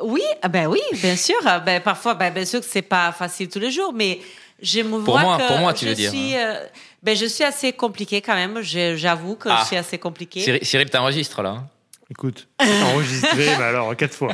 Oui, 0.00 0.22
ah 0.42 0.48
ben 0.48 0.66
oui, 0.66 0.80
bien 0.94 1.16
sûr. 1.16 1.36
Ah 1.44 1.60
ben 1.60 1.80
parfois, 1.80 2.14
ben 2.14 2.32
bien 2.32 2.44
sûr 2.44 2.60
que 2.60 2.66
c'est 2.66 2.82
pas 2.82 3.12
facile 3.12 3.48
tous 3.48 3.58
les 3.58 3.70
jours, 3.70 3.92
mais 3.92 4.20
je 4.62 4.80
me 4.80 4.98
pour 5.02 5.14
vois 5.14 5.22
moi, 5.22 5.38
que 5.38 5.46
pour 5.46 5.58
moi, 5.58 5.74
tu 5.74 5.84
je 5.84 5.90
veux 5.90 5.96
dire. 5.96 6.10
Suis, 6.10 6.36
euh, 6.36 6.64
ben 7.02 7.16
je 7.16 7.26
suis 7.26 7.44
assez 7.44 7.72
compliqué 7.72 8.20
quand 8.20 8.34
même. 8.34 8.60
J'avoue 8.62 9.34
que 9.34 9.50
je 9.50 9.66
suis 9.66 9.76
assez 9.76 9.98
compliqué. 9.98 10.40
Cyril, 10.40 10.64
Cyril 10.64 10.90
t'enregistres 10.90 11.42
là. 11.42 11.64
Écoute, 12.10 12.48
enregistré, 12.58 13.36
mais 13.58 13.64
alors 13.64 13.94
quatre 13.94 14.14
fois. 14.14 14.32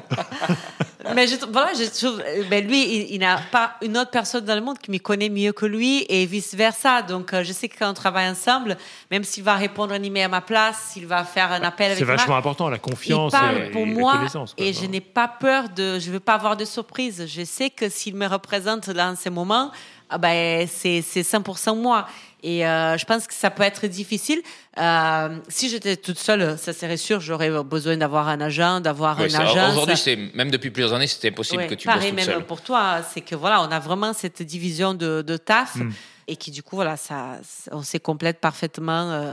mais 1.14 1.26
je, 1.26 1.34
voilà, 1.50 1.72
je 1.74 1.84
trouve, 1.90 2.22
ben 2.48 2.64
lui, 2.64 3.12
il, 3.12 3.18
n'a 3.18 3.38
pas 3.50 3.72
une 3.82 3.98
autre 3.98 4.12
personne 4.12 4.44
dans 4.44 4.54
le 4.54 4.60
monde 4.60 4.78
qui 4.78 4.92
me 4.92 4.98
connaît 4.98 5.28
mieux 5.28 5.50
que 5.50 5.66
lui 5.66 6.06
et 6.08 6.24
vice 6.24 6.54
versa. 6.54 7.02
Donc, 7.02 7.34
euh, 7.34 7.42
je 7.42 7.52
sais 7.52 7.68
que 7.68 7.76
quand 7.76 7.90
on 7.90 7.94
travaille 7.94 8.28
ensemble, 8.28 8.76
même 9.10 9.24
s'il 9.24 9.42
va 9.42 9.54
répondre 9.54 9.92
un 9.92 10.00
email 10.00 10.22
à 10.22 10.28
ma 10.28 10.40
place, 10.40 10.90
s'il 10.92 11.08
va 11.08 11.24
faire 11.24 11.50
un 11.50 11.62
appel 11.62 11.90
avec 11.90 11.98
moi. 11.98 12.14
C'est 12.16 12.16
vachement 12.16 12.36
important, 12.36 12.68
la 12.68 12.78
confiance 12.78 13.32
il 13.34 13.40
parle 13.40 13.58
et, 13.58 13.70
pour 13.70 13.86
moi, 13.86 14.20
Et 14.56 14.72
je 14.72 14.86
n'ai 14.86 15.00
pas 15.00 15.26
peur 15.26 15.68
de, 15.68 15.98
je 15.98 16.12
veux 16.12 16.20
pas 16.20 16.34
avoir 16.34 16.56
de 16.56 16.64
surprise. 16.64 17.26
Je 17.26 17.44
sais 17.44 17.70
que 17.70 17.88
s'il 17.88 18.14
me 18.14 18.28
représente 18.28 18.88
dans 18.88 19.16
ces 19.16 19.30
moments, 19.30 19.72
ah 20.14 20.18
ben, 20.18 20.68
c'est 20.68 21.00
100% 21.00 21.76
moi. 21.76 22.06
Et 22.44 22.64
euh, 22.66 22.96
je 22.98 23.04
pense 23.04 23.26
que 23.26 23.34
ça 23.34 23.50
peut 23.50 23.62
être 23.62 23.86
difficile. 23.86 24.40
Euh, 24.78 25.38
si 25.48 25.68
j'étais 25.68 25.96
toute 25.96 26.18
seule, 26.18 26.56
ça 26.58 26.72
serait 26.72 26.98
sûr, 26.98 27.18
j'aurais 27.18 27.50
besoin 27.64 27.96
d'avoir 27.96 28.28
un 28.28 28.40
agent, 28.40 28.80
d'avoir 28.80 29.18
un 29.18 29.24
agent. 29.24 29.70
Aujourd'hui, 29.70 29.96
c'est 29.96 30.16
même 30.34 30.50
depuis 30.50 30.70
plusieurs 30.70 30.92
années, 30.92 31.06
c'était 31.06 31.30
impossible 31.30 31.66
que 31.66 31.74
tu 31.74 31.86
pareil, 31.86 32.12
bosses 32.12 32.26
même 32.26 32.42
pour 32.42 32.60
toi, 32.60 33.00
c'est 33.12 33.22
que 33.22 33.34
voilà, 33.34 33.62
on 33.62 33.72
a 33.72 33.80
vraiment 33.80 34.12
cette 34.12 34.42
division 34.42 34.94
de, 34.94 35.22
de 35.22 35.36
taf 35.36 35.76
hmm. 35.76 35.90
et 36.28 36.36
qui 36.36 36.50
du 36.50 36.62
coup 36.62 36.76
voilà, 36.76 36.96
ça, 36.96 37.40
on 37.72 37.82
s'est 37.82 38.00
complète 38.00 38.40
parfaitement. 38.40 39.10
Euh, 39.10 39.32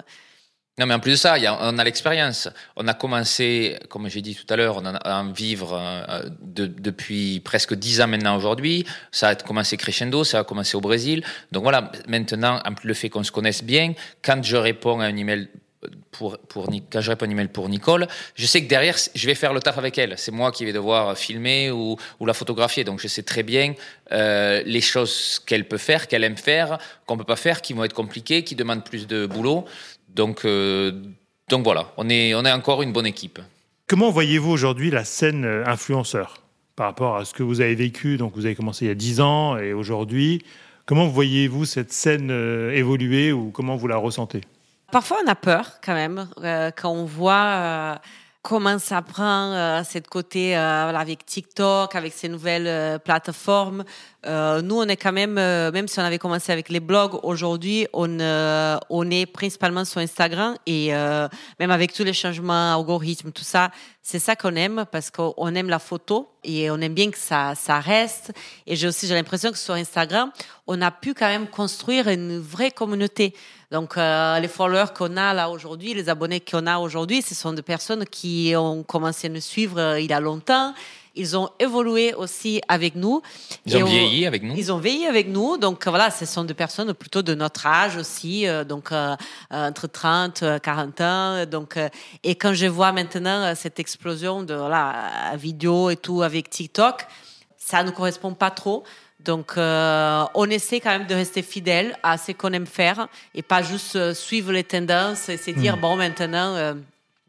non, 0.81 0.87
mais 0.87 0.95
en 0.95 0.99
plus 0.99 1.11
de 1.11 1.15
ça, 1.15 1.35
on 1.61 1.77
a 1.77 1.83
l'expérience. 1.83 2.49
On 2.75 2.87
a 2.87 2.95
commencé, 2.95 3.77
comme 3.87 4.09
j'ai 4.09 4.23
dit 4.23 4.33
tout 4.33 4.51
à 4.51 4.55
l'heure, 4.55 4.81
a 4.83 5.21
en 5.21 5.31
vivre 5.31 5.79
euh, 5.79 6.23
depuis 6.41 7.39
presque 7.39 7.75
dix 7.75 8.01
ans 8.01 8.07
maintenant 8.07 8.35
aujourd'hui. 8.35 8.87
Ça 9.11 9.27
a 9.27 9.35
commencé 9.35 9.77
crescendo, 9.77 10.23
ça 10.23 10.39
a 10.39 10.43
commencé 10.43 10.75
au 10.75 10.81
Brésil. 10.81 11.23
Donc 11.51 11.61
voilà, 11.61 11.91
maintenant, 12.07 12.59
le 12.83 12.95
fait 12.95 13.09
qu'on 13.09 13.23
se 13.23 13.31
connaisse 13.31 13.63
bien, 13.63 13.93
quand 14.23 14.43
je 14.43 14.57
réponds 14.57 15.01
à 15.01 15.05
un 15.05 15.15
email 15.15 15.49
pour, 16.11 16.37
pour, 16.39 16.67
quand 16.91 17.01
je 17.01 17.09
réponds 17.09 17.25
à 17.25 17.27
un 17.27 17.31
email 17.31 17.47
pour 17.47 17.69
Nicole, 17.69 18.07
je 18.35 18.45
sais 18.47 18.63
que 18.63 18.67
derrière, 18.67 18.95
je 19.13 19.25
vais 19.27 19.35
faire 19.35 19.53
le 19.53 19.59
taf 19.59 19.77
avec 19.77 19.99
elle. 19.99 20.15
C'est 20.17 20.31
moi 20.31 20.51
qui 20.51 20.65
vais 20.65 20.73
devoir 20.73 21.15
filmer 21.15 21.69
ou, 21.69 21.95
ou 22.19 22.25
la 22.25 22.33
photographier. 22.33 22.83
Donc 22.83 22.99
je 22.99 23.07
sais 23.07 23.23
très 23.23 23.43
bien 23.43 23.75
euh, 24.11 24.63
les 24.65 24.81
choses 24.81 25.39
qu'elle 25.45 25.67
peut 25.67 25.77
faire, 25.77 26.07
qu'elle 26.07 26.23
aime 26.23 26.37
faire, 26.37 26.79
qu'on 27.05 27.17
peut 27.17 27.23
pas 27.23 27.35
faire, 27.35 27.61
qui 27.61 27.73
vont 27.73 27.83
être 27.83 27.93
compliquées, 27.93 28.43
qui 28.43 28.55
demandent 28.55 28.83
plus 28.83 29.05
de 29.05 29.27
boulot. 29.27 29.65
Donc, 30.15 30.45
euh, 30.45 30.91
donc 31.49 31.63
voilà, 31.63 31.87
on 31.97 32.09
est, 32.09 32.35
on 32.35 32.45
est 32.45 32.51
encore 32.51 32.81
une 32.81 32.91
bonne 32.91 33.05
équipe. 33.05 33.39
Comment 33.87 34.09
voyez-vous 34.09 34.51
aujourd'hui 34.51 34.91
la 34.91 35.03
scène 35.03 35.45
euh, 35.45 35.65
influenceur 35.65 36.35
par 36.75 36.87
rapport 36.87 37.17
à 37.17 37.25
ce 37.25 37.33
que 37.33 37.43
vous 37.43 37.61
avez 37.61 37.75
vécu 37.75 38.17
Donc 38.17 38.33
vous 38.35 38.45
avez 38.45 38.55
commencé 38.55 38.85
il 38.85 38.87
y 38.87 38.91
a 38.91 38.95
10 38.95 39.21
ans 39.21 39.57
et 39.57 39.73
aujourd'hui, 39.73 40.43
comment 40.85 41.07
voyez-vous 41.07 41.65
cette 41.65 41.91
scène 41.91 42.31
euh, 42.31 42.71
évoluer 42.71 43.31
ou 43.31 43.51
comment 43.51 43.75
vous 43.75 43.87
la 43.87 43.97
ressentez? 43.97 44.41
Parfois 44.91 45.17
on 45.23 45.27
a 45.29 45.35
peur 45.35 45.79
quand 45.83 45.93
même 45.93 46.27
quand 46.75 46.91
on 46.91 47.05
voit 47.05 48.01
comment 48.41 48.79
ça 48.79 49.01
prend 49.01 49.53
euh, 49.53 49.81
cette 49.83 50.07
côté 50.07 50.57
euh, 50.57 50.89
avec 50.89 51.25
TikTok, 51.25 51.95
avec 51.95 52.11
ces 52.13 52.27
nouvelles 52.27 52.67
euh, 52.67 52.97
plateformes. 52.97 53.83
Euh, 54.25 54.61
nous, 54.61 54.75
on 54.75 54.87
est 54.87 54.97
quand 54.97 55.11
même, 55.11 55.33
même 55.33 55.87
si 55.87 55.99
on 55.99 56.03
avait 56.03 56.17
commencé 56.17 56.51
avec 56.51 56.69
les 56.69 56.79
blogs, 56.79 57.19
aujourd'hui, 57.23 57.87
on, 57.93 58.19
on 58.89 59.11
est 59.11 59.25
principalement 59.25 59.83
sur 59.83 59.99
Instagram 59.99 60.55
et 60.67 60.91
même 61.59 61.71
avec 61.71 61.91
tous 61.91 62.03
les 62.03 62.13
changements, 62.13 62.75
algorithmes, 62.77 63.31
tout 63.31 63.43
ça, 63.43 63.71
c'est 64.03 64.19
ça 64.19 64.35
qu'on 64.35 64.55
aime 64.55 64.85
parce 64.91 65.09
qu'on 65.09 65.55
aime 65.55 65.69
la 65.69 65.79
photo 65.79 66.29
et 66.43 66.69
on 66.69 66.79
aime 66.81 66.93
bien 66.93 67.09
que 67.09 67.17
ça, 67.17 67.55
ça 67.55 67.79
reste. 67.79 68.31
Et 68.67 68.75
j'ai 68.75 68.87
aussi 68.87 69.07
j'ai 69.07 69.15
l'impression 69.15 69.51
que 69.51 69.57
sur 69.57 69.73
Instagram, 69.73 70.31
on 70.67 70.79
a 70.83 70.91
pu 70.91 71.15
quand 71.15 71.27
même 71.27 71.47
construire 71.47 72.07
une 72.07 72.37
vraie 72.37 72.71
communauté. 72.71 73.33
Donc, 73.71 73.97
euh, 73.97 74.37
les 74.39 74.49
followers 74.49 74.91
qu'on 74.93 75.15
a 75.15 75.33
là 75.33 75.49
aujourd'hui, 75.49 75.93
les 75.93 76.09
abonnés 76.09 76.41
qu'on 76.41 76.67
a 76.67 76.77
aujourd'hui, 76.77 77.21
ce 77.21 77.33
sont 77.33 77.53
des 77.53 77.61
personnes 77.61 78.05
qui 78.05 78.53
ont 78.57 78.83
commencé 78.83 79.27
à 79.27 79.29
nous 79.29 79.39
suivre 79.39 79.79
euh, 79.79 79.99
il 79.99 80.09
y 80.09 80.13
a 80.13 80.19
longtemps. 80.19 80.73
Ils 81.15 81.37
ont 81.37 81.49
évolué 81.57 82.13
aussi 82.13 82.61
avec 82.67 82.95
nous. 82.95 83.21
Ils 83.65 83.77
ont 83.77 83.85
vieilli 83.85 84.25
avec 84.25 84.43
nous. 84.43 84.55
Ils 84.57 84.73
ont 84.73 84.77
vieilli 84.77 85.05
avec 85.05 85.29
nous. 85.29 85.57
Donc 85.57 85.87
voilà, 85.87 86.11
ce 86.11 86.25
sont 86.25 86.43
des 86.43 86.53
personnes 86.53 86.93
plutôt 86.93 87.21
de 87.21 87.33
notre 87.33 87.65
âge 87.65 87.95
aussi, 87.95 88.45
euh, 88.45 88.65
donc 88.65 88.91
entre 89.49 89.87
30, 89.87 90.43
40 90.61 91.01
ans. 91.01 91.45
Donc 91.45 91.77
et 92.23 92.35
quand 92.35 92.53
je 92.53 92.65
vois 92.65 92.91
maintenant 92.91 93.53
cette 93.55 93.79
explosion 93.79 94.43
de 94.43 94.53
voilà 94.53 95.33
vidéo 95.35 95.89
et 95.89 95.97
tout 95.97 96.21
avec 96.23 96.49
TikTok, 96.49 97.05
ça 97.57 97.83
ne 97.83 97.91
correspond 97.91 98.33
pas 98.33 98.51
trop. 98.51 98.83
Donc, 99.25 99.53
euh, 99.57 100.23
on 100.33 100.49
essaie 100.49 100.79
quand 100.79 100.89
même 100.89 101.07
de 101.07 101.15
rester 101.15 101.41
fidèle 101.41 101.97
à 102.03 102.17
ce 102.17 102.31
qu'on 102.31 102.53
aime 102.53 102.65
faire 102.65 103.07
et 103.35 103.41
pas 103.41 103.61
juste 103.61 103.95
euh, 103.95 104.13
suivre 104.13 104.51
les 104.51 104.63
tendances 104.63 105.29
et 105.29 105.37
se 105.37 105.51
dire, 105.51 105.77
hmm. 105.77 105.81
bon, 105.81 105.95
maintenant. 105.95 106.55
Euh, 106.55 106.73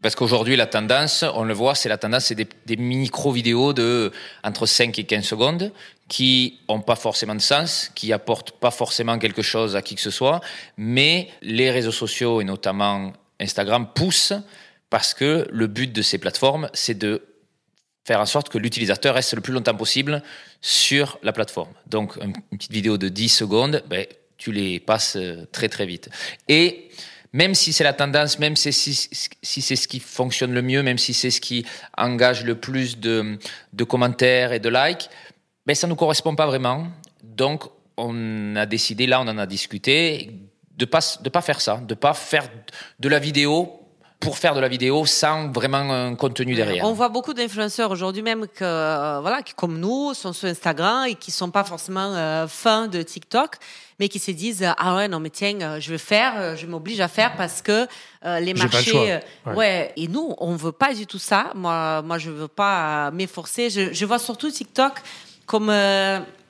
parce 0.01 0.15
qu'aujourd'hui, 0.15 0.57
la 0.57 0.67
tendance, 0.67 1.25
on 1.35 1.45
le 1.45 1.55
voit, 1.55 1.75
c'est 1.75 1.89
la 1.89 1.99
tendance, 1.99 2.27
c'est 2.27 2.35
des, 2.35 2.77
micro-vidéos 2.77 3.73
de 3.73 4.11
entre 4.43 4.67
5 4.67 4.99
et 4.99 5.05
15 5.05 5.25
secondes 5.25 5.73
qui 6.09 6.59
ont 6.67 6.81
pas 6.81 6.97
forcément 6.97 7.35
de 7.35 7.41
sens, 7.41 7.91
qui 7.95 8.13
apportent 8.13 8.51
pas 8.53 8.73
forcément 8.73 9.19
quelque 9.19 9.43
chose 9.43 9.77
à 9.77 9.83
qui 9.83 9.95
que 9.95 10.01
ce 10.01 10.11
soit, 10.11 10.41
mais 10.77 11.29
les 11.41 11.71
réseaux 11.71 11.93
sociaux 11.93 12.41
et 12.41 12.45
notamment 12.45 13.13
Instagram 13.41 13.87
poussent 13.95 14.35
parce 14.91 15.15
que 15.15 15.47
le 15.51 15.67
but 15.69 15.93
de 15.93 16.03
ces 16.03 16.19
plateformes, 16.19 16.69
c'est 16.75 16.99
de 16.99 17.23
faire 18.05 18.21
en 18.21 18.27
sorte 18.27 18.49
que 18.49 18.59
l'utilisateur 18.59 19.15
reste 19.15 19.35
le 19.35 19.41
plus 19.41 19.53
longtemps 19.53 19.75
possible 19.75 20.23
sur 20.61 21.19
la 21.23 21.33
plateforme. 21.33 21.73
Donc, 21.87 22.17
une 22.17 22.33
petite 22.59 22.73
vidéo 22.73 22.99
de 22.99 23.09
10 23.09 23.29
secondes, 23.29 23.83
ben, 23.89 24.07
tu 24.37 24.53
les 24.53 24.81
passes 24.81 25.17
euh, 25.17 25.47
très 25.53 25.69
très 25.69 25.87
vite. 25.87 26.11
Et 26.49 26.91
même 27.33 27.55
si 27.55 27.73
c'est 27.73 27.85
la 27.85 27.93
tendance, 27.93 28.39
même 28.39 28.57
si, 28.57 28.73
c'est 28.73 29.77
ce 29.77 29.89
qui 29.89 30.01
fonctionne 30.01 30.53
le 30.53 30.63
mieux, 30.63 30.83
même 30.83 30.99
si 30.99 31.15
c'est 31.15 31.31
ce 31.31 31.41
qui 31.41 31.65
engage 31.97 32.45
le 32.45 32.57
plus 32.57 32.99
de, 32.99 33.39
de 33.73 33.85
commentaires 33.85 34.53
et 34.53 34.59
de 34.59 34.69
likes, 34.69 35.09
ben, 35.65 35.75
ça 35.75 35.87
ne 35.87 35.93
nous 35.93 35.97
correspond 35.97 36.35
pas 36.35 36.47
vraiment. 36.47 36.89
Donc, 37.23 37.65
on 37.97 38.57
a 38.57 38.67
décidé, 38.67 39.07
là, 39.07 39.21
on 39.21 39.29
en 39.29 39.39
a 39.39 39.47
discuté, 39.47 40.33
de 40.77 40.85
pas, 40.85 41.01
de 41.21 41.29
pas 41.29 41.41
faire 41.41 41.61
ça, 41.61 41.77
de 41.77 41.95
ne 41.95 41.99
pas 41.99 42.15
faire 42.15 42.49
de 42.99 43.09
la 43.09 43.19
vidéo 43.19 43.82
pour 44.23 44.39
faire 44.39 44.55
de 44.55 44.61
la 44.61 44.69
vidéo 44.69 45.05
sans 45.05 45.51
vraiment 45.51 45.79
un 45.79 46.15
contenu 46.15 46.55
derrière. 46.55 46.85
On 46.85 46.93
voit 46.93 47.09
beaucoup 47.09 47.35
d'influenceurs 47.35 47.91
aujourd'hui 47.91 48.23
même 48.23 48.47
que 48.47 48.65
euh, 48.65 49.19
voilà 49.21 49.43
qui 49.43 49.53
comme 49.53 49.79
nous 49.79 50.15
sont 50.15 50.33
sur 50.33 50.49
Instagram 50.49 51.07
et 51.09 51.17
qui 51.17 51.33
sont 51.33 51.51
pas 51.51 51.65
forcément 51.65 52.15
euh, 52.15 52.47
fans 52.47 52.87
de 52.87 53.03
TikTok 53.03 53.57
mais 53.99 54.09
qui 54.09 54.21
se 54.21 54.31
disent 54.31 54.65
ah 54.79 54.97
ouais 54.97 55.09
non 55.09 55.19
mais 55.19 55.31
tiens 55.31 55.61
euh, 55.61 55.81
je 55.81 55.91
vais 55.91 55.99
faire 55.99 56.57
je 56.57 56.67
m'oblige 56.67 57.01
à 57.01 57.09
faire 57.09 57.37
parce 57.37 57.63
que 57.63 57.87
les 58.25 58.55
marchés 58.55 59.19
ouais. 59.47 59.93
et 59.97 60.07
nous 60.07 60.35
on 60.39 60.55
veut 60.55 60.73
pas 60.73 60.95
du 60.95 61.07
tout 61.07 61.19
ça. 61.19 61.51
Moi 61.57 62.03
moi 62.03 62.19
je 62.19 62.31
veux 62.31 62.49
pas 62.49 63.11
m'efforcer. 63.11 63.71
Je, 63.71 63.93
je 63.93 64.05
vois 64.07 64.21
surtout 64.21 64.51
TikTok 64.51 64.93
comme 65.47 65.73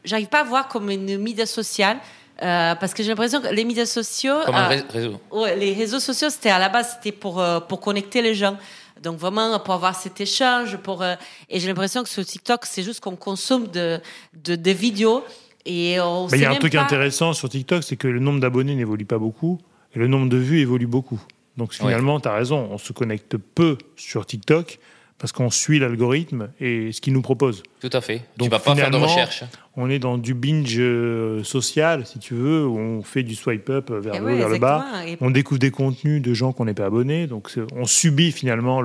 j'arrive 0.04 0.28
pas 0.28 0.40
à 0.40 0.44
voir 0.44 0.68
comme 0.68 0.90
une 0.90 1.16
média 1.16 1.46
sociale 1.46 1.96
euh, 2.42 2.74
parce 2.74 2.92
que 2.92 3.02
j'ai 3.02 3.09
l'impression 3.11 3.40
que 3.40 3.48
les 3.48 3.64
médias 3.64 3.87
sociaux. 3.87 4.35
Comme 4.44 4.55
un 4.55 4.72
euh, 4.72 4.83
réseau. 4.90 5.20
Ouais, 5.31 5.57
les 5.57 5.72
réseaux 5.72 6.00
sociaux, 6.00 6.28
c'était 6.28 6.50
à 6.50 6.59
la 6.59 6.68
base, 6.68 6.96
c'était 6.96 7.16
pour, 7.16 7.40
euh, 7.40 7.61
pour 7.61 7.81
connecter 7.81 8.20
les 8.20 8.35
gens. 8.35 8.57
Donc 9.02 9.18
vraiment, 9.18 9.59
pour 9.61 9.74
avoir 9.74 9.94
cet 9.94 10.20
échange. 10.20 10.76
Pour, 10.78 11.05
et 11.05 11.61
j'ai 11.61 11.68
l'impression 11.68 12.02
que 12.02 12.09
sur 12.09 12.24
TikTok, 12.24 12.66
c'est 12.66 12.83
juste 12.83 13.00
qu'on 13.00 13.16
consomme 13.16 13.68
de, 13.68 14.00
de, 14.44 14.55
des 14.55 14.74
vidéos. 14.74 15.24
Et 15.64 16.00
on 16.00 16.28
Il 16.28 16.40
y 16.40 16.44
a 16.44 16.50
un 16.50 16.57
truc 16.57 16.74
intéressant 16.74 17.33
sur 17.33 17.48
TikTok, 17.48 17.83
c'est 17.83 17.96
que 17.96 18.09
le 18.09 18.18
nombre 18.18 18.40
d'abonnés 18.40 18.74
n'évolue 18.74 19.05
pas 19.05 19.18
beaucoup 19.18 19.61
et 19.94 19.98
le 19.98 20.09
nombre 20.09 20.28
de 20.28 20.37
vues 20.37 20.61
évolue 20.61 20.87
beaucoup. 20.87 21.20
Donc 21.57 21.74
finalement, 21.74 22.18
tu 22.18 22.28
as 22.28 22.35
raison, 22.35 22.68
on 22.70 22.78
se 22.78 22.92
connecte 22.92 23.37
peu 23.37 23.76
sur 23.96 24.24
TikTok 24.24 24.78
parce 25.22 25.30
qu'on 25.30 25.50
suit 25.50 25.78
l'algorithme 25.78 26.48
et 26.58 26.90
ce 26.90 27.00
qu'il 27.00 27.12
nous 27.12 27.22
propose. 27.22 27.62
Tout 27.80 27.90
à 27.92 28.00
fait. 28.00 28.24
Donc, 28.37 28.48
tu 28.48 28.50
vas 28.50 28.58
pas 28.58 28.74
faire 28.74 28.90
de 28.90 28.96
recherche. 28.96 29.44
On 29.76 29.88
est 29.88 30.00
dans 30.00 30.18
du 30.18 30.35
binge 30.35 30.74
euh, 30.80 31.44
social, 31.44 32.04
si 32.06 32.18
tu 32.18 32.35
veux, 32.35 32.66
où 32.66 32.76
on 32.76 33.03
fait 33.05 33.22
du 33.22 33.36
swipe 33.36 33.70
up 33.70 33.92
vers 33.92 34.16
eh 34.16 34.18
le 34.18 34.24
haut, 34.24 34.36
vers 34.36 34.49
le 34.49 34.59
bas. 34.59 34.84
On 35.20 35.30
découvre 35.30 35.61
des 35.61 35.70
contenus 35.70 36.20
de 36.20 36.34
gens 36.34 36.53
qu'on 36.53 36.64
n'est 36.64 36.74
pas 36.74 36.86
abonnés. 36.86 37.28
Donc 37.28 37.53
on 37.76 37.84
subit 37.84 38.32
finalement 38.32 38.82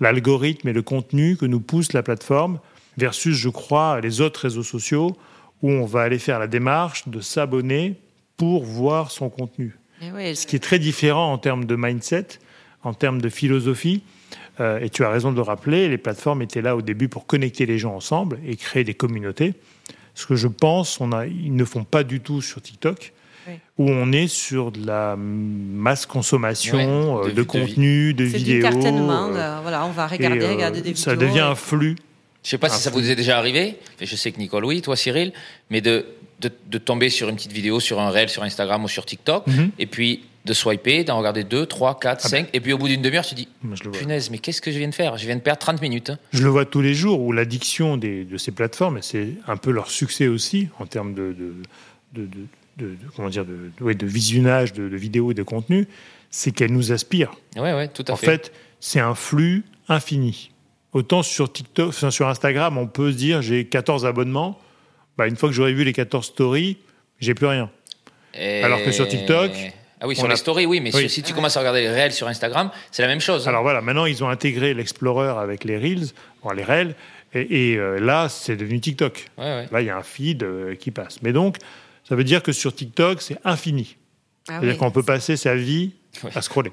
l'algorithme 0.00 0.66
le, 0.66 0.70
et 0.72 0.74
le 0.74 0.82
contenu 0.82 1.36
que 1.36 1.46
nous 1.46 1.60
pousse 1.60 1.92
la 1.92 2.02
plateforme 2.02 2.58
versus, 2.98 3.36
je 3.36 3.48
crois, 3.48 4.00
les 4.00 4.20
autres 4.20 4.40
réseaux 4.40 4.64
sociaux 4.64 5.16
où 5.62 5.70
on 5.70 5.86
va 5.86 6.02
aller 6.02 6.18
faire 6.18 6.40
la 6.40 6.48
démarche 6.48 7.06
de 7.06 7.20
s'abonner 7.20 7.94
pour 8.36 8.64
voir 8.64 9.12
son 9.12 9.28
contenu. 9.28 9.78
Eh 10.02 10.34
ce 10.34 10.44
qui 10.44 10.56
est 10.56 10.60
très 10.60 10.80
différent 10.80 11.32
en 11.32 11.38
termes 11.38 11.66
de 11.66 11.76
mindset, 11.76 12.26
en 12.82 12.94
termes 12.94 13.20
de 13.20 13.28
philosophie. 13.28 14.02
Euh, 14.60 14.78
et 14.80 14.88
tu 14.90 15.04
as 15.04 15.10
raison 15.10 15.30
de 15.32 15.36
le 15.36 15.42
rappeler, 15.42 15.88
les 15.88 15.98
plateformes 15.98 16.40
étaient 16.42 16.62
là 16.62 16.76
au 16.76 16.82
début 16.82 17.08
pour 17.08 17.26
connecter 17.26 17.66
les 17.66 17.78
gens 17.78 17.94
ensemble 17.94 18.38
et 18.46 18.56
créer 18.56 18.84
des 18.84 18.94
communautés. 18.94 19.54
Ce 20.14 20.24
que 20.26 20.34
je 20.34 20.48
pense, 20.48 20.98
on 21.00 21.12
a, 21.12 21.26
ils 21.26 21.54
ne 21.54 21.64
font 21.64 21.84
pas 21.84 22.02
du 22.04 22.20
tout 22.20 22.40
sur 22.40 22.62
TikTok, 22.62 23.12
Oui. 23.48 23.54
où 23.78 23.90
on 23.90 24.12
est 24.12 24.28
sur 24.28 24.72
de 24.72 24.86
la 24.86 25.14
masse 25.16 26.06
consommation 26.06 27.20
Ouais, 27.20 27.28
euh, 27.28 27.32
de- 27.32 27.42
contenu, 27.42 28.14
de, 28.14 28.26
C'est 28.28 28.38
vidéos. 28.38 28.62
cartonnement. 28.62 29.28
euh, 29.34 29.58
voilà, 29.62 29.84
on 29.86 29.90
va 29.90 30.04
et, 30.10 30.16
regarder, 30.16 30.40
euh, 30.44 30.52
regarder 30.54 30.80
des 30.80 30.88
vidéos. 30.92 31.04
Ça 31.04 31.16
devient 31.16 31.40
un 31.40 31.54
flux. 31.54 31.96
Je 32.42 32.50
sais 32.50 32.58
pas 32.58 32.68
si 32.68 32.80
ça 32.80 32.90
vous 32.90 33.10
est 33.10 33.16
déjà 33.16 33.38
arrivé, 33.38 33.76
et 34.00 34.06
je 34.06 34.16
sais 34.16 34.30
que 34.32 34.38
Nicole, 34.38 34.64
oui, 34.64 34.80
toi 34.80 34.96
Cyril, 34.96 35.32
mais 35.68 35.80
de, 35.80 36.06
de, 36.40 36.50
de 36.70 36.78
tomber 36.78 37.10
sur 37.10 37.28
une 37.28 37.34
petite 37.36 37.52
vidéo, 37.52 37.80
sur 37.80 38.00
un 38.00 38.08
réel, 38.10 38.28
sur 38.28 38.42
Instagram 38.44 38.84
ou 38.84 38.88
sur 38.88 39.04
TikTok, 39.04 39.46
Mhm. 39.48 39.70
et 39.78 39.86
puis 39.86 40.24
de 40.46 40.52
swiper, 40.54 41.04
d'en 41.04 41.18
regarder 41.18 41.44
deux, 41.44 41.66
trois, 41.66 41.98
quatre, 41.98 42.22
Ah 42.24 42.28
cinq, 42.28 42.48
et 42.52 42.60
puis 42.60 42.72
au 42.72 42.78
bout 42.78 42.88
d'une 42.88 43.02
demi-heure, 43.02 43.24
tu 43.26 43.34
dis, 43.34 43.48
Moi, 43.62 43.74
je 43.76 43.84
le 43.84 43.90
vois. 43.90 43.98
punaise, 43.98 44.30
mais 44.30 44.38
qu'est-ce 44.38 44.62
que 44.62 44.70
je 44.70 44.78
viens 44.78 44.88
de 44.88 44.94
faire? 44.94 45.18
Je 45.18 45.26
viens 45.26 45.36
de 45.36 45.40
perdre 45.40 45.58
30 45.58 45.82
minutes. 45.82 46.10
hein. 46.10 46.18
Je 46.32 46.42
le 46.42 46.48
vois 46.48 46.64
tous 46.64 46.80
les 46.80 46.94
jours 46.94 47.20
où 47.20 47.32
l'addiction 47.32 47.96
des- 47.96 48.24
de 48.24 48.36
ces 48.38 48.52
plateformes, 48.52 48.98
et 48.98 49.02
c'est 49.02 49.34
un 49.48 49.56
peu 49.56 49.70
leur 49.72 49.90
succès 49.90 50.28
aussi 50.28 50.68
en 50.78 50.86
termes 50.86 51.12
de, 51.14 51.34
de, 52.12 52.22
de- 52.22 52.28
de- 52.78 52.96
comment 53.16 53.28
dire, 53.28 53.44
de, 53.44 53.70
ouais, 53.80 53.94
de 53.94 54.06
visionnage 54.06 54.72
de, 54.72 54.84
vidéos 54.84 55.30
et 55.32 55.34
de 55.34 55.42
contenu, 55.42 55.88
c'est 56.30 56.52
qu'elles 56.52 56.72
nous 56.72 56.92
aspirent. 56.92 57.32
Ouais, 57.56 57.72
ouais, 57.74 57.88
tout 57.88 58.04
à 58.08 58.12
En 58.12 58.16
fait. 58.16 58.26
fait, 58.26 58.52
c'est 58.80 59.00
un 59.00 59.14
flux 59.14 59.64
infini. 59.88 60.50
Autant 60.92 61.22
sur 61.22 61.52
TikTok, 61.52 61.88
enfin, 61.88 62.10
sur 62.10 62.28
Instagram, 62.28 62.78
on 62.78 62.86
peut 62.86 63.10
se 63.12 63.16
dire 63.16 63.42
j'ai 63.42 63.64
14 63.66 64.06
abonnements. 64.06 64.58
Bah, 65.18 65.26
une 65.26 65.36
fois 65.36 65.48
que 65.48 65.54
j'aurai 65.54 65.72
vu 65.72 65.84
les 65.84 65.92
14 65.92 66.26
stories, 66.26 66.76
j'ai 67.20 67.34
plus 67.34 67.46
rien. 67.46 67.70
Et- 68.34 68.62
alors 68.62 68.82
que 68.84 68.92
sur 68.92 69.08
TikTok, 69.08 69.50
Ah 70.00 70.06
oui, 70.06 70.14
on 70.16 70.20
sur 70.20 70.26
a- 70.26 70.30
les 70.30 70.36
stories, 70.36 70.66
oui, 70.66 70.80
mais 70.80 70.94
Oui. 70.94 71.02
si- 71.08 71.16
si 71.16 71.22
tu 71.22 71.32
commences 71.32 71.56
à 71.56 71.60
regarder 71.60 71.80
les 71.80 71.88
réels 71.88 72.12
sur 72.12 72.28
Instagram, 72.28 72.70
c'est 72.90 73.02
la 73.02 73.08
même 73.08 73.20
chose. 73.20 73.46
hein. 73.46 73.50
Alors 73.50 73.62
voilà, 73.62 73.80
maintenant 73.80 74.04
ils 74.06 74.22
ont 74.22 74.28
intégré 74.28 74.74
l'Explorer 74.74 75.28
avec 75.42 75.64
les 75.64 75.76
Reels, 75.78 76.08
enfin, 76.42 76.54
les 76.54 76.64
Reels, 76.64 76.94
et, 77.34 77.72
et, 77.72 77.76
euh, 77.78 77.98
là 77.98 78.28
c'est 78.28 78.56
devenu 78.56 78.80
TikTok. 78.80 79.24
Ouais, 79.38 79.44
ouais. 79.44 79.68
Là 79.72 79.80
il 79.80 79.86
y 79.86 79.90
a 79.90 79.96
un 79.96 80.02
feed 80.02 80.42
euh, 80.42 80.74
qui 80.74 80.90
passe. 80.90 81.20
Mais 81.22 81.32
donc, 81.32 81.56
ça 82.08 82.14
veut 82.14 82.24
dire 82.24 82.42
que 82.42 82.52
sur 82.52 82.74
TikTok 82.74 83.22
c'est 83.22 83.38
infini. 83.44 83.96
Ah 84.48 84.52
C'est-à-dire 84.60 84.72
oui. 84.72 84.76
qu'on 84.78 84.90
peut 84.90 85.02
passer 85.02 85.36
sa 85.36 85.54
vie 85.56 85.92
à 86.34 86.42
scroller. 86.42 86.72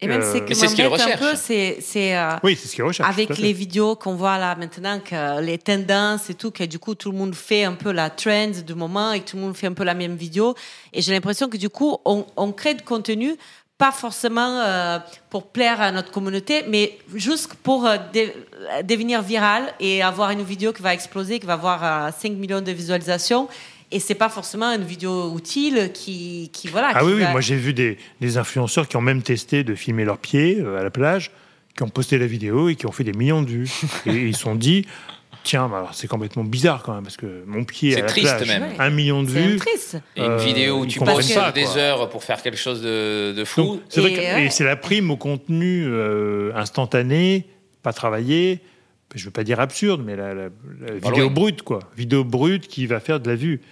Et 0.00 0.06
même 0.06 0.20
Euh, 0.20 0.32
ce 0.32 0.38
Mais 0.38 0.44
qui 0.44 0.54
c'est 0.54 0.68
ce 0.68 0.82
un 0.82 0.88
recherchent. 0.88 1.18
peu, 1.20 1.34
c'est 1.34 1.78
c'est, 1.80 2.16
euh, 2.16 2.36
Oui, 2.44 2.56
c'est 2.60 2.68
ce 2.68 2.74
qu'ils 2.76 2.84
recherchent. 2.84 3.10
avec 3.10 3.36
les 3.38 3.52
vidéos 3.52 3.96
qu'on 3.96 4.14
voit 4.14 4.38
là 4.38 4.54
maintenant, 4.54 5.00
que 5.00 5.40
les 5.40 5.58
tendances 5.58 6.30
et 6.30 6.34
tout, 6.34 6.52
que 6.52 6.62
du 6.64 6.78
coup 6.78 6.94
tout 6.94 7.10
le 7.10 7.18
monde 7.18 7.34
fait 7.34 7.64
un 7.64 7.72
peu 7.74 7.90
la 7.90 8.08
trend 8.08 8.52
du 8.64 8.74
moment 8.74 9.12
et 9.12 9.20
que 9.20 9.30
tout 9.30 9.36
le 9.36 9.42
monde 9.42 9.56
fait 9.56 9.66
un 9.66 9.72
peu 9.72 9.82
la 9.84 9.94
même 9.94 10.14
vidéo. 10.14 10.54
Et 10.92 11.02
j'ai 11.02 11.12
l'impression 11.12 11.48
que 11.48 11.56
du 11.56 11.68
coup 11.68 11.96
on, 12.04 12.24
on 12.36 12.52
crée 12.52 12.74
de 12.74 12.82
contenu 12.82 13.34
pas 13.76 13.92
forcément 13.92 14.60
euh, 14.60 14.98
pour 15.30 15.46
plaire 15.48 15.80
à 15.80 15.90
notre 15.92 16.10
communauté, 16.10 16.64
mais 16.68 16.98
juste 17.14 17.54
pour 17.62 17.86
euh, 17.86 17.96
dé- 18.12 18.32
euh, 18.72 18.82
devenir 18.82 19.22
viral 19.22 19.72
et 19.78 20.02
avoir 20.02 20.30
une 20.30 20.42
vidéo 20.42 20.72
qui 20.72 20.82
va 20.82 20.94
exploser, 20.94 21.38
qui 21.40 21.46
va 21.46 21.52
avoir 21.54 22.06
euh, 22.06 22.10
5 22.16 22.32
millions 22.32 22.60
de 22.60 22.72
visualisations. 22.72 23.48
Et 23.90 24.00
c'est 24.00 24.14
pas 24.14 24.28
forcément 24.28 24.66
une 24.74 24.84
vidéo 24.84 25.34
utile 25.36 25.90
qui, 25.94 26.50
qui 26.52 26.68
voilà. 26.68 26.90
Ah 26.94 27.00
qui 27.00 27.06
oui, 27.06 27.12
oui, 27.16 27.24
moi 27.30 27.40
j'ai 27.40 27.56
vu 27.56 27.72
des, 27.72 27.96
des 28.20 28.36
influenceurs 28.36 28.86
qui 28.86 28.96
ont 28.96 29.00
même 29.00 29.22
testé 29.22 29.64
de 29.64 29.74
filmer 29.74 30.04
leurs 30.04 30.18
pieds 30.18 30.58
euh, 30.60 30.78
à 30.78 30.82
la 30.82 30.90
plage, 30.90 31.30
qui 31.76 31.82
ont 31.84 31.88
posté 31.88 32.18
la 32.18 32.26
vidéo 32.26 32.68
et 32.68 32.74
qui 32.76 32.86
ont 32.86 32.92
fait 32.92 33.04
des 33.04 33.12
millions 33.14 33.40
de 33.42 33.48
vues. 33.50 33.70
et 34.06 34.10
ils 34.12 34.34
se 34.36 34.42
sont 34.42 34.54
dit, 34.56 34.84
tiens, 35.42 35.64
alors, 35.66 35.94
c'est 35.94 36.06
complètement 36.06 36.44
bizarre 36.44 36.82
quand 36.82 36.92
même, 36.94 37.02
parce 37.04 37.16
que 37.16 37.44
mon 37.46 37.64
pied 37.64 37.92
C'est 37.92 38.00
à 38.00 38.02
la 38.02 38.08
triste 38.08 38.36
plage, 38.36 38.48
même. 38.60 38.72
Un 38.78 38.90
million 38.90 39.22
de 39.22 39.30
c'est 39.30 39.40
vues. 39.40 39.56
triste. 39.56 39.96
Et 40.16 40.20
une 40.22 40.32
Euh, 40.32 40.36
vidéo 40.36 40.80
où 40.80 40.84
ils 40.84 40.88
tu 40.90 40.98
passes 41.00 41.32
pas, 41.32 41.50
des 41.52 41.76
heures 41.78 42.10
pour 42.10 42.22
faire 42.24 42.42
quelque 42.42 42.58
chose 42.58 42.82
de, 42.82 43.32
de 43.34 43.44
fou. 43.46 43.62
Donc, 43.62 43.80
c'est 43.88 44.02
vrai 44.02 44.10
Et 44.12 44.14
que- 44.16 44.20
ouais. 44.20 44.44
et 44.46 44.50
c'est 44.50 44.64
la 44.64 44.76
prime 44.76 45.10
au 45.10 45.16
contenu 45.16 45.84
euh, 45.86 46.52
instantané, 46.54 47.46
pas 47.82 47.94
travaillé. 47.94 48.60
Je 49.14 49.24
veux 49.24 49.30
pas 49.30 49.44
dire 49.44 49.58
absurde, 49.60 50.02
mais 50.04 50.14
la, 50.16 50.34
la- 50.34 50.48
la 50.86 50.92
vidéo 51.02 51.30
brute, 51.30 51.62
quoi. 51.62 51.78
Vidéo 51.96 52.24
brute 52.24 52.68
qui 52.68 52.84
va 52.86 53.00
faire 53.00 53.18
de 53.20 53.30
la 53.30 53.36
vue. 53.36 53.62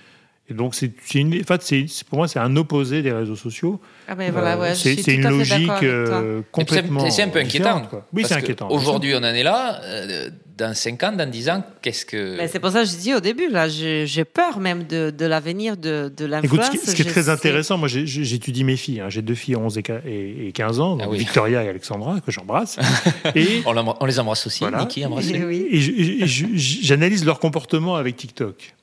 Et 0.49 0.55
donc, 0.55 0.77
c'est 0.77 0.93
une, 1.15 1.35
en 1.41 1.45
fait, 1.45 1.63
c'est- 1.63 2.05
pour 2.05 2.19
moi, 2.19 2.29
c'est 2.29 2.39
un 2.39 2.55
opposé 2.55 3.03
des 3.03 3.11
réseaux 3.11 3.35
sociaux. 3.35 3.81
Ah 4.07 4.15
ben 4.15 4.31
voilà, 4.31 4.55
Euh, 4.57 4.61
ouais, 4.61 4.75
c'est 4.77 4.95
une 5.15 5.29
logique 5.29 5.69
euh, 5.83 6.39
Et 6.41 6.45
complètement. 6.53 7.01
c'est- 7.01 7.11
C'est 7.11 7.23
un 7.23 7.29
peu 7.31 7.41
inquiétant. 7.41 7.81
quoi. 7.83 8.07
Oui, 8.13 8.25
c'est 8.25 8.35
inquiétant. 8.35 8.69
Aujourd'hui, 8.71 9.13
on 9.15 9.19
en 9.19 9.25
est 9.25 9.43
là. 9.43 9.81
euh, 9.83 10.31
Dans 10.57 10.73
5 10.75 11.03
ans, 11.03 11.13
dans 11.13 11.29
10 11.29 11.51
ans, 11.51 11.63
qu'est-ce 11.83 12.07
que. 12.07 12.39
Mais 12.39 12.49
c'est 12.49 12.61
pour 12.61 12.71
ça 12.71 12.83
que 12.85 12.89
je 12.89 12.97
dis 12.97 13.13
au 13.13 13.21
début, 13.21 13.51
là, 13.51 13.69
j'ai 13.69 14.25
peur 14.25 14.59
même 14.59 14.85
de, 14.85 15.11
de 15.11 15.27
l'avenir 15.27 15.77
de, 15.77 16.11
de 16.17 16.25
l'influence. 16.25 16.69
Écoute, 16.69 16.79
ce 16.79 16.81
qui, 16.81 16.87
ce 16.93 16.95
qui 16.97 17.03
est 17.03 17.05
très 17.11 17.25
sais- 17.25 17.29
intéressant, 17.29 17.77
moi 17.77 17.89
j'étudie 17.89 18.65
mes 18.65 18.77
filles. 18.79 19.01
hein. 19.01 19.11
J'ai 19.11 19.21
deux 19.21 19.35
filles 19.35 19.57
11 19.57 19.77
et 19.77 19.83
qua- 19.83 20.01
et, 20.07 20.47
et 20.49 20.53
15 20.53 20.81
ans, 20.81 20.93
donc 20.97 21.03
Ah 21.05 21.11
oui. 21.11 21.19
Victoria 21.19 21.63
et 21.63 21.69
Alexandra, 21.69 22.21
que 22.23 22.33
j'embrasse. 22.33 22.79
et 23.35 23.63
On, 23.67 24.07
les 24.07 24.19
embrasse 24.19 24.47
aussi. 24.47 24.61
Voilà. 24.61 24.79
Niki, 24.79 25.05
embrasse 25.05 25.27
Eh 25.35 25.45
oui. 25.45 25.67
Et 25.71 26.23
et 26.23 26.27
j'analyse 26.27 27.27
leur 27.27 27.39
comportement 27.39 27.97
avec 27.97 28.17
TikTok. 28.17 28.75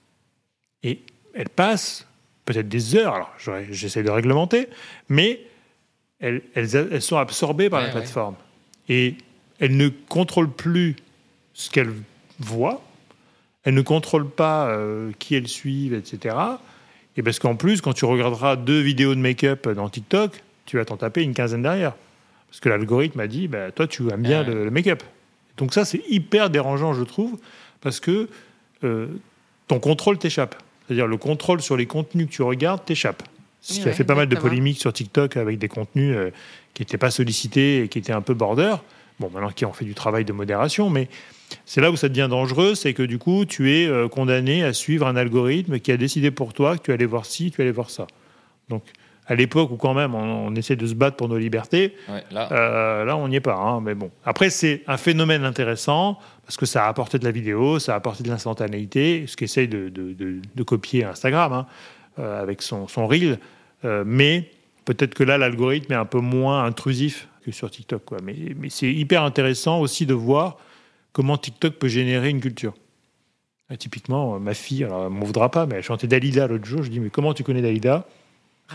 Et 0.83 0.99
elles 1.33 1.49
passent 1.49 2.07
peut-être 2.45 2.67
des 2.67 2.95
heures, 2.95 3.13
alors 3.15 3.33
j'essaie 3.71 4.03
de 4.03 4.09
réglementer, 4.09 4.67
mais 5.09 5.41
elles, 6.19 6.41
elles, 6.55 6.75
elles 6.91 7.01
sont 7.01 7.17
absorbées 7.17 7.69
par 7.69 7.79
Ouais, 7.79 7.87
la 7.87 7.93
ouais. 7.93 7.99
plateforme. 8.01 8.35
Et 8.89 9.15
elles 9.59 9.77
ne 9.77 9.87
contrôlent 9.89 10.51
plus 10.51 10.95
ce 11.53 11.69
qu'elles 11.69 11.93
voient, 12.39 12.81
elles 13.63 13.73
ne 13.73 13.81
contrôlent 13.81 14.29
pas 14.29 14.67
euh, 14.69 15.11
qui 15.19 15.35
elles 15.35 15.47
suivent, 15.47 15.93
etc. 15.93 16.35
Et 17.15 17.23
parce 17.23 17.39
qu'en 17.39 17.55
plus, 17.55 17.79
quand 17.81 17.93
tu 17.93 18.05
regarderas 18.05 18.55
deux 18.55 18.81
vidéos 18.81 19.15
de 19.15 19.19
make-up 19.19 19.69
dans 19.69 19.87
TikTok, 19.89 20.43
tu 20.65 20.77
vas 20.77 20.85
t'en 20.85 20.97
taper 20.97 21.21
une 21.23 21.33
quinzaine 21.33 21.61
derrière. 21.61 21.93
Parce 22.49 22.59
que 22.59 22.69
l'algorithme 22.69 23.19
a 23.19 23.27
dit, 23.27 23.47
bah, 23.47 23.71
toi, 23.71 23.87
tu 23.87 24.09
aimes 24.11 24.21
bien 24.23 24.43
Ouais. 24.43 24.53
le, 24.53 24.65
le 24.65 24.71
make-up. 24.71 25.01
Donc 25.57 25.73
ça, 25.73 25.85
c'est 25.85 26.01
hyper 26.09 26.49
dérangeant, 26.49 26.93
je 26.93 27.03
trouve, 27.03 27.39
parce 27.81 27.99
que 27.99 28.27
euh, 28.83 29.07
ton 29.67 29.79
contrôle 29.79 30.17
t'échappe. 30.17 30.55
C'est-à-dire 30.87 31.07
le 31.07 31.17
contrôle 31.17 31.61
sur 31.61 31.77
les 31.77 31.85
contenus 31.85 32.27
que 32.27 32.31
tu 32.31 32.41
regardes 32.41 32.83
t'échappe. 32.85 33.23
Ce 33.61 33.75
qui 33.75 33.83
Oui, 33.83 33.89
a 33.89 33.93
fait 33.93 34.03
pas 34.03 34.15
mal 34.15 34.27
de 34.27 34.35
polémiques 34.35 34.79
sur 34.79 34.91
TikTok 34.91 35.37
avec 35.37 35.57
des 35.57 35.69
contenus 35.69 36.13
euh, 36.15 36.31
qui 36.73 36.81
n'étaient 36.81 36.97
pas 36.97 37.11
sollicités 37.11 37.83
et 37.83 37.87
qui 37.87 37.99
étaient 37.99 38.11
un 38.11 38.21
peu 38.21 38.33
border. 38.33 38.75
Bon, 39.19 39.29
maintenant 39.29 39.51
qui 39.51 39.63
ont 39.65 39.71
fait 39.71 39.85
du 39.85 39.93
travail 39.93 40.25
de 40.25 40.33
modération, 40.33 40.89
mais 40.89 41.07
c'est 41.65 41.79
là 41.79 41.91
où 41.91 41.95
ça 41.95 42.09
devient 42.09 42.27
dangereux, 42.29 42.75
c'est 42.75 42.93
que 42.93 43.03
du 43.03 43.19
coup, 43.19 43.45
tu 43.45 43.71
es 43.71 43.87
euh, 43.87 44.09
condamné 44.09 44.63
à 44.63 44.73
suivre 44.73 45.07
un 45.07 45.15
algorithme 45.15 45.79
qui 45.79 45.91
a 45.91 45.97
décidé 45.97 46.31
pour 46.31 46.53
toi 46.53 46.77
que 46.77 46.83
tu 46.83 46.91
allais 46.91 47.05
voir 47.05 47.25
ci, 47.25 47.51
tu 47.51 47.61
allais 47.61 47.71
voir 47.71 47.89
ça. 47.89 48.07
Donc, 48.69 48.83
à 49.27 49.35
l'époque 49.35 49.71
où 49.71 49.77
quand 49.77 49.93
même 49.93 50.15
on, 50.15 50.47
on 50.47 50.55
essaie 50.55 50.75
de 50.75 50.85
se 50.85 50.93
battre 50.93 51.15
pour 51.17 51.29
nos 51.29 51.37
libertés, 51.37 51.95
Ouais, 52.09 52.23
là, 52.31 52.51
euh, 52.51 53.05
là, 53.05 53.15
on 53.17 53.27
n'y 53.27 53.37
est 53.37 53.41
pas. 53.41 53.55
hein, 53.55 53.79
mais 53.81 53.95
bon. 53.95 54.11
Après, 54.25 54.49
c'est 54.49 54.81
un 54.87 54.97
phénomène 54.97 55.45
intéressant 55.45 56.19
parce 56.45 56.57
que 56.57 56.65
ça 56.65 56.85
a 56.85 56.89
apporté 56.89 57.19
de 57.19 57.23
la 57.23 57.31
vidéo, 57.31 57.79
ça 57.79 57.93
a 57.93 57.95
apporté 57.97 58.23
de 58.23 58.29
l'instantanéité, 58.29 59.25
ce 59.27 59.37
qu'essaye 59.37 59.67
de, 59.67 59.89
de, 59.89 60.13
de- 60.13 60.41
de 60.53 60.63
copier 60.63 61.05
Instagram 61.05 61.53
hein, 61.53 61.65
euh, 62.19 62.41
avec 62.41 62.61
son, 62.61 62.87
son 62.87 63.07
reel. 63.07 63.39
Euh, 63.85 64.03
mais 64.05 64.49
peut-être 64.85 65.13
que 65.13 65.23
là, 65.23 65.37
l'algorithme 65.37 65.93
est 65.93 65.97
un 65.97 66.05
peu 66.05 66.19
moins 66.19 66.65
intrusif 66.65 67.27
que 67.45 67.51
sur 67.51 67.71
TikTok. 67.71 68.03
Quoi. 68.05 68.17
Mais, 68.23 68.35
mais 68.59 68.69
c'est 68.69 68.91
hyper 68.91 69.23
intéressant 69.23 69.79
aussi 69.79 70.05
de 70.05 70.13
voir 70.13 70.57
comment 71.13 71.37
TikTok 71.37 71.75
peut 71.75 71.87
générer 71.87 72.29
une 72.29 72.41
culture. 72.41 72.73
Typiquement, 73.79 74.39
ma 74.39 74.53
fille, 74.53 74.83
alors 74.83 75.05
elle 75.05 75.09
m'en 75.09 75.25
voudra 75.25 75.49
pas, 75.49 75.65
mais 75.65 75.75
elle 75.77 75.83
chantait 75.83 76.05
Dalida 76.05 76.45
l'autre 76.47 76.65
jour. 76.65 76.83
Je 76.83 76.89
dis, 76.89 76.99
mais 76.99 77.09
comment 77.09 77.33
tu 77.33 77.43
connais 77.43 77.61
Dalida? 77.61 78.05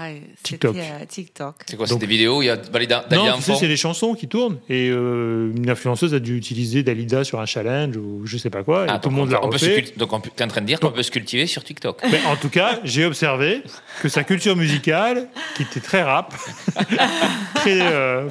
Ouais, 0.00 0.22
TikTok. 0.42 0.76
euh, 0.76 1.04
TikTok. 1.08 1.54
c'est 1.66 1.76
quoi 1.76 1.86
C'est 1.86 1.98
des 1.98 2.06
vidéos 2.06 2.38
où 2.38 2.42
il 2.42 2.46
y 2.46 2.50
a 2.50 2.56
Dalida, 2.56 3.04
Dalida 3.08 3.30
Non, 3.32 3.36
tu 3.38 3.42
sais, 3.42 3.54
c'est 3.56 3.68
des 3.68 3.76
chansons 3.76 4.14
qui 4.14 4.28
tournent 4.28 4.58
et 4.68 4.88
euh, 4.90 5.52
une 5.56 5.68
influenceuse 5.70 6.14
a 6.14 6.20
dû 6.20 6.36
utiliser 6.36 6.82
Dalida 6.82 7.24
sur 7.24 7.40
un 7.40 7.46
challenge 7.46 7.96
ou 7.96 8.22
je 8.24 8.36
sais 8.36 8.50
pas 8.50 8.62
quoi 8.62 8.84
et 8.86 8.88
Ah, 8.90 8.98
tout 8.98 9.08
le 9.08 9.16
monde 9.16 9.28
on 9.42 9.48
l'a 9.50 9.58
se 9.58 9.64
refait. 9.64 9.84
Donc, 9.96 10.10
tu 10.22 10.30
es 10.38 10.44
en 10.44 10.48
train 10.48 10.60
de 10.60 10.66
dire 10.66 10.78
qu'on 10.80 10.92
peut 10.92 11.02
se 11.02 11.10
cultiver 11.10 11.46
sur 11.46 11.64
TikTok. 11.64 12.00
Mais 12.10 12.20
en 12.26 12.36
tout 12.36 12.48
cas, 12.50 12.80
j'ai 12.84 13.04
observé 13.04 13.62
que 14.02 14.08
sa 14.08 14.24
culture 14.24 14.56
musicale, 14.56 15.28
qui 15.56 15.62
était 15.62 15.80
très 15.80 16.02
rap, 16.02 16.34
très 17.56 17.80
euh, 17.80 18.28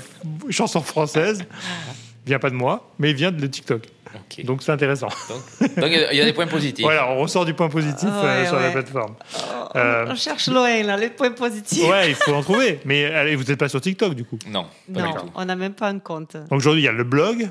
chanson 0.50 0.82
française, 0.82 1.44
vient 2.26 2.40
pas 2.40 2.50
de 2.50 2.56
moi, 2.56 2.92
mais 3.00 3.14
vient 3.14 3.32
de 3.32 3.48
TikTok. 3.48 3.84
Donc 4.44 4.64
c'est 4.64 4.72
intéressant. 4.72 5.08
Donc, 5.60 5.92
il 6.12 6.18
y 6.18 6.22
a- 6.22 6.26
des 6.26 6.34
points 6.34 6.48
positifs. 6.48 6.84
Voilà, 6.84 7.10
on 7.10 7.20
ressort 7.20 7.46
du 7.46 7.54
point 7.54 7.70
positif 7.70 8.10
Ah 8.12 8.26
euh, 8.26 8.42
ouais, 8.42 8.48
sur 8.48 8.60
la 8.60 8.72
plateforme. 8.72 9.16
On, 9.74 9.78
Euh, 9.78 10.06
on 10.10 10.16
cherche 10.16 10.48
loin, 10.48 10.84
là, 10.84 10.98
les 10.98 11.10
points 11.10 11.32
positifs. 11.32 11.88
Ouais, 11.88 12.10
il 12.10 12.16
faut 12.16 12.34
en 12.34 12.42
trouver. 12.42 12.80
Mais 12.86 13.06
allez, 13.06 13.36
vous 13.36 13.44
n'êtes 13.44 13.60
pas 13.60 13.70
sur 13.70 13.82
TikTok 13.82 14.14
du 14.16 14.24
coup. 14.26 14.40
Non, 14.48 14.66
pas 14.94 15.02
non, 15.02 15.12
du 15.12 15.18
tout. 15.20 15.32
on 15.36 15.46
n'a 15.46 15.56
même 15.56 15.74
pas 15.74 15.88
un 15.90 16.00
compte. 16.00 16.34
Donc 16.36 16.52
aujourd'hui, 16.60 16.82
il 16.82 16.86
y 16.86 16.90
a 16.90 16.92
le 16.94 17.04
blog, 17.04 17.50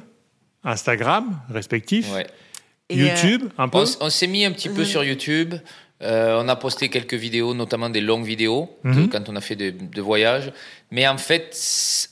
Instagram, 0.64 1.38
respectif, 1.50 2.12
Ouais. 2.12 2.26
Euh, 2.92 2.94
YouTube, 2.94 3.42
un 3.58 3.68
peu. 3.68 3.84
On, 4.00 4.10
s'est 4.10 4.28
mis 4.28 4.44
un 4.44 4.52
petit 4.52 4.68
peu 4.68 4.84
sur 4.84 5.02
YouTube. 5.02 5.54
Euh, 6.02 6.42
on 6.44 6.46
a 6.48 6.56
posté 6.56 6.90
quelques 6.90 7.14
vidéos, 7.14 7.54
notamment 7.54 7.88
des 7.88 8.02
longues 8.02 8.26
vidéos, 8.26 8.68
de- 8.84 8.90
Mhm. 8.90 9.08
quand 9.08 9.30
on 9.30 9.36
a 9.36 9.40
fait 9.40 9.56
des 9.56 9.72
de 9.72 10.02
voyages. 10.02 10.52
Mais 10.90 11.08
en 11.08 11.16
fait, 11.16 11.56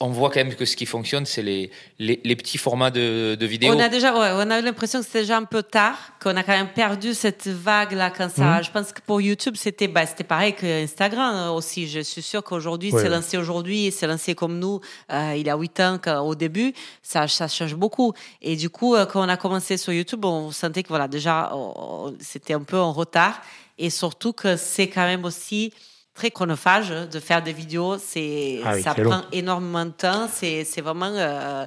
on 0.01 0.09
voit 0.09 0.31
quand 0.31 0.41
même 0.41 0.55
que 0.55 0.65
ce 0.65 0.75
qui 0.75 0.87
fonctionne, 0.87 1.27
c'est 1.27 1.43
les, 1.43 1.71
les, 1.99 2.19
les, 2.25 2.35
petits 2.35 2.57
formats 2.59 2.91
de, 2.91 3.37
de 3.39 3.47
vidéos. 3.47 3.73
On 3.75 3.79
a 3.79 3.89
déjà, 3.91 4.13
ouais, 4.19 4.31
on 4.47 4.51
a 4.51 4.61
l'impression 4.63 5.01
que 5.01 5.05
c'était 5.05 5.21
déjà 5.21 5.37
un 5.37 5.45
peu 5.45 5.63
tard, 5.63 5.97
qu'on 6.21 6.35
a 6.37 6.43
quand 6.43 6.53
même 6.57 6.73
perdu 6.75 7.13
cette 7.15 7.47
vague-là 7.47 8.11
quand 8.11 8.31
ça. 8.31 8.63
Je 8.63 8.71
pense 8.71 8.91
que 8.93 9.01
pour 9.03 9.21
YouTube, 9.21 9.55
c'était, 9.57 9.87
bah, 9.87 10.07
c'était 10.07 10.25
pareil 10.25 10.55
que 10.55 10.83
Instagram 10.85 11.35
euh, 11.37 11.51
aussi. 11.51 11.87
Je 11.87 12.01
suis 12.01 12.23
sûre 12.23 12.43
qu'aujourd'hui, 12.43 12.91
c'est 12.91 13.09
lancé 13.11 13.37
aujourd'hui, 13.37 13.93
c'est 13.93 14.07
lancé 14.07 14.35
comme 14.35 14.59
nous, 14.59 14.81
euh, 15.13 15.35
il 15.37 15.47
y 15.47 15.51
a 15.51 15.57
huit 15.57 15.79
ans 15.79 15.99
au 16.25 16.35
début. 16.35 16.73
Ça, 17.03 17.29
ça 17.29 17.47
change 17.49 17.75
beaucoup. 17.77 18.13
Et 18.43 18.57
du 18.57 18.71
coup, 18.71 18.97
quand 19.13 19.25
on 19.25 19.29
a 19.29 19.37
commencé 19.37 19.77
sur 19.77 19.93
YouTube, 19.93 20.25
on 20.25 20.51
sentait 20.51 20.83
que 20.83 20.89
voilà, 20.89 21.07
déjà, 21.07 21.53
c'était 22.19 22.55
un 22.55 22.63
peu 22.63 22.79
en 22.79 22.93
retard. 22.93 23.41
Et 23.79 23.91
surtout 23.91 24.33
que 24.33 24.57
c'est 24.57 24.89
quand 24.89 25.05
même 25.05 25.25
aussi 25.25 25.73
très 26.15 26.31
chronophage 26.31 26.91
de 26.91 27.21
faire 27.21 27.43
des 27.43 27.53
vidéos. 27.53 27.99
C'est, 27.99 28.61
ah 28.65 28.79
ça 28.81 28.95
prend 28.95 29.23
énormément 29.33 29.85
de 29.85 29.91
temps. 29.91 30.29
C'est, 30.33 30.65
c'est 30.65 30.81
vraiment. 30.81 31.11
Euh, 31.11 31.67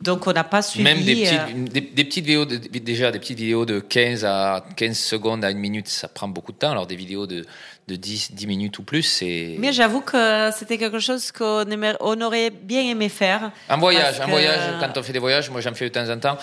donc, 0.00 0.26
on 0.26 0.32
n'a 0.32 0.44
pas 0.44 0.60
suivi. 0.60 0.84
Même 0.84 1.02
des 1.02 1.14
petites, 1.14 1.32
euh, 1.32 1.64
des, 1.94 2.04
petites 2.04 2.24
vidéos, 2.26 2.44
de, 2.44 2.56
déjà 2.56 3.10
des 3.10 3.18
petites 3.18 3.38
vidéos 3.38 3.64
de 3.64 3.80
15 3.80 4.26
à 4.26 4.62
15 4.76 4.98
secondes 4.98 5.44
à 5.44 5.50
une 5.50 5.58
minute, 5.58 5.88
ça 5.88 6.06
prend 6.06 6.28
beaucoup 6.28 6.52
de 6.52 6.58
temps. 6.58 6.70
Alors, 6.70 6.86
des 6.86 6.96
vidéos 6.96 7.26
de, 7.26 7.46
de 7.88 7.96
10, 7.96 8.32
10 8.32 8.46
minutes 8.46 8.78
ou 8.78 8.82
plus, 8.82 9.02
c'est. 9.02 9.56
Mais 9.58 9.72
j'avoue 9.72 10.02
que 10.02 10.50
c'était 10.52 10.76
quelque 10.76 10.98
chose 10.98 11.32
qu'on 11.32 11.64
on 12.00 12.20
aurait 12.20 12.50
bien 12.50 12.82
aimé 12.82 13.08
faire. 13.08 13.52
Un 13.70 13.78
voyage, 13.78 14.20
un 14.20 14.26
voyage, 14.26 14.60
quand 14.80 14.98
on 14.98 15.02
fait 15.02 15.14
des 15.14 15.18
voyages, 15.18 15.48
moi 15.48 15.62
j'en 15.62 15.72
fais 15.72 15.88
de 15.88 15.94
temps 15.94 16.10
en 16.10 16.18
temps. 16.18 16.38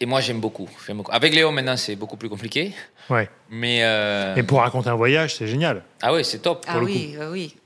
Et, 0.00 0.06
moi, 0.06 0.20
j'aime 0.20 0.40
beaucoup, 0.40 0.68
beaucoup, 0.88 1.12
Avec 1.12 1.34
Léo, 1.34 1.50
maintenant, 1.50 1.76
c'est 1.76 1.96
beaucoup 1.96 2.16
plus 2.16 2.28
compliqué. 2.28 2.72
Ouais. 3.10 3.28
Mais. 3.50 3.80
Euh... 3.82 4.42
pour 4.44 4.60
raconter 4.60 4.88
un 4.88 4.94
voyage, 4.94 5.34
c'est 5.36 5.46
génial. 5.46 5.82
Ah 6.00 6.12
oui, 6.12 6.24
c'est 6.24 6.38
top. 6.38 6.64
ah 6.68 6.78
oui, 6.78 7.16
oui. 7.30 7.56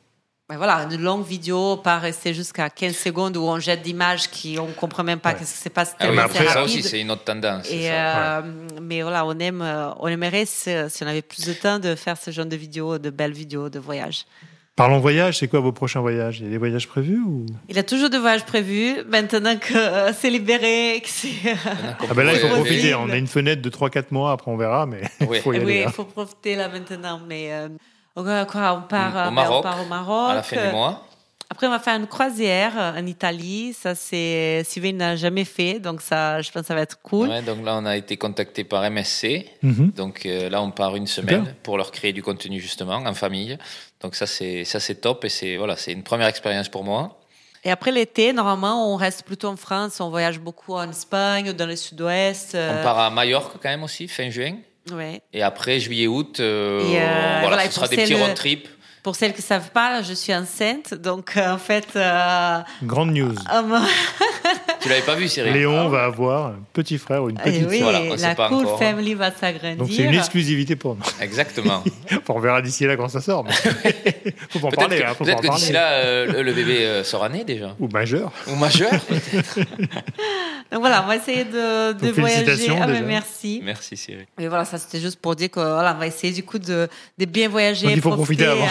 Ben 0.48 0.56
voilà, 0.56 0.88
une 0.90 1.02
longue 1.02 1.26
vidéo, 1.26 1.76
pas 1.76 1.98
rester 1.98 2.32
jusqu'à 2.32 2.70
15 2.70 2.96
secondes 2.96 3.36
où 3.36 3.42
on 3.42 3.58
jette 3.58 3.82
d'images 3.82 4.30
qui 4.30 4.58
on 4.58 4.68
comprend 4.68 5.04
même 5.04 5.20
pas 5.20 5.34
qu'est-ce 5.34 5.52
qui 5.52 5.58
s'est 5.58 5.68
passé. 5.68 5.92
Ah 5.98 6.06
oui, 6.10 6.18
après, 6.18 6.46
ça 6.46 6.62
aussi, 6.62 6.82
c'est 6.82 7.02
une 7.02 7.10
autre 7.10 7.24
tendance. 7.24 7.70
Et 7.70 7.90
euh, 7.90 8.40
Mais 8.80 9.02
voilà, 9.02 9.26
on 9.26 9.38
aime, 9.40 9.60
euh, 9.60 9.90
on 9.98 10.08
aimerait 10.08 10.46
si, 10.46 10.70
on 11.02 11.06
avait 11.06 11.20
plus 11.20 11.44
de 11.44 11.52
temps 11.52 11.78
de 11.78 11.94
faire 11.94 12.16
ce 12.16 12.30
genre 12.30 12.46
de 12.46 12.56
vidéos, 12.56 12.96
de 12.96 13.10
belles 13.10 13.34
vidéos 13.34 13.68
de 13.68 13.78
voyage. 13.78 14.24
Parlons 14.78 15.00
voyage, 15.00 15.38
c'est 15.38 15.48
quoi 15.48 15.58
vos 15.58 15.72
prochains 15.72 15.98
voyages? 16.00 16.38
Il 16.38 16.44
y 16.44 16.46
a 16.46 16.50
des 16.50 16.56
voyages 16.56 16.86
prévus 16.86 17.18
ou? 17.18 17.46
Il 17.68 17.76
a 17.80 17.82
toujours 17.82 18.10
des 18.10 18.18
voyages 18.18 18.44
prévus. 18.44 18.94
Maintenant 19.08 19.56
que 19.56 19.74
euh, 19.74 20.12
c'est 20.12 20.30
libéré, 20.30 21.00
que 21.02 21.08
c'est. 21.08 21.32
ah 22.08 22.14
ben 22.14 22.22
là, 22.22 22.34
il 22.34 22.38
faut 22.38 22.46
profiter. 22.46 22.94
On 22.94 23.10
a 23.10 23.16
une 23.16 23.26
fenêtre 23.26 23.60
de 23.60 23.70
3-4 23.70 24.04
mois, 24.12 24.30
après 24.30 24.52
on 24.52 24.56
verra, 24.56 24.86
mais 24.86 25.00
il 25.20 25.40
faut 25.40 25.52
y 25.52 25.56
aller. 25.56 25.64
Oui, 25.64 25.82
il 25.84 25.90
faut 25.90 26.04
profiter 26.04 26.54
là 26.54 26.68
maintenant. 26.68 27.20
Mais 27.26 27.52
euh, 27.52 27.68
on, 28.14 28.22
part, 28.22 28.86
au 28.88 28.94
euh, 28.94 29.30
Maroc, 29.32 29.58
on 29.58 29.62
part 29.62 29.82
au 29.82 29.88
Maroc. 29.88 30.30
À 30.30 30.34
la 30.36 30.42
fin 30.44 30.68
du 30.68 30.72
mois. 30.72 31.04
Après, 31.50 31.66
on 31.66 31.70
va 31.70 31.80
faire 31.80 31.96
une 31.96 32.06
croisière 32.06 32.74
en 32.76 33.04
Italie. 33.04 33.72
Ça, 33.72 33.96
c'est 33.96 34.62
Sylvain 34.64 34.92
n'a 34.92 35.16
jamais 35.16 35.46
fait, 35.46 35.80
donc 35.80 36.02
ça, 36.02 36.40
je 36.42 36.52
pense 36.52 36.60
que 36.60 36.68
ça 36.68 36.74
va 36.74 36.82
être 36.82 37.00
cool. 37.02 37.30
Ouais, 37.30 37.40
donc 37.40 37.64
là, 37.64 37.74
on 37.78 37.86
a 37.86 37.96
été 37.96 38.16
contacté 38.18 38.64
par 38.64 38.88
MSC. 38.88 39.46
Mhm. 39.62 39.92
Donc 39.96 40.24
là, 40.24 40.62
on 40.62 40.70
part 40.70 40.94
une 40.94 41.06
semaine 41.08 41.52
pour 41.64 41.78
leur 41.78 41.90
créer 41.90 42.12
du 42.12 42.22
contenu 42.22 42.60
justement 42.60 42.96
en 42.96 43.14
famille. 43.14 43.58
Donc 44.00 44.14
ça 44.14 44.26
c'est 44.26 44.64
ça 44.64 44.80
c'est 44.80 44.96
top 44.96 45.24
et 45.24 45.28
c'est 45.28 45.56
voilà 45.56 45.76
c'est 45.76 45.92
une 45.92 46.02
première 46.02 46.28
expérience 46.28 46.68
pour 46.68 46.84
moi. 46.84 47.18
Et 47.64 47.70
après 47.70 47.90
l'été, 47.90 48.32
normalement, 48.32 48.92
on 48.92 48.96
reste 48.96 49.24
plutôt 49.24 49.48
en 49.48 49.56
France, 49.56 50.00
on 50.00 50.10
voyage 50.10 50.38
beaucoup 50.38 50.74
en 50.74 50.88
Espagne, 50.88 51.52
dans 51.52 51.66
le 51.66 51.74
sud-ouest. 51.74 52.54
Euh. 52.54 52.80
On 52.80 52.82
part 52.84 52.98
à 52.98 53.10
Majorque 53.10 53.54
quand 53.60 53.68
même 53.68 53.82
aussi, 53.82 54.06
fin 54.06 54.30
juin. 54.30 54.58
Ouais. 54.92 55.20
Et 55.32 55.42
après, 55.42 55.80
juillet-août, 55.80 56.40
euh, 56.40 56.80
euh, 56.80 57.38
voilà, 57.42 57.66
ce 57.66 57.72
sera 57.72 57.88
des 57.88 57.96
petits 57.96 58.14
road 58.14 58.34
trips. 58.34 58.68
Pour 59.02 59.16
celles 59.16 59.32
qui 59.32 59.40
ne 59.40 59.46
savent 59.46 59.70
pas, 59.70 60.02
je 60.02 60.12
suis 60.12 60.34
enceinte, 60.34 60.94
donc 60.94 61.34
en 61.36 61.58
fait... 61.58 61.98
Grande 62.82 63.12
news. 63.12 63.34
Tu 64.80 64.88
l'avais 64.88 65.02
pas 65.02 65.14
vu, 65.14 65.28
Cyril 65.28 65.52
Léon 65.52 65.88
va 65.88 66.04
avoir 66.04 66.46
un 66.48 66.58
petit 66.72 66.98
frère 66.98 67.22
ou 67.22 67.30
une 67.30 67.36
petite 67.36 67.66
oui, 67.68 67.80
Voilà, 67.80 68.00
la 68.16 68.34
cool 68.34 68.66
family 68.78 69.14
va 69.14 69.32
s'agrandir. 69.32 69.76
Donc 69.76 69.88
c'est 69.90 70.04
une 70.04 70.14
exclusivité 70.14 70.76
pour 70.76 70.94
nous. 70.94 71.02
Exactement. 71.20 71.82
on 72.28 72.38
verra 72.38 72.62
d'ici 72.62 72.86
là 72.86 72.96
quand 72.96 73.08
ça 73.08 73.20
sort. 73.20 73.44
faut 74.50 74.66
en 74.66 74.70
parler. 74.70 75.02
Hein, 75.02 75.14
peut-être 75.18 75.42
que 75.42 75.48
d'ici 75.48 75.72
là, 75.72 75.92
euh, 75.92 76.42
le 76.42 76.52
bébé 76.52 76.84
euh, 76.84 77.04
sera 77.04 77.28
né 77.28 77.44
déjà. 77.44 77.74
Ou 77.80 77.88
majeur. 77.88 78.32
Ou 78.46 78.54
majeur, 78.54 78.90
peut-être. 79.08 79.58
Donc 80.70 80.80
voilà, 80.80 81.02
on 81.02 81.06
va 81.06 81.16
essayer 81.16 81.44
de, 81.44 81.92
de 81.92 82.10
voyager. 82.10 82.70
Ah, 82.80 82.86
mais 82.86 83.00
merci. 83.00 83.60
Merci 83.64 83.96
Cyril. 83.96 84.26
Mais 84.38 84.48
voilà, 84.48 84.64
ça 84.64 84.78
c'était 84.78 85.00
juste 85.00 85.18
pour 85.18 85.34
dire 85.34 85.50
qu'on 85.50 85.62
voilà, 85.62 85.94
va 85.94 86.06
essayer 86.06 86.32
du 86.32 86.42
coup 86.42 86.58
de, 86.58 86.88
de 87.18 87.24
bien 87.24 87.48
voyager. 87.48 87.86
Donc 87.86 87.96
il 87.96 88.02
faut 88.02 88.10
profiter, 88.12 88.46
avant. 88.46 88.66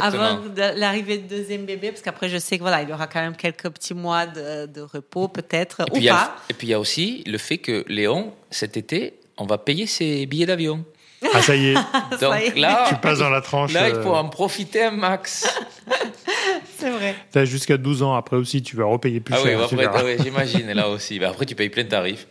Avant 0.00 0.40
l'arrivée 0.76 1.18
du 1.18 1.28
deuxième 1.28 1.64
bébé, 1.64 1.90
parce 1.90 2.02
qu'après 2.02 2.28
je 2.28 2.38
sais 2.38 2.56
que 2.56 2.62
voilà, 2.62 2.82
il 2.82 2.88
y 2.88 2.92
aura 2.92 3.06
quand 3.06 3.20
même 3.20 3.36
quelques 3.36 3.68
petits 3.70 3.94
mois 3.94 4.26
de, 4.26 4.66
de 4.66 4.80
repos 4.80 5.28
peut-être 5.28 5.82
ou 5.92 6.00
pas. 6.00 6.36
et 6.48 6.54
puis 6.54 6.68
il 6.68 6.70
y 6.70 6.74
a 6.74 6.80
aussi 6.80 7.22
le 7.26 7.38
fait 7.38 7.58
que 7.58 7.84
Léon, 7.88 8.32
cet 8.50 8.76
été, 8.76 9.14
on 9.38 9.46
va 9.46 9.58
payer 9.58 9.86
ses 9.86 10.26
billets 10.26 10.46
d'avion. 10.46 10.84
Ah, 11.32 11.42
ça 11.42 11.54
y 11.54 11.68
est. 11.68 11.74
Donc 12.20 12.56
là, 12.56 12.86
tu 12.88 12.96
passes 12.96 13.20
dans 13.20 13.30
la 13.30 13.40
tranche. 13.40 13.72
Là, 13.72 13.88
il 13.88 13.94
faut 13.94 14.14
euh, 14.14 14.18
en 14.18 14.28
profiter 14.28 14.84
un 14.84 14.90
max. 14.90 15.46
C'est 16.78 16.90
vrai. 16.90 17.14
Tu 17.32 17.38
as 17.38 17.44
jusqu'à 17.44 17.76
12 17.76 18.02
ans. 18.02 18.14
Après 18.14 18.36
aussi, 18.36 18.62
tu 18.62 18.76
vas 18.76 18.84
repayer 18.84 19.20
plus 19.20 19.34
ah 19.34 19.42
cher. 19.42 19.68
Oui, 19.72 19.84
après, 19.84 20.18
j'imagine. 20.18 20.72
là 20.72 20.88
aussi. 20.88 21.18
Bah, 21.18 21.28
après, 21.30 21.46
tu 21.46 21.54
payes 21.54 21.68
plein 21.68 21.84
de 21.84 21.88
tarifs. 21.88 22.26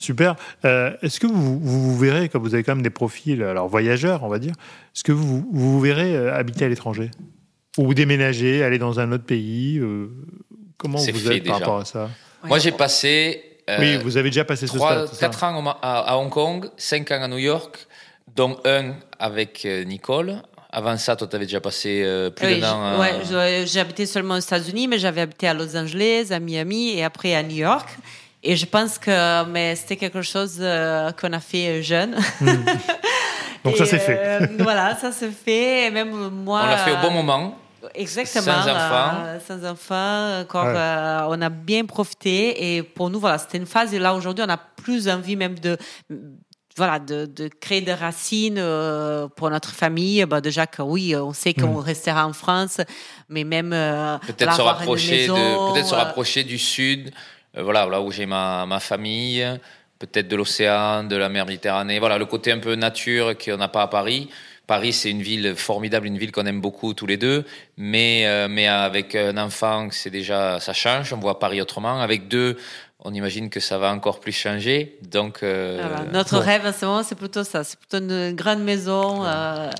Super. 0.00 0.34
Euh, 0.64 0.96
est-ce 1.02 1.20
que 1.20 1.26
vous, 1.26 1.60
vous, 1.60 1.96
verrez, 1.96 2.28
comme 2.28 2.42
vous 2.42 2.54
avez 2.54 2.64
quand 2.64 2.74
même 2.74 2.82
des 2.82 2.90
profils, 2.90 3.42
alors 3.42 3.68
voyageurs, 3.68 4.24
on 4.24 4.28
va 4.28 4.38
dire, 4.38 4.54
est-ce 4.94 5.04
que 5.04 5.12
vous 5.12 5.46
vous, 5.52 5.80
verrez 5.80 6.16
euh, 6.16 6.34
habiter 6.34 6.64
à 6.64 6.68
l'étranger? 6.68 7.10
Ou 7.78 7.94
déménager, 7.94 8.64
aller 8.64 8.78
dans 8.78 8.98
un 8.98 9.12
autre 9.12 9.24
pays 9.24 9.80
Comment 10.76 10.98
vous 10.98 11.30
êtes 11.30 11.44
par 11.44 11.58
rapport 11.58 11.78
à 11.78 11.84
ça? 11.84 12.10
Moi, 12.42 12.58
j'ai 12.58 12.72
passé 12.72 13.44
oui, 13.78 13.96
vous 13.98 14.16
avez 14.16 14.30
déjà 14.30 14.44
passé 14.44 14.66
3, 14.66 15.06
ce 15.08 15.14
stade. 15.14 15.30
4 15.30 15.44
ans 15.44 15.78
à, 15.82 16.16
Hong 16.16 16.30
Kong, 16.30 16.68
5 16.76 17.10
ans 17.10 17.22
à 17.22 17.28
New 17.28 17.38
York, 17.38 17.86
dont 18.34 18.58
un 18.64 18.94
avec 19.18 19.64
euh, 19.64 19.84
Nicole. 19.84 20.42
Avant 20.72 20.96
ça, 20.96 21.16
toi, 21.16 21.26
tu 21.26 21.34
avais 21.34 21.46
déjà 21.46 21.60
passé 21.60 22.02
euh, 22.04 22.30
plus 22.30 22.60
d'un 22.60 22.72
an. 22.72 23.00
Ouais, 23.00 23.64
j'ai 23.66 23.80
habité 23.80 24.06
seulement 24.06 24.34
aux 24.34 24.40
États-Unis, 24.40 24.86
mais 24.86 24.98
j'avais 24.98 25.20
habité 25.20 25.48
à 25.48 25.54
Los 25.54 25.76
Angeles, 25.76 26.28
à 26.30 26.38
Miami 26.38 26.90
et 26.90 27.04
après 27.04 27.34
à 27.34 27.42
New 27.42 27.56
York. 27.56 27.88
Et 28.42 28.56
je 28.56 28.66
pense 28.66 28.98
que 28.98 29.44
mais 29.44 29.76
c'était 29.76 29.96
quelque 29.96 30.22
chose 30.22 30.58
euh, 30.60 31.12
qu'on 31.12 31.32
a 31.32 31.40
fait 31.40 31.82
jeune. 31.82 32.16
Hmm. 32.40 32.64
Donc 33.64 33.76
ça 33.76 33.86
s'est 33.86 33.98
fait. 33.98 34.50
voilà, 34.58 34.96
ça 34.96 35.12
s'est 35.12 35.30
fait. 35.30 35.86
Et 35.86 35.90
même 35.90 36.30
moi. 36.30 36.62
On 36.64 36.66
l'a 36.66 36.78
fait 36.78 36.92
au 36.92 36.96
bon 36.96 37.10
moment. 37.10 37.56
Exactement. 37.94 38.44
Sans 38.44 38.68
enfants. 38.68 39.22
Euh, 39.24 39.38
sans 39.46 39.64
enfants. 39.64 40.40
Encore, 40.40 40.66
euh, 40.66 41.26
on 41.28 41.40
a 41.40 41.48
bien 41.48 41.84
profité. 41.84 42.76
Et 42.76 42.82
pour 42.82 43.10
nous, 43.10 43.20
voilà, 43.20 43.38
c'était 43.38 43.58
une 43.58 43.66
phase. 43.66 43.94
Et 43.94 43.98
là, 43.98 44.14
aujourd'hui, 44.14 44.44
on 44.46 44.50
a 44.50 44.58
plus 44.58 45.08
envie 45.08 45.36
même 45.36 45.58
de 45.58 45.76
voilà, 46.76 46.98
de, 46.98 47.26
de, 47.26 47.48
créer 47.48 47.80
des 47.82 47.92
racines 47.92 48.56
euh, 48.58 49.28
pour 49.28 49.50
notre 49.50 49.70
famille. 49.70 50.24
Bah, 50.24 50.40
déjà 50.40 50.66
que 50.66 50.82
oui, 50.82 51.14
on 51.16 51.32
sait 51.32 51.52
qu'on 51.52 51.80
mm. 51.80 51.84
restera 51.84 52.26
en 52.26 52.32
France, 52.32 52.80
mais 53.28 53.44
même 53.44 53.70
peut-être 54.26 54.54
se 54.54 54.62
rapprocher 54.62 55.26
de, 55.26 55.72
peut-être 55.72 55.88
se 55.88 55.94
rapprocher 55.94 56.44
du 56.44 56.58
sud, 56.58 57.12
voilà, 57.56 57.86
là 57.86 58.00
où 58.00 58.10
j'ai 58.10 58.26
ma, 58.26 58.66
ma 58.66 58.80
famille, 58.80 59.44
peut-être 59.98 60.28
de 60.28 60.36
l'océan, 60.36 61.04
de 61.04 61.16
la 61.16 61.28
mer 61.28 61.46
Méditerranée. 61.46 61.98
Voilà, 61.98 62.18
le 62.18 62.26
côté 62.26 62.52
un 62.52 62.58
peu 62.58 62.74
nature 62.74 63.36
qu'on 63.36 63.56
n'a 63.56 63.68
pas 63.68 63.82
à 63.82 63.88
Paris. 63.88 64.30
Paris, 64.66 64.92
c'est 64.92 65.10
une 65.10 65.22
ville 65.22 65.56
formidable, 65.56 66.06
une 66.06 66.16
ville 66.16 66.30
qu'on 66.30 66.46
aime 66.46 66.60
beaucoup 66.60 66.94
tous 66.94 67.06
les 67.06 67.16
deux, 67.16 67.44
mais, 67.76 68.24
euh, 68.26 68.46
mais 68.48 68.68
avec 68.68 69.16
un 69.16 69.36
enfant, 69.36 69.88
c'est 69.90 70.10
déjà, 70.10 70.60
ça 70.60 70.72
change, 70.72 71.12
on 71.12 71.18
voit 71.18 71.40
Paris 71.40 71.60
autrement. 71.60 72.00
Avec 72.00 72.28
deux, 72.28 72.56
on 73.00 73.12
imagine 73.12 73.50
que 73.50 73.58
ça 73.58 73.78
va 73.78 73.92
encore 73.92 74.20
plus 74.20 74.30
changer. 74.30 74.96
Donc, 75.02 75.42
euh, 75.42 75.82
notre 76.12 76.38
rêve 76.38 76.64
à 76.66 76.72
ce 76.72 76.86
moment, 76.86 77.02
c'est 77.02 77.16
plutôt 77.16 77.42
ça, 77.42 77.64
c'est 77.64 77.78
plutôt 77.80 77.98
une 77.98 78.32
grande 78.36 78.62
maison. 78.62 79.24
Euh, 79.24 79.70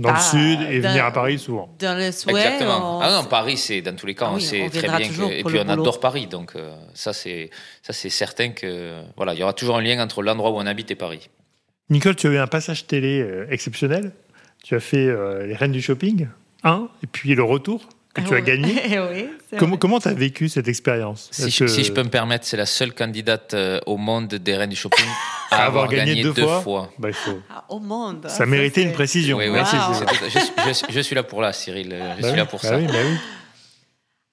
dans 0.00 0.12
le 0.12 0.18
sud 0.18 0.60
et 0.70 0.80
venir 0.80 1.04
à 1.04 1.12
Paris 1.12 1.38
souvent. 1.38 1.74
Dans 1.78 1.96
le 1.96 2.12
souhait, 2.12 2.32
Exactement. 2.32 3.00
Ah 3.00 3.10
non, 3.10 3.24
Paris, 3.28 3.56
c'est 3.56 3.82
dans 3.82 3.94
tous 3.94 4.06
les 4.06 4.14
cas, 4.14 4.26
ah 4.28 4.34
on 4.34 4.40
sait 4.40 4.68
très 4.70 4.88
bien 4.88 5.08
que, 5.08 5.32
et 5.32 5.44
puis 5.44 5.58
on 5.58 5.68
adore 5.68 6.00
Paris, 6.00 6.26
donc 6.26 6.54
ça 6.94 7.12
c'est 7.12 7.50
ça 7.82 7.92
c'est 7.92 8.10
certain 8.10 8.50
que 8.50 9.02
voilà, 9.16 9.34
il 9.34 9.40
y 9.40 9.42
aura 9.42 9.52
toujours 9.52 9.76
un 9.76 9.82
lien 9.82 10.02
entre 10.02 10.22
l'endroit 10.22 10.50
où 10.50 10.56
on 10.56 10.66
habite 10.66 10.90
et 10.90 10.96
Paris. 10.96 11.28
Nicole, 11.90 12.14
tu 12.14 12.28
as 12.28 12.30
eu 12.30 12.38
un 12.38 12.46
passage 12.46 12.86
télé 12.86 13.20
euh, 13.20 13.46
exceptionnel. 13.50 14.12
Tu 14.62 14.76
as 14.76 14.80
fait 14.80 15.06
euh, 15.06 15.46
Les 15.46 15.54
Reines 15.54 15.72
du 15.72 15.82
Shopping, 15.82 16.28
un, 16.62 16.88
et 17.02 17.06
puis 17.08 17.34
le 17.34 17.42
retour 17.42 17.88
que 18.14 18.20
tu 18.22 18.34
as 18.34 18.40
gagné. 18.40 18.82
comment 19.80 20.00
tu 20.00 20.08
as 20.08 20.14
vécu 20.14 20.48
cette 20.48 20.68
expérience 20.68 21.28
si, 21.32 21.50
je 21.50 21.92
peux 21.92 22.02
me 22.02 22.08
permettre, 22.08 22.44
c'est 22.44 22.56
la 22.56 22.66
seule 22.66 22.92
candidate 22.92 23.54
euh, 23.54 23.80
au 23.86 23.96
monde 23.96 24.28
des 24.28 24.56
Reines 24.56 24.70
du 24.70 24.76
Shopping 24.76 25.06
à, 25.50 25.66
avoir, 25.66 25.88
gagné, 25.88 26.22
deux, 26.22 26.32
fois. 26.32 26.90
Bah, 26.98 27.08
ah, 27.50 27.64
au 27.68 27.80
monde. 27.80 28.26
Ça 28.28 28.46
méritait 28.46 28.82
une 28.82 28.92
précision. 28.92 29.38
Oui, 29.38 29.46
je, 29.46 31.00
suis 31.00 31.14
là 31.14 31.22
pour 31.22 31.40
là, 31.42 31.52
Cyril. 31.52 31.96
Je 32.16 32.22
bah 32.22 32.28
suis 32.28 32.36
là 32.36 32.46
pour 32.46 32.60
bah 32.60 32.68
ça. 32.68 32.76
Oui, 32.78 32.86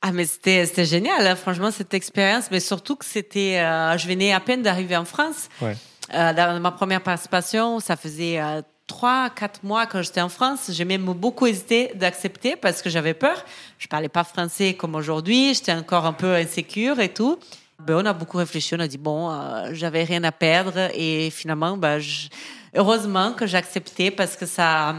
ah 0.02 0.12
mais 0.12 0.26
c'était 0.26 0.86
génial, 0.86 1.26
hein, 1.26 1.36
franchement 1.36 1.72
cette 1.72 1.96
expérience, 1.96 2.52
mais 2.52 2.60
surtout 2.60 2.96
que 2.96 3.04
c'était, 3.04 3.58
je 3.98 4.08
venais 4.08 4.32
à 4.32 4.40
peine 4.40 4.62
d'arriver 4.62 4.96
en 4.96 5.06
France. 5.06 5.50
Ouais. 5.60 5.76
Euh, 6.14 6.34
dans 6.34 6.60
ma 6.60 6.72
première 6.72 7.02
participation, 7.02 7.80
ça 7.80 7.96
faisait 7.96 8.40
euh, 8.40 8.62
trois, 8.88 9.30
quatre 9.30 9.64
mois 9.64 9.86
quand 9.86 10.02
j'étais 10.02 10.22
en 10.22 10.30
France, 10.30 10.72
j'ai 10.72 10.86
même 10.86 11.06
beaucoup 11.06 11.46
hésité 11.46 11.92
d'accepter 11.96 12.56
parce 12.56 12.82
que 12.82 12.90
j'avais 12.90 13.14
peur. 13.14 13.44
Je 13.78 13.88
parlais 13.88 14.10
pas 14.10 14.24
français 14.24 14.74
comme 14.74 14.96
aujourd'hui, 14.96 15.54
j'étais 15.54 15.74
encore 15.74 16.06
un 16.06 16.14
peu 16.14 16.34
insécure 16.34 17.00
et 17.00 17.14
tout. 17.14 17.38
Ben, 17.86 17.96
on 17.96 18.06
a 18.06 18.14
beaucoup 18.14 18.38
réfléchi, 18.38 18.74
on 18.74 18.80
a 18.80 18.88
dit 18.88 18.98
bon, 18.98 19.30
euh, 19.30 19.70
j'avais 19.74 20.04
rien 20.04 20.24
à 20.24 20.32
perdre 20.32 20.90
et 20.96 21.30
finalement, 21.30 21.78
ben, 21.78 22.02
heureusement 22.74 23.34
que 23.34 23.46
j'ai 23.46 23.58
accepté 23.58 24.10
parce 24.10 24.36
que 24.36 24.48
ça, 24.48 24.96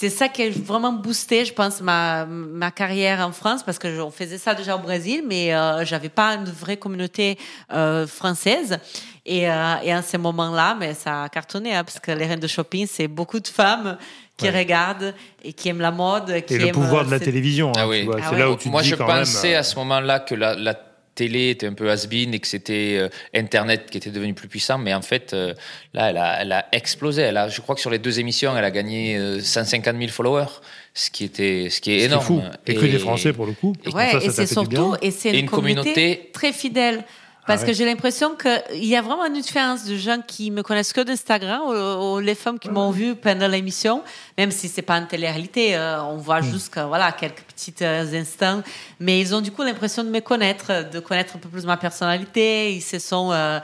c'est 0.00 0.08
ça 0.08 0.28
qui 0.28 0.42
a 0.42 0.48
vraiment 0.50 0.92
boosté, 0.92 1.44
je 1.44 1.52
pense, 1.52 1.82
ma, 1.82 2.24
ma 2.24 2.70
carrière 2.70 3.20
en 3.26 3.32
France 3.32 3.62
parce 3.62 3.78
que 3.78 4.00
on 4.00 4.10
faisait 4.10 4.38
ça 4.38 4.54
déjà 4.54 4.74
au 4.76 4.78
Brésil, 4.78 5.22
mais 5.26 5.54
euh, 5.54 5.84
j'avais 5.84 6.08
pas 6.08 6.34
une 6.36 6.44
vraie 6.44 6.78
communauté 6.78 7.36
euh, 7.72 8.06
française. 8.06 8.78
Et, 9.26 9.46
euh, 9.50 9.74
et 9.84 9.92
à 9.92 10.00
ce 10.00 10.16
moment-là, 10.16 10.74
mais 10.80 10.94
ça 10.94 11.24
a 11.24 11.28
cartonné 11.28 11.74
hein, 11.74 11.84
parce 11.84 11.98
que 12.00 12.12
les 12.12 12.24
reines 12.26 12.40
de 12.40 12.46
shopping, 12.46 12.86
c'est 12.90 13.08
beaucoup 13.08 13.40
de 13.40 13.48
femmes 13.48 13.98
qui 14.38 14.46
Ouais. 14.48 14.58
regardent 14.58 15.12
et 15.44 15.52
qui 15.52 15.68
aiment 15.68 15.82
la 15.82 15.90
mode. 15.90 16.44
Qui 16.46 16.54
Et 16.54 16.58
le 16.58 16.66
aiment, 16.68 16.72
pouvoir 16.74 17.04
de 17.04 17.10
la 17.10 17.20
télévision, 17.20 17.68
hein, 17.76 17.80
Ah 17.82 17.86
oui. 17.88 18.08
Ah 18.10 18.28
c'est 18.30 18.38
là 18.38 18.50
où 18.50 18.56
tu 18.56 18.64
te 18.64 18.68
Moi, 18.70 18.80
dis 18.80 18.88
je 18.88 18.94
quand 18.94 19.04
pensais 19.04 19.48
même. 19.48 19.56
euh, 19.56 19.60
à 19.60 19.62
ce 19.62 19.76
moment-là 19.76 20.20
que 20.20 20.34
la, 20.34 20.54
la 20.54 20.72
télé 21.20 21.50
était 21.50 21.66
un 21.66 21.74
peu 21.74 21.90
has-been 21.90 22.32
et 22.32 22.38
que 22.40 22.46
c'était 22.46 22.96
euh, 22.98 23.08
Internet 23.34 23.90
qui 23.90 23.98
était 23.98 24.10
devenu 24.10 24.32
plus 24.32 24.48
puissant. 24.48 24.78
Mais 24.78 24.94
en 24.94 25.02
fait, 25.02 25.32
euh, 25.34 25.52
là, 25.92 26.08
elle 26.10 26.16
a, 26.16 26.40
elle 26.42 26.52
a 26.52 26.66
explosé. 26.72 27.22
Elle 27.22 27.36
a, 27.36 27.48
je 27.48 27.60
crois 27.60 27.74
que 27.74 27.80
sur 27.82 27.90
les 27.90 27.98
deux 27.98 28.18
émissions, 28.20 28.56
elle 28.56 28.64
a 28.64 28.70
gagné 28.70 29.16
euh, 29.18 29.40
150 29.40 29.96
000 29.98 30.08
followers, 30.10 30.46
ce 30.94 31.10
qui, 31.10 31.24
était, 31.24 31.68
ce 31.70 31.80
qui 31.80 31.92
est 31.92 32.00
énorme. 32.04 32.24
fou. 32.24 32.40
Et, 32.66 32.74
que 32.74 32.86
des 32.86 32.98
Français 32.98 33.32
pour 33.34 33.44
le 33.46 33.52
coup. 33.52 33.74
et- 33.84 33.90
Ouais, 33.90 34.12
Donc 34.12 34.22
ça, 34.22 34.26
et 34.28 34.30
c'est 34.30 34.46
surtout, 34.46 34.94
et 35.02 35.10
c'est 35.10 35.30
une, 35.30 35.40
une 35.40 35.46
communauté, 35.50 35.92
communauté- 35.92 36.30
très 36.32 36.52
fidèle. 36.52 37.04
Parce 37.46 37.62
Ah 37.62 37.66
que 37.66 37.72
j'ai 37.72 37.84
l'impression 37.84 38.36
qu'il 38.36 38.84
y 38.84 38.94
a 38.94 39.02
vraiment 39.02 39.24
une 39.26 39.40
différence 39.40 39.84
de 39.84 39.96
gens 39.96 40.18
qui 40.24 40.50
me 40.50 40.62
connaissent 40.62 40.92
que 40.92 41.00
d'Instagram 41.00 41.62
ou, 41.66 41.72
ou 42.16 42.18
les 42.20 42.34
femmes 42.34 42.58
qui 42.58 42.68
m'ont 42.68 42.90
vu 42.90 43.16
pendant 43.16 43.48
l'émission, 43.48 44.02
même 44.38 44.50
si 44.50 44.68
c'est 44.68 44.82
pas 44.82 44.96
une 44.98 45.06
télé-réalité, 45.08 45.74
euh, 45.74 46.02
on 46.04 46.16
voit 46.18 46.40
Hmm. 46.40 46.50
juste 46.52 46.72
que, 46.74 46.80
voilà, 46.80 47.12
quelques 47.12 47.40
petits 47.42 47.74
euh, 47.82 48.20
instants, 48.20 48.62
mais 49.00 49.20
ils 49.20 49.34
ont 49.34 49.40
du 49.40 49.50
coup 49.50 49.62
l'impression 49.62 50.04
de 50.04 50.10
me 50.10 50.20
connaître, 50.20 50.88
de 50.90 51.00
connaître 51.00 51.36
un 51.36 51.38
peu 51.38 51.48
plus 51.48 51.64
ma 51.66 51.76
personnalité, 51.76 52.72
ils 52.74 52.82
se 52.82 52.98
sont 52.98 53.32
euh, 53.32 53.58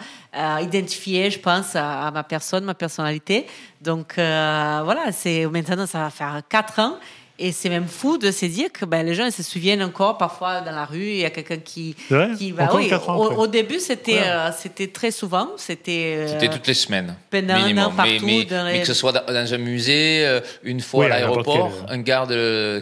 identifiés, 0.61 1.31
je 1.31 1.39
pense, 1.39 1.77
à, 1.77 2.07
à 2.09 2.11
ma 2.11 2.24
personne, 2.24 2.64
ma 2.64 2.74
personnalité. 2.74 3.47
Donc 3.81 4.14
voilà, 4.16 5.12
c'est 5.12 5.47
maintenant 5.47 5.87
ça 5.87 5.99
va 6.01 6.11
faire 6.11 6.41
quatre 6.49 6.79
ans. 6.81 6.97
Et 7.39 7.53
c'est 7.53 7.68
même 7.68 7.87
fou 7.87 8.16
de 8.16 8.30
se 8.30 8.47
dire 8.47 8.68
que 8.72 8.87
ben, 8.87 9.05
les 9.05 9.14
gens 9.14 9.26
ils 9.26 9.32
se 9.32 9.43
souviennent 9.43 9.82
encore 9.82 10.16
parfois 10.16 10.62
dans 10.62 10.70
la 10.72 10.87
rue, 10.87 11.05
il 11.07 11.16
y 11.18 11.24
a 11.24 11.30
quelqu'un 11.30 11.59
qui, 11.59 11.95
qui 12.39 12.51
va. 12.53 12.74
Oui, 12.74 12.91
au, 13.09 13.11
au 13.12 13.47
début, 13.47 13.78
c'était 13.78 14.14
Ouais. 14.14 14.20
euh, 14.26 14.51
c'était 14.59 14.87
très 14.87 15.11
souvent. 15.11 15.49
C'était. 15.59 16.14
euh, 16.16 16.28
C'était 16.28 16.49
toutes 16.49 16.66
les 16.66 16.72
semaines. 16.74 17.14
pendant 17.30 17.55
un 17.55 17.76
an 17.76 17.91
mais, 17.91 17.97
partout 17.97 18.24
mais, 18.26 18.45
dans 18.45 18.66
les- 18.66 18.72
mais 18.74 18.80
que 18.80 18.87
ce 18.87 18.95
soit 18.95 19.12
dans, 19.12 19.53
un 19.55 19.59
musée, 19.59 20.24
euh, 20.24 20.41
une 20.62 20.80
fois 20.80 21.01
Oui, 21.01 21.07
à 21.07 21.09
l'aéroport, 21.11 21.72
un 21.91 21.99
garde, 21.99 22.30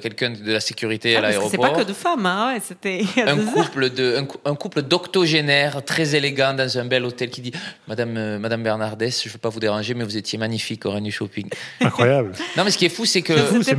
quelqu'un 0.01 0.31
de 0.31 0.53
la 0.53 0.61
sécurité 0.61 1.17
ah, 1.17 1.19
à 1.19 1.23
parce 1.23 1.37
que 1.37 1.43
c'est 1.51 1.57
l'aéroport. 1.57 1.73
pas 1.79 1.83
que 1.83 1.89
de 1.89 1.93
femmes, 1.95 2.27
hein, 2.27 2.53
ouais, 2.55 2.61
c'était. 2.65 3.03
un 3.27 3.37
couple 3.39 3.91
de 3.91 4.17
un, 4.19 4.25
cou- 4.25 4.39
un 4.45 4.55
couple 4.55 4.83
d'octogénaires 4.83 5.85
très 5.85 6.15
élégant 6.15 6.55
dans 6.55 6.79
un 6.79 6.85
bel 6.85 7.05
hôtel 7.05 7.31
qui 7.31 7.41
dit 7.41 7.53
Madame 7.89 8.17
euh, 8.17 8.39
Madame 8.39 8.63
Bernardès, 8.63 9.11
je 9.23 9.29
ne 9.29 9.33
veux 9.33 9.39
pas 9.39 9.49
vous 9.49 9.61
déranger, 9.61 9.95
mais 9.95 10.05
vous 10.05 10.17
étiez 10.17 10.39
magnifique 10.39 10.85
au 10.87 10.91
Reine 10.93 11.05
du 11.05 11.13
Shopping. 11.13 11.49
Incroyable. 11.81 12.33
Non, 12.57 12.65
mais 12.65 12.71
ce 12.71 12.79
qui 12.79 12.87
est 12.87 12.89
fou, 12.89 13.05
c'est 13.05 13.23
que 13.23 13.35
C'est 13.63 13.75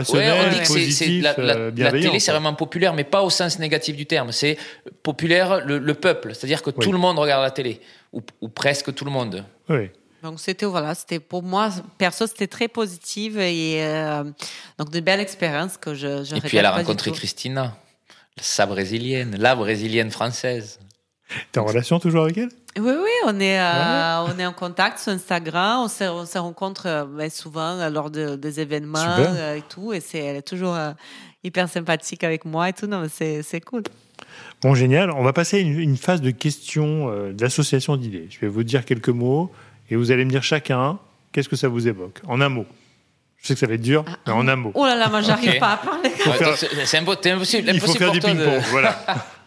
Ouais, 0.00 0.30
on 0.32 0.48
dit 0.52 0.58
que 0.60 0.64
c'est- 0.66 0.72
c'est 0.90 1.04
positif, 1.06 1.22
la, 1.22 1.34
la- 1.38 1.56
euh, 1.56 1.70
la 1.76 1.90
télé, 1.92 2.18
c'est 2.20 2.30
vraiment 2.32 2.54
populaire, 2.54 2.94
mais 2.94 3.04
pas 3.04 3.22
au 3.22 3.30
sens 3.30 3.58
négatif 3.58 3.96
du 3.96 4.06
terme. 4.06 4.32
C'est 4.32 4.56
populaire 5.02 5.64
le, 5.64 5.78
le 5.78 5.94
peuple, 5.94 6.34
c'est-à-dire 6.34 6.62
que 6.62 6.70
Oui. 6.70 6.76
tout 6.80 6.92
le 6.92 6.98
monde 6.98 7.18
regarde 7.18 7.42
la 7.42 7.50
télé, 7.50 7.80
ou, 8.12 8.20
ou 8.40 8.48
presque 8.48 8.94
tout 8.94 9.04
le 9.04 9.10
monde. 9.10 9.44
Oui. 9.68 9.90
Donc 10.22 10.40
c'était 10.40 10.66
voilà, 10.66 10.94
c'était 10.96 11.20
pour 11.20 11.44
moi 11.44 11.70
perso 11.96 12.26
c'était 12.26 12.48
très 12.48 12.66
positif 12.66 13.36
et 13.36 13.84
euh, 13.84 14.24
donc 14.76 14.90
de 14.90 14.98
belles 14.98 15.20
expériences 15.20 15.76
que 15.76 15.94
je. 15.94 16.24
je 16.24 16.34
Et 16.34 16.40
puis 16.40 16.56
elle 16.58 16.66
a 16.66 16.72
rencontré. 16.72 17.12
Christina, 17.12 17.76
sa 18.40 18.66
brésilienne, 18.66 19.36
la 19.38 19.54
brésilienne 19.54 20.10
française. 20.10 20.80
T'es 21.52 21.60
en 21.60 21.64
relation 21.64 21.98
toujours 21.98 22.24
avec 22.24 22.36
elle? 22.38 22.50
Oui, 22.78 22.92
oui, 22.92 23.10
on 23.26 23.40
est, 23.40 23.58
euh, 23.58 24.24
on 24.28 24.38
est 24.38 24.46
en 24.46 24.52
contact 24.52 24.98
sur 24.98 25.12
Instagram. 25.12 25.80
On 25.84 25.88
se, 25.88 26.04
on 26.04 26.26
se 26.26 26.38
rencontre 26.38 26.86
euh, 26.86 27.04
ben, 27.06 27.30
souvent 27.30 27.78
euh, 27.78 27.90
lors 27.90 28.10
de- 28.10 28.36
des 28.36 28.60
événements 28.60 28.98
Super. 29.16 29.32
euh, 29.34 29.56
et 29.56 29.62
tout. 29.62 29.92
Et 29.92 30.00
c'est, 30.00 30.18
elle 30.18 30.36
est 30.36 30.42
toujours 30.46 30.74
euh, 30.74 30.92
hyper 31.42 31.68
sympathique 31.68 32.22
avec 32.22 32.44
moi 32.44 32.68
et 32.68 32.72
tout. 32.72 32.86
Non, 32.86 33.04
c'est, 33.12 33.42
c'est 33.42 33.60
cool. 33.60 33.82
Bon, 34.60 34.74
génial. 34.74 35.10
On 35.10 35.22
va 35.24 35.32
passer 35.32 35.56
à 35.56 35.60
une, 35.60 35.78
une 35.78 35.96
phase 35.96 36.20
de 36.20 36.30
questions 36.30 37.10
euh, 37.10 37.32
d'association 37.32 37.96
d'idées. 37.96 38.26
Je 38.30 38.38
vais 38.40 38.48
vous 38.48 38.62
dire 38.62 38.84
quelques 38.84 39.08
mots 39.08 39.50
et 39.90 39.96
vous 39.96 40.10
allez 40.12 40.24
me 40.24 40.30
dire 40.30 40.42
chacun 40.42 40.98
qu'est-ce 41.32 41.48
que 41.48 41.56
ça 41.56 41.68
vous 41.68 41.88
évoque? 41.88 42.20
En 42.28 42.40
un 42.40 42.48
mot. 42.48 42.66
Je 43.38 43.46
sais 43.46 43.54
que 43.54 43.60
ça 43.60 43.66
va 43.66 43.74
être 43.74 43.80
dur, 43.82 44.04
mais 44.26 44.32
en 44.32 44.46
un 44.48 44.56
mot. 44.56 44.72
Oh 44.74 44.84
là 44.84 44.96
là, 44.96 45.08
moi, 45.08 45.20
j'arrive 45.22 45.50
Ok. 45.52 45.60
pas 45.60 45.72
à 45.72 45.76
parler. 45.76 46.10
Faire- 46.10 46.56
c'est 46.56 46.68
c'est 46.86 46.98
impo- 47.00 47.16
c'est 47.22 47.30
impossible, 47.30 47.68
Il 47.72 47.80
faut 47.80 47.86
impossible 47.86 48.04
faire 48.04 48.12
du 48.12 48.18
de- 48.20 48.24
ping-pong, 48.26 48.62
voilà. 48.70 48.98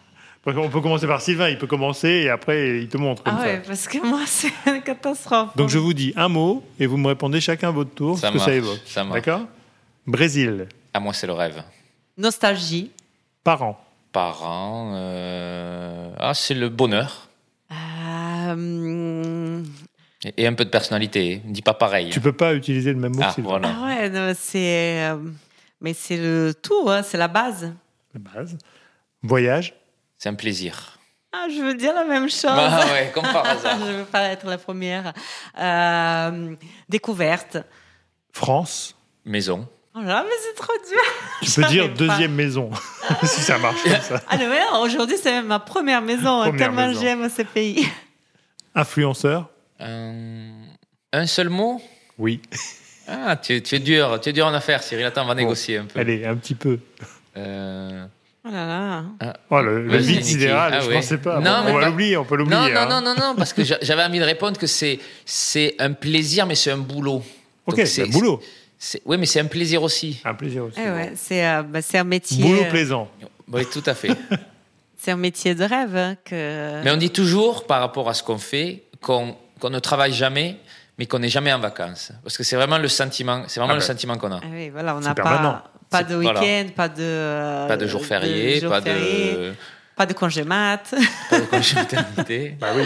Qu'on 0.44 0.68
peut 0.68 0.80
commencer 0.80 1.06
par 1.06 1.20
Sylvain, 1.20 1.48
il 1.50 1.56
peut 1.58 1.68
commencer 1.68 2.08
et 2.08 2.28
après 2.30 2.80
il 2.80 2.88
te 2.88 2.96
montre 2.96 3.22
comme 3.22 3.34
Ah 3.38 3.42
ça. 3.42 3.46
ouais, 3.46 3.62
parce 3.64 3.86
que 3.86 3.98
moi, 4.04 4.22
c'est 4.26 4.50
une 4.66 4.82
catastrophe. 4.82 5.56
Donc 5.56 5.68
je 5.68 5.78
vous 5.78 5.94
dis 5.94 6.12
un 6.16 6.28
mot 6.28 6.64
et 6.80 6.86
vous 6.86 6.96
me 6.96 7.06
répondez 7.08 7.40
chacun 7.40 7.68
à 7.68 7.70
votre 7.70 7.94
tour 7.94 8.18
Ça 8.18 8.28
ce 8.28 8.32
que 8.32 8.38
ça 8.40 8.46
marche, 8.46 8.56
évoque. 8.56 8.80
ça 8.84 9.04
marche. 9.04 9.14
D'accord? 9.24 9.46
Brésil, 10.06 10.66
À 10.92 10.98
moi, 11.00 11.12
c'est 11.12 11.28
le 11.28 11.32
rêve. 11.34 11.62
Nostalgie. 12.18 12.90
parents, 13.44 13.78
Parents, 14.10 14.92
euh, 14.96 16.10
ah, 16.18 16.34
c'est 16.34 16.54
le 16.54 16.68
bonheur. 16.68 17.28
Euh, 17.72 19.62
Et- 20.36 20.46
un 20.46 20.52
peu 20.54 20.64
de 20.64 20.70
personnalité. 20.70 21.40
Ne 21.46 21.52
dis 21.52 21.62
pas 21.62 21.74
pareil. 21.74 22.10
tu 22.10 22.20
peux 22.20 22.32
pas 22.32 22.54
utiliser 22.54 22.92
le 22.92 22.98
même 22.98 23.12
mot 23.14 23.22
Ah, 23.22 23.28
que 23.28 23.34
Sylvain. 23.34 23.48
voilà. 23.50 23.74
ah 23.80 23.86
ouais, 23.86 24.10
non, 24.10 24.32
c'est. 24.36 25.04
euh, 25.10 25.16
mais 25.80 25.94
c'est 25.94 26.16
le 26.16 26.52
tout, 26.60 26.84
hein, 26.88 27.02
c'est 27.02 27.16
la 27.18 27.28
base. 27.28 27.72
La 28.14 28.20
base. 28.20 28.58
Voyage, 29.22 29.74
C'est 30.22 30.28
un 30.28 30.34
plaisir. 30.34 31.00
Ah, 31.32 31.48
je 31.52 31.60
veux 31.60 31.74
dire 31.74 31.92
la 31.94 32.04
même 32.04 32.30
chose. 32.30 32.44
Ah 32.46 32.84
ouais, 32.92 33.10
comme 33.12 33.24
par 33.24 33.44
hasard. 33.48 33.76
je 33.80 33.90
ne 33.90 33.96
veux 33.98 34.04
pas 34.04 34.28
être 34.28 34.46
la 34.46 34.56
première. 34.56 35.12
Euh, 35.58 36.54
découverte. 36.88 37.58
France. 38.30 38.94
Maison. 39.24 39.66
Oh 39.96 39.98
là 39.98 40.06
là, 40.06 40.24
mais 40.24 40.34
c'est 40.40 40.54
trop 40.54 40.74
dur. 40.88 41.00
Tu 41.42 41.50
peux 41.50 41.66
dire 41.66 41.88
pas. 41.88 41.96
deuxième 41.96 42.34
maison, 42.36 42.70
si 43.24 43.40
ça 43.40 43.58
marche 43.58 43.82
comme 43.82 44.00
ça. 44.00 44.22
Ah, 44.28 44.36
mais 44.36 44.60
aujourd'hui, 44.80 45.16
c'est 45.20 45.42
ma 45.42 45.58
première 45.58 46.02
maison, 46.02 46.42
Première 46.42 46.56
tellement 46.56 46.92
j'aime 46.92 47.28
ce 47.28 47.42
pays. 47.42 47.84
Influenceur, 48.76 49.50
Un, 49.80 50.52
un 51.12 51.26
seul 51.26 51.48
mot? 51.48 51.82
Oui. 52.16 52.40
Ah, 53.08 53.34
tu, 53.34 53.60
tu 53.60 53.74
es 53.74 53.80
dur. 53.80 54.20
Tu 54.20 54.28
es 54.28 54.32
dur 54.32 54.46
en 54.46 54.54
affaires, 54.54 54.84
Cyril. 54.84 55.04
Attends, 55.04 55.24
on 55.24 55.26
va 55.26 55.34
négocier 55.34 55.78
un 55.78 55.86
peu. 55.86 55.98
Allez, 55.98 56.24
un 56.24 56.36
petit 56.36 56.54
peu. 56.54 56.78
Euh, 57.36 58.06
Oh 58.44 58.48
là 58.50 58.66
là. 58.66 59.04
Oh, 59.50 59.60
le, 59.60 59.86
le 59.86 59.98
Niki. 60.00 60.24
sidéral, 60.24 60.72
Ah 60.74 60.80
je 60.80 60.88
ouais. 60.88 60.94
pensais 60.94 61.18
pas. 61.18 61.38
Non, 61.38 61.58
Bon, 61.60 61.64
mais 61.64 61.70
on 61.70 61.74
va 61.74 61.80
pas- 61.82 61.88
l'oublier, 61.90 62.16
on 62.16 62.24
peut 62.24 62.34
l'oublier. 62.36 62.58
Non, 62.58 62.68
non, 62.68 62.80
hein. 62.80 62.86
non, 62.86 63.00
non, 63.00 63.14
non, 63.20 63.34
parce 63.36 63.52
que 63.52 63.62
j'a- 63.62 63.78
j'avais 63.82 64.02
envie 64.02 64.18
de 64.18 64.24
répondre 64.24 64.58
que 64.58 64.66
c'est 64.66 64.98
c'est 65.24 65.76
un 65.78 65.92
plaisir, 65.92 66.44
mais 66.46 66.56
c'est 66.56 66.72
un 66.72 66.78
boulot. 66.78 67.22
Ok, 67.66 67.76
Donc, 67.76 67.86
c'est 67.86 68.02
bah, 68.02 68.08
boulot. 68.12 68.40
c'est- 68.78 69.00
Oui, 69.04 69.16
mais 69.16 69.26
c'est 69.26 69.38
un 69.40 69.44
plaisir 69.46 69.82
aussi. 69.84 70.20
Un 70.24 70.34
plaisir 70.34 70.64
aussi. 70.64 70.78
Eh 70.84 70.90
ouais, 70.90 71.12
c'est 71.14 71.46
euh, 71.46 71.62
bah, 71.62 71.80
c'est 71.82 71.98
un 71.98 72.04
métier. 72.04 72.42
Boulot 72.42 72.62
euh, 72.64 72.70
plaisant. 72.70 73.08
Oui, 73.52 73.64
tout 73.70 73.82
à 73.86 73.94
fait. 73.94 74.10
C'est 74.96 75.10
un 75.10 75.16
métier 75.16 75.56
de 75.56 75.64
rêve. 75.64 75.96
hein, 75.96 76.14
que... 76.24 76.80
mais 76.84 76.90
on 76.92 76.96
dit 76.96 77.10
toujours, 77.10 77.66
par 77.66 77.80
rapport 77.80 78.08
à 78.08 78.14
ce 78.14 78.22
qu'on 78.22 78.38
fait, 78.38 78.84
qu'on 79.00 79.34
qu'on 79.58 79.68
ne 79.70 79.80
travaille 79.80 80.12
jamais, 80.12 80.58
mais 80.96 81.06
qu'on 81.06 81.18
n'est 81.18 81.28
jamais 81.28 81.52
en 81.52 81.58
vacances. 81.58 82.12
Parce 82.22 82.36
que 82.38 82.44
c'est 82.44 82.54
vraiment 82.54 82.78
le 82.78 82.86
sentiment, 82.86 83.42
c'est 83.48 83.58
vraiment 83.58 83.72
Ah 83.72 83.76
le 83.76 83.80
ben. 83.80 83.86
sentiment 83.86 84.16
qu'on 84.16 84.30
a. 84.30 84.36
Ah 84.40 84.46
oui, 84.52 84.70
voilà, 84.70 84.94
on 84.96 85.00
C'est 85.02 85.08
n'a 85.08 85.14
permanent. 85.16 85.52
pas, 85.54 85.71
pas 85.92 86.02
de 86.04 86.14
voilà. 86.16 86.40
week-end, 86.40 86.66
pas 86.74 86.88
de. 86.88 86.96
euh, 87.00 87.68
Pas 87.68 87.76
de 87.76 87.86
jours 87.86 88.04
fériés, 88.04 88.60
jours 88.60 88.70
pas 88.70 88.82
fériés, 88.82 89.32
de, 89.36 89.52
pas 89.96 90.06
de 90.06 90.12
congé 90.14 90.42
mat. 90.44 90.94
pas 91.30 91.38
de 91.40 91.44
congé 91.46 91.74
maternité. 91.76 92.56
Bah 92.60 92.68
oui. 92.76 92.82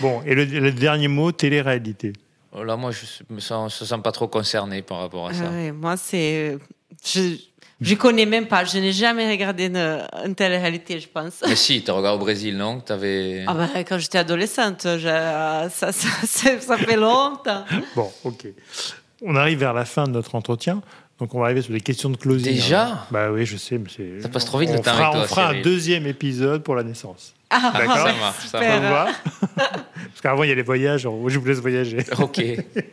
Bon, 0.00 0.20
et 0.26 0.34
le, 0.34 0.44
le 0.44 0.72
dernier 0.72 1.08
mot, 1.08 1.32
télé-réalité. 1.32 2.12
Oh 2.52 2.62
Là, 2.64 2.76
moi, 2.76 2.90
je 2.90 3.00
me 3.32 3.40
sens, 3.40 3.78
je 3.78 3.84
me 3.84 3.88
sens 3.88 4.02
pas 4.02 4.12
trop 4.12 4.26
concerné 4.28 4.82
par 4.82 4.98
rapport 4.98 5.28
à 5.28 5.34
ça. 5.34 5.44
Ah 5.46 5.72
moi, 5.72 5.96
c'est. 5.96 6.58
Je 7.04 7.36
je 7.80 7.94
connais 7.94 8.26
même 8.26 8.48
pas. 8.48 8.64
Je 8.64 8.76
n'ai 8.78 8.90
jamais 8.90 9.30
regardé 9.30 9.66
une, 9.66 9.76
une 10.24 10.34
telle 10.34 10.50
réalité, 10.50 10.98
je 10.98 11.06
pense. 11.08 11.34
Mais 11.46 11.54
si, 11.54 11.84
tu 11.84 11.90
regardes 11.92 12.16
au 12.16 12.24
Brésil, 12.24 12.56
non? 12.56 12.80
T'avais... 12.80 13.44
Ah 13.46 13.54
bah, 13.54 13.68
quand 13.84 13.98
j'étais 13.98 14.18
adolescente, 14.18 14.80
je- 14.82 14.98
ça, 15.06 15.68
ça, 15.70 15.92
ça, 15.92 16.60
ça 16.60 16.76
fait 16.76 16.96
longtemps. 16.96 17.64
Bon, 17.94 18.10
ok. 18.24 18.48
On 19.22 19.36
arrive 19.36 19.60
vers 19.60 19.74
la 19.74 19.84
fin 19.84 20.04
de 20.08 20.10
notre 20.10 20.34
entretien. 20.34 20.82
Donc, 21.18 21.34
on 21.34 21.40
va 21.40 21.46
arriver 21.46 21.62
sur 21.62 21.72
les 21.72 21.80
questions 21.80 22.10
de 22.10 22.16
closing. 22.16 22.52
Déjà 22.52 22.86
hein. 22.86 22.98
Bah 23.10 23.30
oui, 23.32 23.44
je 23.44 23.56
sais, 23.56 23.76
mais 23.78 23.90
c'est. 23.94 24.22
Ça 24.22 24.28
passe 24.28 24.44
trop 24.44 24.58
vite, 24.58 24.70
on 24.70 24.74
le 24.74 24.78
temps 24.78 24.92
fera, 24.92 25.08
avec 25.08 25.12
toi, 25.12 25.22
On 25.22 25.26
fera 25.26 25.48
un 25.48 25.60
deuxième 25.62 26.06
épisode 26.06 26.62
pour 26.62 26.76
la 26.76 26.84
naissance. 26.84 27.34
Ah, 27.50 27.72
D'accord. 27.76 28.08
Ça 28.46 28.60
va 28.60 29.08
Parce 29.56 30.20
qu'avant, 30.22 30.44
il 30.44 30.50
y 30.50 30.52
a 30.52 30.54
les 30.54 30.62
voyages. 30.62 31.02
Je 31.02 31.38
vous 31.38 31.46
laisse 31.46 31.58
voyager. 31.58 31.98
Ok. 32.18 32.40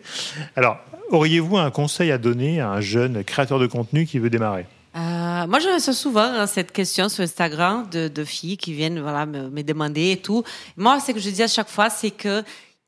Alors, 0.55 0.77
auriez-vous 1.09 1.57
un 1.57 1.69
conseil 1.71 2.11
à 2.11 2.17
donner 2.17 2.61
à 2.61 2.69
un 2.69 2.81
jeune 2.81 3.23
créateur 3.23 3.59
de 3.59 3.67
contenu 3.67 4.05
qui 4.05 4.17
veut 4.17 4.29
démarrer? 4.29 4.65
Euh, 4.95 5.45
moi, 5.47 5.59
je 5.59 5.73
reçois 5.73 5.93
souvent 5.93 6.21
hein, 6.21 6.47
cette 6.47 6.71
question 6.71 7.09
sur 7.09 7.23
Instagram 7.23 7.87
de, 7.91 8.07
de 8.07 8.23
filles 8.23 8.57
qui 8.57 8.73
viennent 8.73 9.01
voilà, 9.01 9.25
me, 9.25 9.49
me 9.49 9.61
demander 9.61 10.11
et 10.11 10.17
tout. 10.17 10.43
Moi, 10.77 10.99
ce 10.99 11.11
que 11.11 11.19
je 11.19 11.29
dis 11.29 11.43
à 11.43 11.47
chaque 11.47 11.69
fois, 11.69 11.89
c'est 11.89 12.11
que 12.11 12.43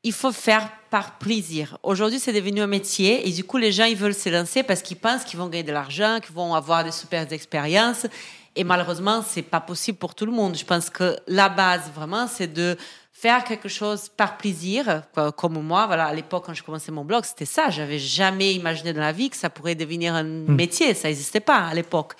il 0.08 0.14
faut 0.14 0.32
faire 0.32 0.70
par 0.88 1.18
plaisir. 1.18 1.76
Aujourd'hui, 1.82 2.18
c'est 2.18 2.32
devenu 2.32 2.62
un 2.62 2.66
métier 2.66 3.28
et 3.28 3.30
du 3.30 3.44
coup, 3.44 3.58
les 3.58 3.72
gens, 3.72 3.84
ils 3.84 3.96
veulent 3.96 4.14
se 4.14 4.30
lancer 4.30 4.62
parce 4.62 4.80
qu'ils 4.80 4.96
pensent 4.96 5.22
qu'ils 5.22 5.38
vont 5.38 5.48
gagner 5.48 5.64
de 5.64 5.72
l'argent, 5.72 6.18
qu'ils 6.24 6.34
vont 6.34 6.54
avoir 6.54 6.82
des 6.82 6.92
super 6.92 7.30
expériences. 7.30 8.06
Et 8.56 8.64
malheureusement, 8.64 9.22
c'est 9.22 9.42
pas 9.42 9.60
possible 9.60 9.98
pour 9.98 10.14
tout 10.14 10.24
le 10.24 10.32
monde. 10.32 10.56
Je 10.56 10.64
pense 10.64 10.88
que 10.88 11.18
la 11.26 11.50
base, 11.50 11.90
vraiment, 11.94 12.26
c'est 12.26 12.50
de 12.50 12.78
faire 13.12 13.44
quelque 13.44 13.68
chose 13.68 14.08
par 14.08 14.38
plaisir, 14.38 15.02
comme 15.36 15.60
moi. 15.60 15.86
Voilà, 15.86 16.06
à 16.06 16.14
l'époque, 16.14 16.44
quand 16.46 16.54
je 16.54 16.62
commençais 16.62 16.90
mon 16.90 17.04
blog, 17.04 17.24
c'était 17.24 17.44
ça. 17.44 17.68
J'avais 17.68 17.98
jamais 17.98 18.54
imaginé 18.54 18.94
dans 18.94 19.02
la 19.02 19.12
vie 19.12 19.28
que 19.28 19.36
ça 19.36 19.50
pourrait 19.50 19.74
devenir 19.74 20.14
un 20.14 20.24
hmm. 20.24 20.54
métier. 20.54 20.94
Ça 20.94 21.08
n'existait 21.08 21.40
pas 21.40 21.66
à 21.66 21.74
l'époque. 21.74 22.14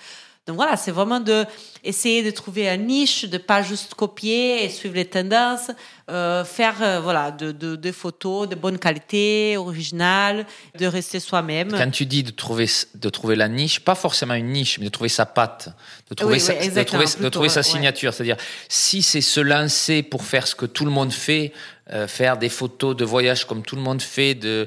Donc 0.49 0.57
voilà, 0.57 0.77
c'est 0.77 0.89
vraiment 0.89 1.19
de 1.19 1.45
essayer 1.83 2.23
de 2.23 2.31
trouver 2.31 2.67
un 2.67 2.77
niche, 2.77 3.25
de 3.25 3.37
pas 3.37 3.61
juste 3.61 3.93
copier 3.93 4.65
et 4.65 4.69
suivre 4.69 4.95
les 4.95 5.05
tendances, 5.05 5.69
euh, 6.09 6.43
faire 6.43 6.81
euh, 6.81 6.99
voilà 7.01 7.29
de, 7.29 7.51
de, 7.51 7.91
photos 7.91 8.49
de 8.49 8.55
bonne 8.55 8.79
qualité, 8.79 9.57
originales, 9.57 10.47
de 10.75 10.87
rester 10.87 11.19
soi-même. 11.19 11.71
Quand 11.71 11.91
tu 11.91 12.07
dis 12.07 12.23
de 12.23 12.31
trouver 12.31 12.65
de 12.95 13.09
trouver 13.09 13.35
la 13.35 13.47
niche, 13.47 13.81
pas 13.81 13.93
forcément 13.93 14.33
une 14.33 14.47
niche, 14.47 14.79
mais 14.79 14.85
de 14.85 14.89
trouver 14.89 15.09
sa 15.09 15.27
patte, 15.27 15.69
de 16.09 16.15
trouver 16.15 16.39
sa, 16.39 16.55
de 16.55 16.83
trouver, 16.83 17.05
de 17.19 17.29
trouver 17.29 17.49
sa 17.49 17.61
signature, 17.61 18.11
c'est-à-dire 18.11 18.37
si 18.69 19.03
c'est 19.03 19.21
se 19.21 19.39
lancer 19.39 20.01
pour 20.01 20.23
faire 20.23 20.47
ce 20.47 20.55
que 20.55 20.65
tout 20.65 20.83
le 20.83 20.91
monde 20.91 21.13
fait, 21.13 21.53
euh, 21.91 22.07
faire 22.07 22.37
des 22.39 22.49
photos 22.49 22.95
de 22.95 23.05
voyage 23.05 23.45
comme 23.45 23.61
tout 23.61 23.75
le 23.75 23.83
monde 23.83 24.01
fait, 24.01 24.33
de 24.33 24.65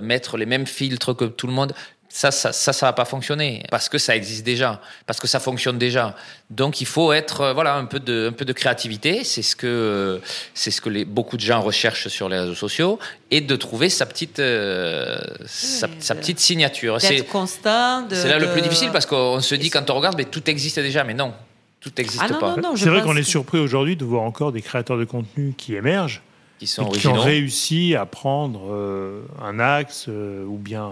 mettre 0.00 0.36
les 0.36 0.46
mêmes 0.46 0.68
filtres 0.68 1.16
que 1.16 1.24
tout 1.24 1.48
le 1.48 1.52
monde 1.52 1.74
ça, 2.16 2.30
ça, 2.30 2.50
ça, 2.50 2.72
ça 2.72 2.86
va 2.86 2.94
pas 2.94 3.04
fonctionner 3.04 3.62
parce 3.70 3.90
que 3.90 3.98
ça 3.98 4.16
existe 4.16 4.42
déjà, 4.42 4.80
parce 5.04 5.20
que 5.20 5.26
ça 5.26 5.38
fonctionne 5.38 5.76
déjà. 5.76 6.16
Donc 6.48 6.80
il 6.80 6.86
faut 6.86 7.12
être, 7.12 7.42
euh, 7.42 7.52
voilà, 7.52 7.74
un 7.74 7.84
peu 7.84 8.00
de, 8.00 8.28
un 8.30 8.32
peu 8.32 8.46
de 8.46 8.54
créativité. 8.54 9.22
C'est 9.22 9.42
ce 9.42 9.54
que, 9.54 10.22
c'est 10.54 10.70
ce 10.70 10.80
que 10.80 10.88
les, 10.88 11.04
beaucoup 11.04 11.36
de 11.36 11.42
gens 11.42 11.60
recherchent 11.60 12.08
sur 12.08 12.30
les 12.30 12.38
réseaux 12.38 12.54
sociaux 12.54 12.98
et 13.30 13.42
de 13.42 13.54
trouver 13.54 13.90
sa 13.90 14.06
petite, 14.06 14.38
euh, 14.38 15.18
sa, 15.44 15.88
petite 16.14 16.40
signature. 16.40 16.98
C'est 17.02 17.20
constant. 17.26 18.08
C'est 18.08 18.30
là 18.30 18.38
le 18.38 18.50
plus 18.50 18.62
difficile 18.62 18.88
parce 18.92 19.04
qu'on 19.04 19.40
se 19.40 19.54
dit 19.54 19.68
quand 19.68 19.90
on 19.90 19.94
regarde, 19.96 20.16
mais 20.16 20.24
tout 20.24 20.48
existe 20.48 20.80
déjà, 20.80 21.04
mais 21.04 21.12
non, 21.12 21.34
tout 21.80 21.92
n'existe 21.98 22.22
ah 22.24 22.32
pas. 22.32 22.56
C'est 22.76 22.88
vrai 22.88 23.02
qu'on 23.02 23.16
est 23.18 23.24
surpris 23.24 23.58
aujourd'hui 23.58 23.94
de 23.94 24.06
voir 24.06 24.22
encore 24.22 24.52
des 24.52 24.62
créateurs 24.62 24.96
de 24.96 25.04
contenu 25.04 25.52
qui 25.54 25.74
émergent 25.74 26.22
qui, 26.58 26.66
sont 26.66 26.86
qui 26.86 27.08
ont 27.08 27.20
réussi 27.20 27.94
à 27.94 28.06
prendre 28.06 28.72
euh, 28.72 29.20
un 29.44 29.60
axe 29.60 30.08
ou 30.08 30.56
bien 30.56 30.90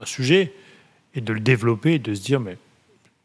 un 0.00 0.06
sujet 0.06 0.52
et 1.14 1.20
de 1.20 1.32
le 1.32 1.40
développer 1.40 1.94
et 1.94 1.98
de 1.98 2.14
se 2.14 2.22
dire 2.22 2.40
mais 2.40 2.56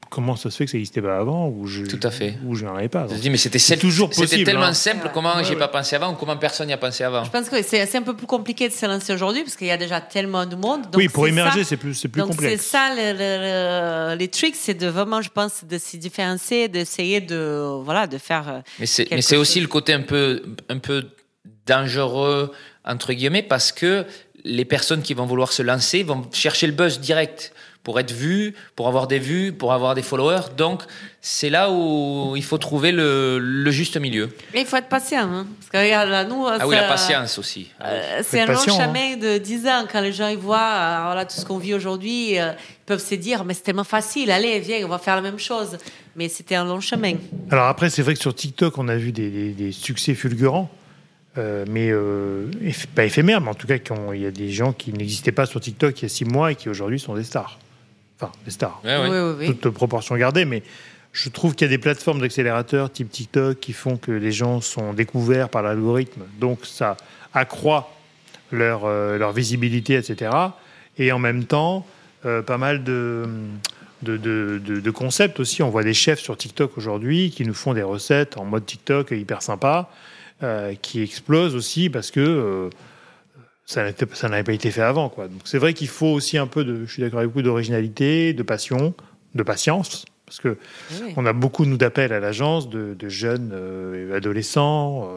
comment 0.09 0.35
ça 0.35 0.49
se 0.49 0.57
fait 0.57 0.65
que 0.65 0.71
ça 0.71 0.77
n'existait 0.77 1.01
pas 1.01 1.17
avant 1.17 1.49
ou 1.49 1.67
je 1.67 1.83
tout 1.83 1.99
à 2.03 2.11
fait. 2.11 2.37
ou 2.45 2.55
je 2.55 2.65
n'en 2.65 2.75
avais 2.75 2.89
pas 2.89 3.07
je 3.09 3.15
dis 3.15 3.29
mais 3.29 3.37
c'était 3.37 3.77
toujours 3.77 4.13
c'était 4.13 4.43
tellement 4.43 4.63
hein. 4.63 4.73
simple 4.73 5.09
comment 5.13 5.43
j'ai 5.43 5.55
pas 5.55 5.67
pensé 5.67 5.95
avant 5.95 6.13
ou 6.13 6.15
comment 6.15 6.37
personne 6.37 6.67
n'y 6.67 6.73
a 6.73 6.77
pensé 6.77 7.03
avant. 7.03 7.23
Je 7.23 7.31
pense 7.31 7.49
que 7.49 7.61
c'est 7.61 7.95
un 7.95 8.01
peu 8.01 8.15
plus 8.15 8.27
compliqué 8.27 8.69
de 8.69 8.73
se 8.73 8.85
lancer 8.85 9.13
aujourd'hui 9.13 9.43
parce 9.43 9.55
qu'il 9.55 9.67
y 9.67 9.71
a 9.71 9.77
déjà 9.77 10.01
tellement 10.01 10.45
de 10.45 10.55
monde 10.55 10.85
oui 10.95 11.09
pour 11.09 11.27
émerger 11.27 11.63
c'est 11.63 11.77
plus 11.77 11.95
c'est 11.95 12.07
plus 12.07 12.21
donc 12.21 12.31
complexe. 12.31 12.63
c'est 12.63 12.69
ça 12.69 14.15
les 14.15 14.27
tricks 14.27 14.55
c'est 14.55 14.73
de 14.73 14.87
vraiment 14.87 15.21
je 15.21 15.29
pense 15.29 15.63
de 15.65 15.77
se 15.77 15.97
différencier 15.97 16.67
d'essayer 16.67 17.21
de 17.21 17.81
voilà 17.83 18.07
de 18.07 18.17
faire 18.17 18.49
euh, 18.49 18.59
mais 18.79 18.85
c'est 18.85 19.07
mais 19.11 19.21
c'est 19.21 19.37
aussi 19.37 19.59
le 19.59 19.67
côté 19.67 19.93
un 19.93 20.01
peu 20.01 20.43
un 20.69 20.77
peu 20.77 21.03
dangereux 21.65 22.51
entre 22.85 23.13
guillemets 23.13 23.43
parce 23.43 23.71
que 23.71 24.05
les 24.45 24.65
personnes 24.65 25.01
qui 25.01 25.13
vont 25.13 25.25
vouloir 25.25 25.51
se 25.51 25.63
lancer 25.63 26.03
vont 26.03 26.25
chercher 26.31 26.67
le 26.67 26.73
buzz 26.73 26.99
direct 26.99 27.51
pour 27.83 27.99
être 27.99 28.11
vues, 28.11 28.55
pour 28.75 28.87
avoir 28.87 29.07
des 29.07 29.19
vues, 29.19 29.53
pour 29.53 29.71
avoir 29.71 29.93
des 29.93 30.01
followers. 30.01 30.49
Donc, 30.57 30.81
c'est 31.21 31.51
là 31.51 31.69
où 31.69 32.35
il 32.35 32.43
faut 32.43 32.57
trouver 32.57 32.91
le, 32.91 33.69
juste 33.69 33.97
milieu. 33.97 34.29
Mais 34.53 34.61
il 34.61 34.65
faut 34.65 34.77
être 34.77 34.89
patient. 34.89 35.31
Hein. 35.31 35.47
Parce 35.59 35.69
que 35.71 35.77
regarde, 35.77 36.29
nous, 36.29 36.47
ah 36.47 36.65
oui, 36.65 36.75
la 36.75 36.87
patience 36.87 37.37
aussi. 37.37 37.69
Euh, 37.83 38.21
c'est 38.23 38.41
un 38.41 38.47
long 38.47 38.53
hein. 38.53 38.65
chemin 38.65 39.17
de 39.17 39.37
10 39.37 39.67
ans. 39.67 39.85
Quand 39.91 40.01
les 40.01 40.13
gens 40.13 40.29
ils 40.29 40.37
voient 40.37 40.57
euh, 40.57 41.01
voilà, 41.05 41.25
tout 41.25 41.35
ce 41.35 41.45
qu'on 41.45 41.59
vit 41.59 41.75
aujourd'hui, 41.75 42.39
euh, 42.39 42.53
ils 42.53 42.85
peuvent 42.87 43.03
se 43.03 43.15
dire, 43.15 43.45
mais 43.45 43.53
c'est 43.53 43.63
tellement 43.63 43.83
facile, 43.83 44.31
allez, 44.31 44.59
viens, 44.59 44.83
on 44.83 44.89
va 44.89 44.97
faire 44.97 45.15
la 45.15 45.21
même 45.21 45.39
chose. 45.39 45.77
Mais 46.15 46.27
c'était 46.27 46.55
un 46.55 46.65
long 46.65 46.81
chemin. 46.81 47.13
Alors 47.51 47.67
après, 47.67 47.91
c'est 47.91 48.01
vrai 48.01 48.15
que 48.15 48.19
sur 48.19 48.33
TikTok, 48.33 48.79
on 48.79 48.87
a 48.87 48.95
vu 48.95 49.11
des 49.11 49.71
succès 49.71 50.15
fulgurants. 50.15 50.71
Euh, 51.37 51.65
mais 51.69 51.89
euh, 51.91 52.49
pas 52.95 53.03
éphémère, 53.03 53.41
mais 53.41 53.49
en 53.49 53.55
tout 53.55 53.67
cas, 53.67 53.75
il 54.13 54.21
y 54.21 54.25
a 54.25 54.31
des 54.31 54.49
gens 54.49 54.71
qui 54.71 54.93
n'existaient 54.93 55.33
pas 55.33 55.45
sur 55.45 55.59
TikTok 55.59 55.99
il 55.99 56.03
y 56.03 56.05
a 56.05 56.09
six 56.09 56.25
mois 56.25 56.51
et 56.51 56.55
qui 56.55 56.69
aujourd'hui 56.69 56.99
sont 56.99 57.13
des 57.15 57.23
stars. 57.23 57.59
Enfin, 58.17 58.31
des 58.45 58.51
stars. 58.51 58.81
Oui, 58.85 59.47
Toute 59.47 59.73
proportion 59.73 60.15
gardée, 60.15 60.45
mais 60.45 60.63
je 61.11 61.27
trouve 61.29 61.53
qu'il 61.53 61.65
y 61.65 61.69
a 61.69 61.75
des 61.75 61.77
plateformes 61.77 62.21
d'accélérateur 62.21 62.89
type 62.89 63.09
TikTok 63.09 63.59
qui 63.59 63.73
font 63.73 63.97
que 63.97 64.11
les 64.11 64.31
gens 64.31 64.61
sont 64.61 64.93
découverts 64.93 65.49
par 65.49 65.61
l'algorithme, 65.61 66.21
donc 66.39 66.65
ça 66.65 66.95
accroît 67.33 67.91
leur, 68.51 68.85
euh, 68.85 69.17
leur 69.17 69.33
visibilité, 69.33 69.95
etc. 69.95 70.31
Et 70.97 71.11
en 71.11 71.19
même 71.19 71.43
temps, 71.43 71.85
pas 72.47 72.57
mal 72.57 72.83
de, 72.83 73.23
de, 74.01 74.17
de, 74.17 74.57
de, 74.57 74.91
concepts 74.91 75.39
aussi. 75.39 75.61
On 75.61 75.69
voit 75.69 75.83
des 75.83 75.93
chefs 75.93 76.19
sur 76.19 76.35
TikTok 76.35 76.75
aujourd'hui 76.75 77.29
qui 77.29 77.45
nous 77.45 77.53
font 77.53 77.75
des 77.75 77.83
recettes 77.83 78.37
en 78.37 78.45
mode 78.45 78.65
TikTok 78.65 79.11
hyper 79.11 79.43
sympa. 79.43 79.91
Euh, 80.43 80.73
qui 80.81 81.01
explose 81.01 81.55
aussi 81.55 81.89
parce 81.89 82.11
que 82.11 82.19
euh, 82.19 82.69
ça 83.65 83.83
n'avait 84.27 84.43
pas 84.43 84.51
été 84.51 84.69
fait 84.69 84.81
avant. 84.81 85.07
Quoi. 85.07 85.29
Donc 85.29 85.39
c'est 85.45 85.57
vrai 85.57 85.73
qu'il 85.73 85.87
faut 85.87 86.07
aussi 86.07 86.37
un 86.37 86.45
peu 86.45 86.65
de, 86.65 86.85
je 86.85 86.91
suis 86.91 87.01
d'accord 87.01 87.19
avec 87.19 87.31
vous, 87.31 87.41
d'originalité, 87.41 88.33
de 88.33 88.43
passion, 88.43 88.93
de 89.33 89.43
patience. 89.43 90.03
Parce 90.25 90.41
que 90.41 90.57
on 91.15 91.25
a 91.25 91.31
beaucoup 91.31 91.63
nous 91.65 91.77
d'appels 91.77 92.11
à 92.11 92.19
l'agence 92.19 92.69
de, 92.69 92.97
jeunes 93.07 93.51
euh, 93.53 94.17
adolescents, 94.17 95.09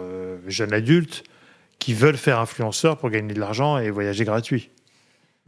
jeunes 0.47 0.73
adultes 0.73 1.25
qui 1.81 1.95
veulent 1.95 2.17
faire 2.17 2.39
influenceur 2.39 2.97
pour 2.97 3.11
gagner 3.11 3.35
de 3.35 3.41
l'argent 3.41 3.77
et 3.79 3.91
voyager 3.91 4.25
gratuit. 4.25 4.71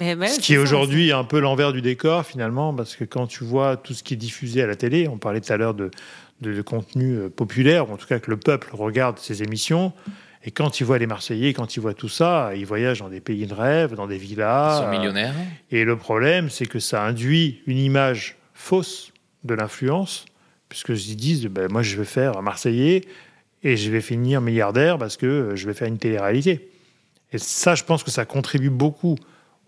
ce 0.01 0.41
qui 0.41 0.55
est, 0.55 0.59
aujourd'hui 0.59 1.13
un 1.13 1.23
peu 1.23 1.39
l'envers 1.39 1.73
du 1.73 1.81
décor 1.81 2.27
finalement, 2.27 2.75
parce 2.75 2.97
que 2.97 3.05
quand 3.05 3.29
tu 3.29 3.45
vois 3.45 3.77
tout 3.77 3.95
ce 3.95 4.03
qui 4.03 4.15
est 4.15 4.17
diffusé 4.17 4.63
à 4.63 4.67
la 4.67 4.75
télé, 4.75 5.07
on 5.07 5.17
parlait 5.19 5.41
tout 5.41 5.53
à 5.53 5.57
l'heure 5.57 5.75
de, 5.75 5.93
de, 6.41 6.63
contenu 6.63 7.17
euh, 7.17 7.29
populaire, 7.29 7.91
ou 7.91 7.95
en 7.95 7.97
tout 7.97 8.07
cas 8.07 8.19
que 8.19 8.31
le 8.31 8.37
peuple 8.37 8.71
regarde 8.73 9.19
ces 9.19 9.43
émissions. 9.43 9.93
Et 10.45 10.51
quand 10.51 10.81
il 10.81 10.85
voit 10.85 10.99
les 10.99 11.07
Marseillais, 11.07 11.53
quand 11.53 11.77
il 11.77 11.81
voit 11.81 11.93
tout 11.93 12.09
ça, 12.09 12.53
ils 12.57 12.65
voyagent 12.65 13.01
dans 13.01 13.11
des 13.11 13.21
pays 13.21 13.47
de 13.47 13.53
rêve, 13.53 13.95
dans 13.95 14.07
des 14.07 14.17
villas. 14.17 14.79
Ils 14.79 14.85
sont 14.85 14.91
millionnaires. 14.91 15.35
Et 15.71 15.85
le 15.85 15.97
problème, 15.97 16.49
c'est 16.49 16.67
que 16.67 16.79
ça 16.79 17.05
induit 17.05 17.61
une 17.67 17.77
image 17.77 18.39
fausse 18.55 19.13
de 19.45 19.55
l'influence, 19.55 20.25
puisque 20.69 20.91
ils 20.91 21.17
disent 21.17 21.47
ben, 21.47 21.71
moi, 21.71 21.83
je 21.83 21.97
vais 21.97 22.05
faire 22.05 22.39
un 22.39 22.43
Marseillais 22.43 23.03
et 23.63 23.77
je 23.77 23.91
vais 23.91 24.01
finir 24.01 24.41
milliardaire 24.41 24.97
parce 24.97 25.19
que 25.19 25.53
je 25.55 25.67
vais 25.67 25.75
faire 25.75 25.89
une 25.89 25.99
télé-réalité. 25.99 26.71
Et 27.33 27.39
ça, 27.39 27.75
je 27.75 27.85
pense 27.85 28.03
que 28.03 28.11
ça 28.11 28.25
contribue 28.25 28.71
beaucoup 28.71 29.17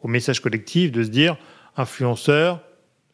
au 0.03 0.09
message 0.09 0.41
collectif 0.41 0.91
de 0.91 1.05
se 1.05 1.11
dire 1.11 1.37
influenceur, 1.77 2.61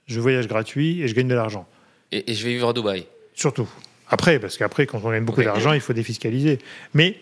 je 0.06 0.20
voyage 0.20 0.46
gratuit 0.46 1.02
et 1.02 1.09
je 1.09 1.14
gagne 1.14 1.28
de 1.28 1.34
l'argent. 1.34 1.66
Et, 2.12 2.30
et 2.30 2.34
je 2.34 2.44
vais 2.44 2.52
vivre 2.52 2.68
à 2.68 2.72
Dubaï. 2.72 3.06
Surtout. 3.39 3.68
Après, 4.09 4.41
parce 4.41 4.59
qu'après, 4.59 4.86
quand 4.86 5.01
on 5.05 5.12
gagne 5.12 5.24
beaucoup 5.24 5.45
d'argent, 5.45 5.72
il 5.72 5.80
faut 5.80 5.93
défiscaliser. 5.93 6.59
Mais 6.93 7.14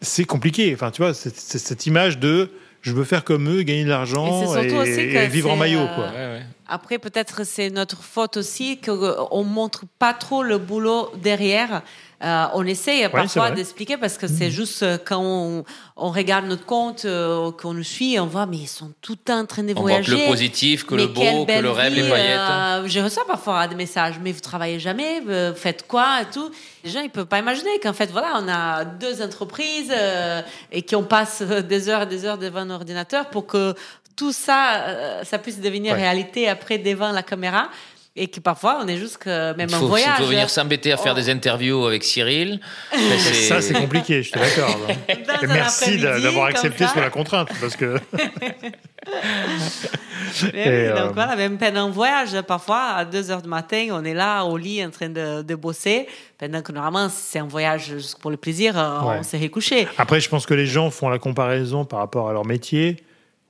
c'est 0.00 0.24
compliqué. 0.24 0.74
Enfin, 0.74 0.90
tu 0.90 1.00
vois, 1.00 1.14
c'est 1.14 1.32
cette 1.38 1.86
image 1.86 2.18
de 2.18 2.50
je 2.82 2.92
veux 2.92 3.04
faire 3.04 3.22
comme 3.22 3.48
eux, 3.48 3.62
gagner 3.62 3.84
de 3.84 3.88
l'argent 3.88 4.56
et, 4.56 5.28
vivre 5.28 5.52
en 5.52 5.56
maillot. 5.56 5.86
Quoi. 5.94 6.10
Euh, 6.12 6.40
après, 6.66 6.98
peut-être 6.98 7.44
c'est 7.44 7.70
notre 7.70 8.02
faute 8.02 8.38
aussi 8.38 8.80
qu'on 8.80 9.44
ne 9.44 9.48
montre 9.48 9.84
pas 9.98 10.14
trop 10.14 10.42
le 10.42 10.58
boulot 10.58 11.10
derrière. 11.22 11.82
Euh, 12.22 12.46
on 12.54 12.64
essaye 12.64 13.06
parfois 13.10 13.50
d'expliquer 13.50 13.98
parce 13.98 14.16
que 14.16 14.26
c'est 14.26 14.48
mm. 14.48 14.52
juste 14.52 14.82
euh, 14.82 14.96
quand 15.04 15.20
on, 15.96 16.10
regarde 16.10 16.46
notre 16.46 16.64
compte, 16.64 17.04
euh, 17.04 17.50
qu'on 17.52 17.74
nous 17.74 17.82
suit, 17.82 18.18
on 18.18 18.26
voit, 18.26 18.46
mais 18.46 18.56
ils 18.58 18.66
sont 18.66 18.92
tout 19.02 19.12
le 19.12 19.18
temps 19.18 19.40
en 19.40 19.46
train 19.46 19.62
de 19.62 19.74
voyager. 19.74 20.12
On 20.12 20.16
voit 20.16 20.24
que 20.24 20.28
le 20.28 20.30
positif, 20.30 20.86
que 20.86 20.94
le 20.94 21.06
beau, 21.08 21.44
que 21.44 21.60
le 21.60 21.70
rêve, 21.70 21.92
les 21.92 22.08
paillettes. 22.08 22.88
je 22.90 23.00
reçois 23.00 23.26
parfois 23.26 23.66
des 23.66 23.74
messages, 23.74 24.18
mais 24.22 24.32
vous 24.32 24.40
travaillez 24.40 24.80
jamais, 24.80 25.20
vous 25.20 25.54
faites 25.54 25.86
quoi 25.86 26.22
et 26.22 26.32
tout. 26.32 26.50
Les 26.82 26.90
gens, 26.90 27.00
ils 27.00 27.10
peuvent 27.10 27.26
pas 27.26 27.40
imaginer 27.40 27.78
qu'en 27.82 27.92
fait, 27.92 28.10
voilà, 28.10 28.40
on 28.42 28.48
a 28.48 28.84
deux 28.86 29.20
entreprises 29.20 29.92
et 30.72 30.82
qu'on 30.82 31.02
passe 31.02 31.42
des 31.42 31.88
heures 31.90 32.02
et 32.02 32.06
des 32.06 32.24
heures 32.24 32.38
devant 32.38 32.60
un 32.60 32.70
ordinateur 32.70 33.28
pour 33.28 33.46
que 33.46 33.74
tout 34.16 34.32
ça, 34.32 35.22
ça 35.24 35.38
puisse 35.38 35.60
devenir 35.60 35.94
réalité 35.94 36.48
après 36.48 36.78
devant 36.78 37.12
la 37.12 37.22
caméra 37.22 37.68
et 38.16 38.28
que 38.28 38.38
parfois 38.38 38.78
on 38.80 38.86
est 38.86 38.96
juste 38.96 39.18
que 39.18 39.56
même 39.56 39.68
faut, 39.68 39.84
en 39.84 39.88
voyage. 39.88 40.14
Il 40.18 40.22
faut 40.22 40.30
venir 40.30 40.48
s'embêter 40.48 40.92
à 40.92 40.96
faire 40.96 41.14
oh. 41.16 41.20
des 41.20 41.30
interviews 41.30 41.84
avec 41.84 42.04
Cyril. 42.04 42.60
ça 43.48 43.60
c'est 43.60 43.74
compliqué, 43.74 44.22
je 44.22 44.28
suis 44.28 44.38
d'accord. 44.38 44.78
Merci 45.48 45.98
d'avoir 45.98 46.46
accepté 46.46 46.86
sous 46.86 47.00
la 47.00 47.10
contrainte 47.10 47.48
parce 47.60 47.74
que. 47.76 47.96
et, 50.54 50.88
donc 50.88 50.98
euh, 50.98 51.10
voilà, 51.12 51.36
même 51.36 51.58
pendant 51.58 51.88
un 51.88 51.90
voyage, 51.90 52.40
parfois 52.42 52.92
à 52.96 53.04
2 53.04 53.32
heures 53.32 53.42
du 53.42 53.48
matin, 53.48 53.88
on 53.90 54.04
est 54.04 54.14
là 54.14 54.44
au 54.44 54.56
lit 54.56 54.84
en 54.84 54.90
train 54.90 55.08
de, 55.08 55.42
de 55.42 55.54
bosser, 55.56 56.06
pendant 56.38 56.62
que 56.62 56.70
normalement 56.70 57.08
c'est 57.08 57.40
un 57.40 57.48
voyage 57.48 57.86
juste 57.86 58.20
pour 58.20 58.30
le 58.30 58.36
plaisir, 58.36 58.78
euh, 58.78 59.00
on 59.02 59.24
s'est 59.24 59.38
recouché. 59.38 59.88
Après, 59.98 60.20
je 60.20 60.28
pense 60.28 60.46
que 60.46 60.54
les 60.54 60.66
gens 60.66 60.88
font 60.90 61.08
la 61.08 61.18
comparaison 61.18 61.84
par 61.84 61.98
rapport 61.98 62.28
à 62.28 62.32
leur 62.32 62.46
métier, 62.46 63.02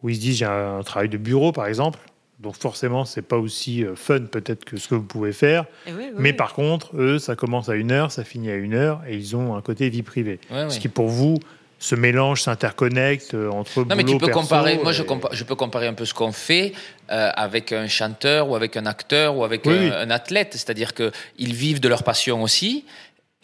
où 0.04 0.08
ils 0.10 0.14
se 0.14 0.20
disent 0.20 0.36
j'ai 0.36 0.44
un 0.44 0.82
travail 0.84 1.08
de 1.08 1.16
bureau 1.18 1.50
par 1.50 1.66
exemple 1.66 1.98
donc 2.40 2.56
forcément, 2.56 3.04
c'est 3.06 3.22
pas 3.22 3.38
aussi 3.38 3.84
euh, 3.84 3.94
fun 3.96 4.20
peut-être 4.30 4.64
que 4.66 4.76
ce 4.76 4.88
que 4.88 4.94
vous 4.96 5.04
pouvez 5.04 5.32
faire. 5.32 5.64
Eh 5.86 5.90
Mais 6.18 6.32
par 6.34 6.52
contre, 6.52 6.90
eux, 6.94 7.18
ça 7.18 7.36
commence 7.36 7.68
à 7.70 7.74
une 7.74 7.90
heure, 7.90 8.12
ça 8.12 8.22
finit 8.22 8.50
à 8.50 8.56
une 8.56 8.74
heure, 8.74 9.00
et 9.08 9.14
ils 9.16 9.34
ont 9.34 9.54
un 9.56 9.62
côté 9.62 9.88
vie 9.88 10.02
privée. 10.02 10.38
Ce 10.68 10.78
qui 10.78 10.88
pour 10.88 11.08
vous 11.08 11.38
se 11.78 11.94
mélangent, 11.94 12.42
s'interconnectent 12.42 13.34
euh, 13.34 13.50
entre 13.50 13.80
Non, 13.84 13.94
mais 13.96 13.98
tu 13.98 14.06
boulot, 14.06 14.18
peux 14.18 14.26
perso 14.26 14.40
comparer. 14.40 14.78
Moi, 14.82 14.92
je, 14.92 15.02
et- 15.02 15.06
compa- 15.06 15.28
je 15.32 15.44
peux 15.44 15.54
comparer 15.54 15.86
un 15.86 15.94
peu 15.94 16.04
ce 16.04 16.12
qu'on 16.14 16.32
fait 16.32 16.72
euh, 17.10 17.30
avec 17.34 17.72
un 17.72 17.88
chanteur 17.88 18.48
ou 18.50 18.56
avec 18.56 18.76
un 18.76 18.86
acteur 18.86 19.36
ou 19.36 19.44
avec 19.44 19.64
Oui, 19.64 19.74
un, 19.74 19.80
oui. 19.80 19.90
un 19.94 20.10
athlète. 20.10 20.48
C'est-à-dire 20.52 20.92
que 20.94 21.12
ils 21.38 21.54
vivent 21.54 21.80
de 21.80 21.88
leur 21.88 22.02
passion 22.02 22.42
aussi. 22.42 22.84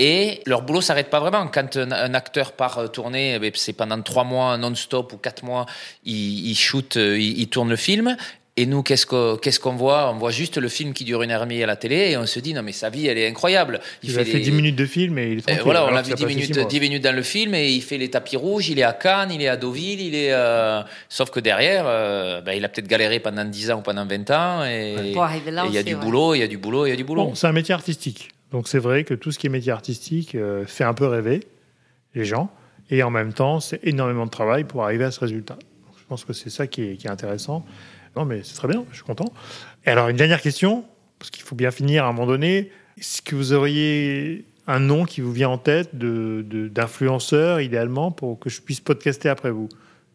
Et 0.02 0.40
leur 0.46 0.62
boulot 0.62 0.80
s'arrête 0.80 1.10
pas 1.10 1.20
vraiment. 1.20 1.46
Quand 1.48 1.76
un, 1.76 1.92
un 1.92 2.14
acteur 2.14 2.52
part 2.52 2.78
euh, 2.78 2.86
tourner, 2.86 3.34
eh 3.34 3.38
ben, 3.38 3.50
c'est 3.54 3.74
pendant 3.74 4.00
trois 4.00 4.24
mois 4.24 4.56
non-stop 4.56 5.12
ou 5.12 5.18
quatre 5.18 5.44
mois, 5.44 5.66
il, 6.06 6.48
il 6.48 6.54
shoot, 6.54 6.96
euh, 6.96 7.18
il, 7.18 7.38
il 7.38 7.48
tourne 7.48 7.68
le 7.68 7.76
film. 7.76 8.16
Et 8.56 8.64
nous, 8.66 8.82
qu'est-ce 8.82 9.06
qu'on 9.06 9.76
voit? 9.76 10.10
On 10.10 10.18
voit 10.18 10.30
juste 10.30 10.56
le 10.56 10.68
film 10.68 10.94
qui 10.94 11.04
dure 11.04 11.22
une 11.22 11.30
heure 11.30 11.42
et 11.42 11.46
demie 11.46 11.62
à 11.62 11.66
la 11.66 11.76
télé 11.76 12.10
et 12.10 12.16
on 12.16 12.26
se 12.26 12.40
dit 12.40 12.52
non 12.52 12.62
mais 12.62 12.72
sa 12.72 12.90
vie 12.90 13.06
elle 13.06 13.16
est 13.16 13.26
incroyable. 13.28 13.80
Il, 14.02 14.18
a 14.18 14.24
fait 14.24 14.40
10 14.40 14.50
minutes 14.52 14.76
de 14.76 14.86
film 14.86 15.18
et 15.18 15.28
il 15.32 15.38
est 15.38 15.40
euh, 15.40 15.42
tranquille. 15.42 15.62
voilà, 15.64 15.86
on 15.86 15.90
l'a 15.90 16.02
vu 16.02 16.10
ça 16.10 16.16
10 16.16 16.22
passe 16.24 16.34
minutes, 16.34 16.54
six 16.54 16.60
mois. 16.60 16.68
10 16.68 16.80
minutes 16.80 17.04
dans 17.04 17.14
le 17.14 17.22
film 17.22 17.54
et 17.54 17.70
il 17.70 17.80
fait 17.82 17.96
les 17.96 18.10
tapis 18.10 18.36
rouges, 18.36 18.68
il 18.68 18.78
est 18.78 18.82
à 18.82 18.92
Cannes, 18.92 19.30
il 19.32 19.40
est 19.40 19.48
à 19.48 19.56
Deauville, 19.56 20.00
il 20.00 20.14
est. 20.14 20.32
euh, 20.32 20.82
Sauf 21.08 21.30
que 21.30 21.40
derrière, 21.40 21.84
euh, 21.86 22.40
ben, 22.42 22.52
il 22.52 22.64
a 22.64 22.68
peut-être 22.68 22.88
galéré 22.88 23.20
pendant 23.20 23.44
10 23.44 23.70
ans 23.70 23.78
ou 23.78 23.82
pendant 23.82 24.04
20 24.04 24.30
ans 24.30 24.64
et 24.66 24.94
il 24.98 25.74
y 25.74 25.78
a 25.78 25.82
du 25.82 25.94
ouais. 25.94 26.00
boulot, 26.00 26.34
il 26.34 26.40
y 26.40 26.42
a 26.42 26.48
du 26.48 26.58
boulot, 26.58 26.86
il 26.86 26.90
y 26.90 26.92
a 26.92 26.96
du 26.96 27.04
boulot. 27.04 27.26
Bon, 27.26 27.34
c'est 27.34 27.46
un 27.46 27.52
métier 27.52 27.74
artistique. 27.74 28.30
Donc 28.50 28.68
c'est 28.68 28.78
vrai 28.78 29.04
que 29.04 29.14
tout 29.14 29.32
ce 29.32 29.38
qui 29.38 29.46
est 29.46 29.50
métier 29.50 29.72
artistique 29.72 30.34
euh, 30.34 30.66
fait 30.66 30.84
un 30.84 30.94
peu 30.94 31.06
rêver 31.06 31.40
les 32.14 32.24
gens. 32.24 32.50
Et 32.90 33.02
en 33.02 33.10
même 33.10 33.32
temps, 33.32 33.60
c'est 33.60 33.80
énormément 33.84 34.24
de 34.26 34.30
travail 34.30 34.64
pour 34.64 34.82
arriver 34.84 35.04
à 35.04 35.10
ce 35.10 35.20
résultat. 35.20 35.58
Je 35.96 36.04
pense 36.08 36.24
que 36.24 36.32
c'est 36.32 36.50
ça 36.50 36.66
qui 36.66 36.82
est, 36.82 37.06
intéressant. 37.06 37.64
Non, 38.16 38.24
mais 38.24 38.40
c'est 38.42 38.54
très 38.54 38.66
bien, 38.66 38.84
je 38.90 38.96
suis 38.96 39.04
content. 39.04 39.32
Et 39.86 39.90
alors, 39.90 40.08
une 40.08 40.16
dernière 40.16 40.40
question, 40.40 40.84
parce 41.20 41.30
qu'il 41.30 41.44
faut 41.44 41.54
bien 41.54 41.70
finir 41.70 42.04
à 42.04 42.08
un 42.08 42.12
moment 42.12 42.26
donné. 42.26 42.72
Est-ce 42.98 43.22
que 43.22 43.36
vous 43.36 43.52
auriez 43.52 44.44
un 44.66 44.80
nom 44.80 45.04
qui 45.04 45.20
vous 45.20 45.32
vient 45.32 45.50
en 45.50 45.58
tête 45.58 45.96
de- 45.96 46.44
de- 46.44 46.66
d'influenceur, 46.66 47.60
idéalement, 47.60 48.10
pour 48.10 48.40
que 48.40 48.50
je 48.50 48.60
puisse 48.60 48.80
podcaster 48.80 49.28
après 49.28 49.52
vous? 49.52 49.68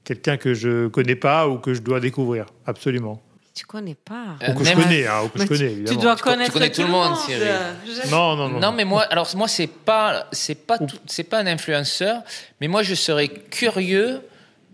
Quelqu'un 0.04 0.36
que 0.36 0.54
je 0.54 0.88
connais 0.88 1.16
pas 1.16 1.48
ou 1.48 1.58
que 1.58 1.74
je 1.74 1.82
dois 1.82 2.02
découvrir, 2.02 2.46
absolument. 2.66 3.24
Tu 3.56 3.66
connais 3.66 3.96
pas. 3.96 4.36
Euh, 4.44 4.52
ou 4.52 4.56
que 4.60 4.66
je 4.66 4.74
connais, 4.74 5.08
hein, 5.08 5.22
ou 5.24 5.30
que 5.30 5.38
je 5.40 5.44
Mais 5.44 5.48
connais, 5.48 5.74
Tu 5.88 5.96
dois 5.96 6.16
Tu 6.18 6.24
co- 6.24 6.30
tu 6.30 6.36
connaître 6.36 6.52
connais 6.54 6.70
tout 6.72 6.82
le 6.82 6.90
monde, 6.90 7.16
Cyril. 7.16 7.48
Je- 7.86 8.10
Non, 8.12 8.36
non, 8.36 8.50
non. 8.50 8.60
Non, 8.60 8.72
mais 8.74 8.84
moi, 8.84 9.04
alors 9.10 9.30
moi, 9.36 9.48
c'est 9.48 9.68
pas, 9.68 10.28
c'est 10.34 10.56
pas, 10.68 10.78
tout- 10.78 11.00
c'est 11.08 11.24
pas 11.24 11.40
un 11.40 11.48
influenceur, 11.48 12.22
mais 12.60 12.68
moi, 12.68 12.84
je 12.84 12.94
serais 12.96 13.30
curieux 13.30 14.20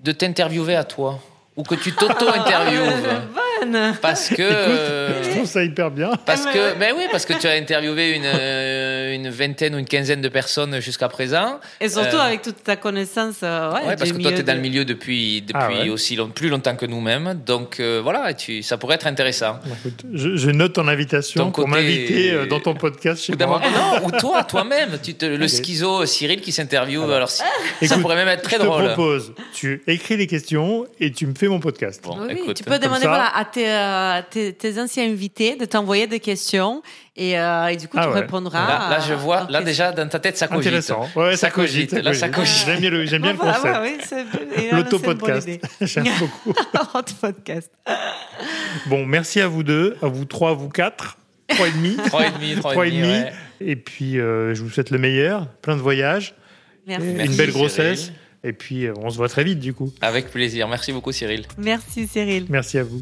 de 0.03 0.11
t'interviewer 0.11 0.75
à 0.75 0.83
toi 0.83 1.19
ou 1.55 1.61
que 1.61 1.75
tu 1.75 1.91
t'auto-interviewes 1.95 2.89
Bonne. 3.61 3.93
parce 4.01 4.29
que. 4.29 4.41
euh, 4.41 5.23
Je 5.25 5.29
trouve 5.29 5.45
ça 5.45 5.63
hyper 5.63 5.91
bien. 5.91 6.13
Parce 6.25 6.47
que, 6.47 6.73
ben 6.79 6.95
oui, 6.97 7.03
parce 7.11 7.25
que 7.27 7.33
tu 7.33 7.45
as 7.47 7.51
interviewé 7.51 8.15
une, 8.15 8.23
euh, 8.25 8.80
une 9.11 9.29
vingtaine 9.29 9.75
ou 9.75 9.77
une 9.77 9.85
quinzaine 9.85 10.21
de 10.21 10.29
personnes 10.29 10.79
jusqu'à 10.79 11.07
présent. 11.09 11.59
Et 11.79 11.89
surtout 11.89 12.15
Euh, 12.17 12.19
avec 12.21 12.41
toute 12.41 12.63
ta 12.63 12.75
connaissance. 12.75 13.35
euh, 13.43 13.71
ouais, 13.73 13.87
Ouais, 13.87 13.95
parce 13.95 14.11
que 14.11 14.17
toi, 14.21 14.31
tu 14.31 14.39
es 14.39 14.43
dans 14.43 14.55
le 14.55 14.61
milieu 14.61 14.85
depuis, 14.85 15.41
depuis 15.41 15.53
Ah 15.55 15.69
ouais. 15.69 15.89
aussi 15.89 16.15
long- 16.15 16.29
plus 16.29 16.49
longtemps 16.49 16.75
que 16.75 16.85
nous-mêmes. 16.85 17.39
Donc 17.45 17.79
euh, 17.79 17.99
voilà, 18.03 18.33
tu, 18.33 18.63
ça 18.63 18.77
pourrait 18.77 18.95
être 18.95 19.07
intéressant. 19.07 19.59
Écoute, 19.65 20.03
je, 20.13 20.35
je 20.37 20.49
note 20.51 20.73
ton 20.73 20.87
invitation 20.87 21.45
Ton 21.45 21.51
pour 21.51 21.65
côté- 21.65 21.75
m'inviter 21.77 22.31
euh, 22.31 22.45
dans 22.45 22.59
ton 22.59 22.73
podcast 22.73 23.23
chez 23.23 23.33
Ou 23.33 23.47
moi. 23.47 23.61
non, 23.61 24.05
ou 24.07 24.11
toi, 24.19 24.43
toi-même, 24.43 24.97
tu 25.03 25.13
te, 25.15 25.25
le 25.25 25.47
schizo 25.47 26.05
Cyril 26.05 26.41
qui 26.41 26.51
s'interviewe. 26.51 27.11
Alors, 27.11 27.29
si- 27.29 27.43
ça 27.87 27.97
pourrait 27.97 28.15
même 28.15 28.27
être 28.27 28.43
très 28.43 28.57
je 28.57 28.61
te 28.61 28.65
drôle. 28.67 28.85
propose, 28.85 29.33
tu 29.53 29.81
écris 29.87 30.17
les 30.17 30.27
questions 30.27 30.85
et 30.99 31.11
tu 31.11 31.25
me 31.27 31.33
fais 31.35 31.47
mon 31.47 31.59
podcast. 31.59 32.01
Bon, 32.03 32.17
Oui, 32.19 32.27
oui, 32.29 32.39
écoute, 32.41 32.57
tu 32.57 32.63
peux 32.63 32.79
demander 32.79 33.01
ça- 33.03 33.07
voilà, 33.09 33.35
à 33.35 33.45
tes, 33.45 33.69
euh, 33.69 34.21
tes, 34.29 34.53
tes 34.53 34.79
anciens 34.79 35.05
invités 35.05 35.55
de 35.55 35.65
t'envoyer 35.65 36.07
des 36.07 36.19
questions 36.19 36.81
et, 37.15 37.37
euh, 37.39 37.67
et 37.67 37.75
du 37.77 37.87
coup 37.87 37.97
Ah 37.99 38.03
tu 38.05 38.09
ouais. 38.13 38.19
répondras. 38.21 38.67
Là, 38.67 38.89
là, 38.89 38.99
je 39.05 39.13
vois, 39.13 39.45
là 39.49 39.61
déjà 39.61 39.91
dans 39.91 40.07
ta 40.07 40.19
tête, 40.19 40.37
ça 40.37 40.47
cogite. 40.47 40.67
Intéressant. 40.67 41.07
Ouais, 41.15 41.31
ça, 41.31 41.37
Ça 41.47 41.51
cogite. 41.51 41.89
cogite, 41.89 42.05
là, 42.05 42.13
ça 42.13 42.29
cogite. 42.29 42.65
J'aime 42.65 42.79
bien 42.79 42.89
le, 42.89 43.05
j'aime 43.05 43.21
bien 43.21 43.31
le 43.33 43.37
Voilà, 43.37 43.53
concept. 43.99 44.27
ouais, 44.33 44.69
L'auto-podcast. 44.71 45.49
J'aime 45.81 46.05
beaucoup. 46.19 46.53
Auto-podcast. 46.97 47.71
Bon, 48.87 49.05
merci 49.05 49.41
à 49.41 49.47
vous 49.47 49.63
deux, 49.63 49.97
à 50.01 50.07
vous 50.07 50.25
trois, 50.25 50.51
à 50.51 50.53
vous 50.53 50.69
quatre, 50.69 51.17
trois 51.49 51.67
et 51.67 51.71
demi. 51.71 51.95
Trois 52.07 52.27
et 52.27 52.31
demi, 52.31 52.55
trois, 52.55 52.71
Trois 52.71 52.85
et 52.85 52.89
et 52.89 52.91
demi. 52.91 53.01
demi. 53.01 53.13
ouais. 53.13 53.31
Et 53.59 53.75
puis, 53.75 54.17
euh, 54.19 54.55
je 54.55 54.63
vous 54.63 54.69
souhaite 54.69 54.89
le 54.89 54.97
meilleur, 54.97 55.47
plein 55.61 55.75
de 55.75 55.81
voyages, 55.81 56.33
Merci. 56.87 57.07
une 57.07 57.17
Merci, 57.17 57.37
belle 57.37 57.51
grossesse. 57.51 57.99
Cyril. 58.05 58.15
Et 58.43 58.53
puis, 58.53 58.85
euh, 58.87 58.93
on 58.97 59.09
se 59.11 59.17
voit 59.17 59.29
très 59.29 59.43
vite, 59.43 59.59
du 59.59 59.73
coup. 59.73 59.91
Avec 60.01 60.31
plaisir. 60.31 60.67
Merci 60.67 60.91
beaucoup, 60.93 61.11
Cyril. 61.11 61.45
Merci 61.59 62.07
Cyril. 62.07 62.45
Merci 62.49 62.79
à 62.79 62.83
vous. 62.83 63.01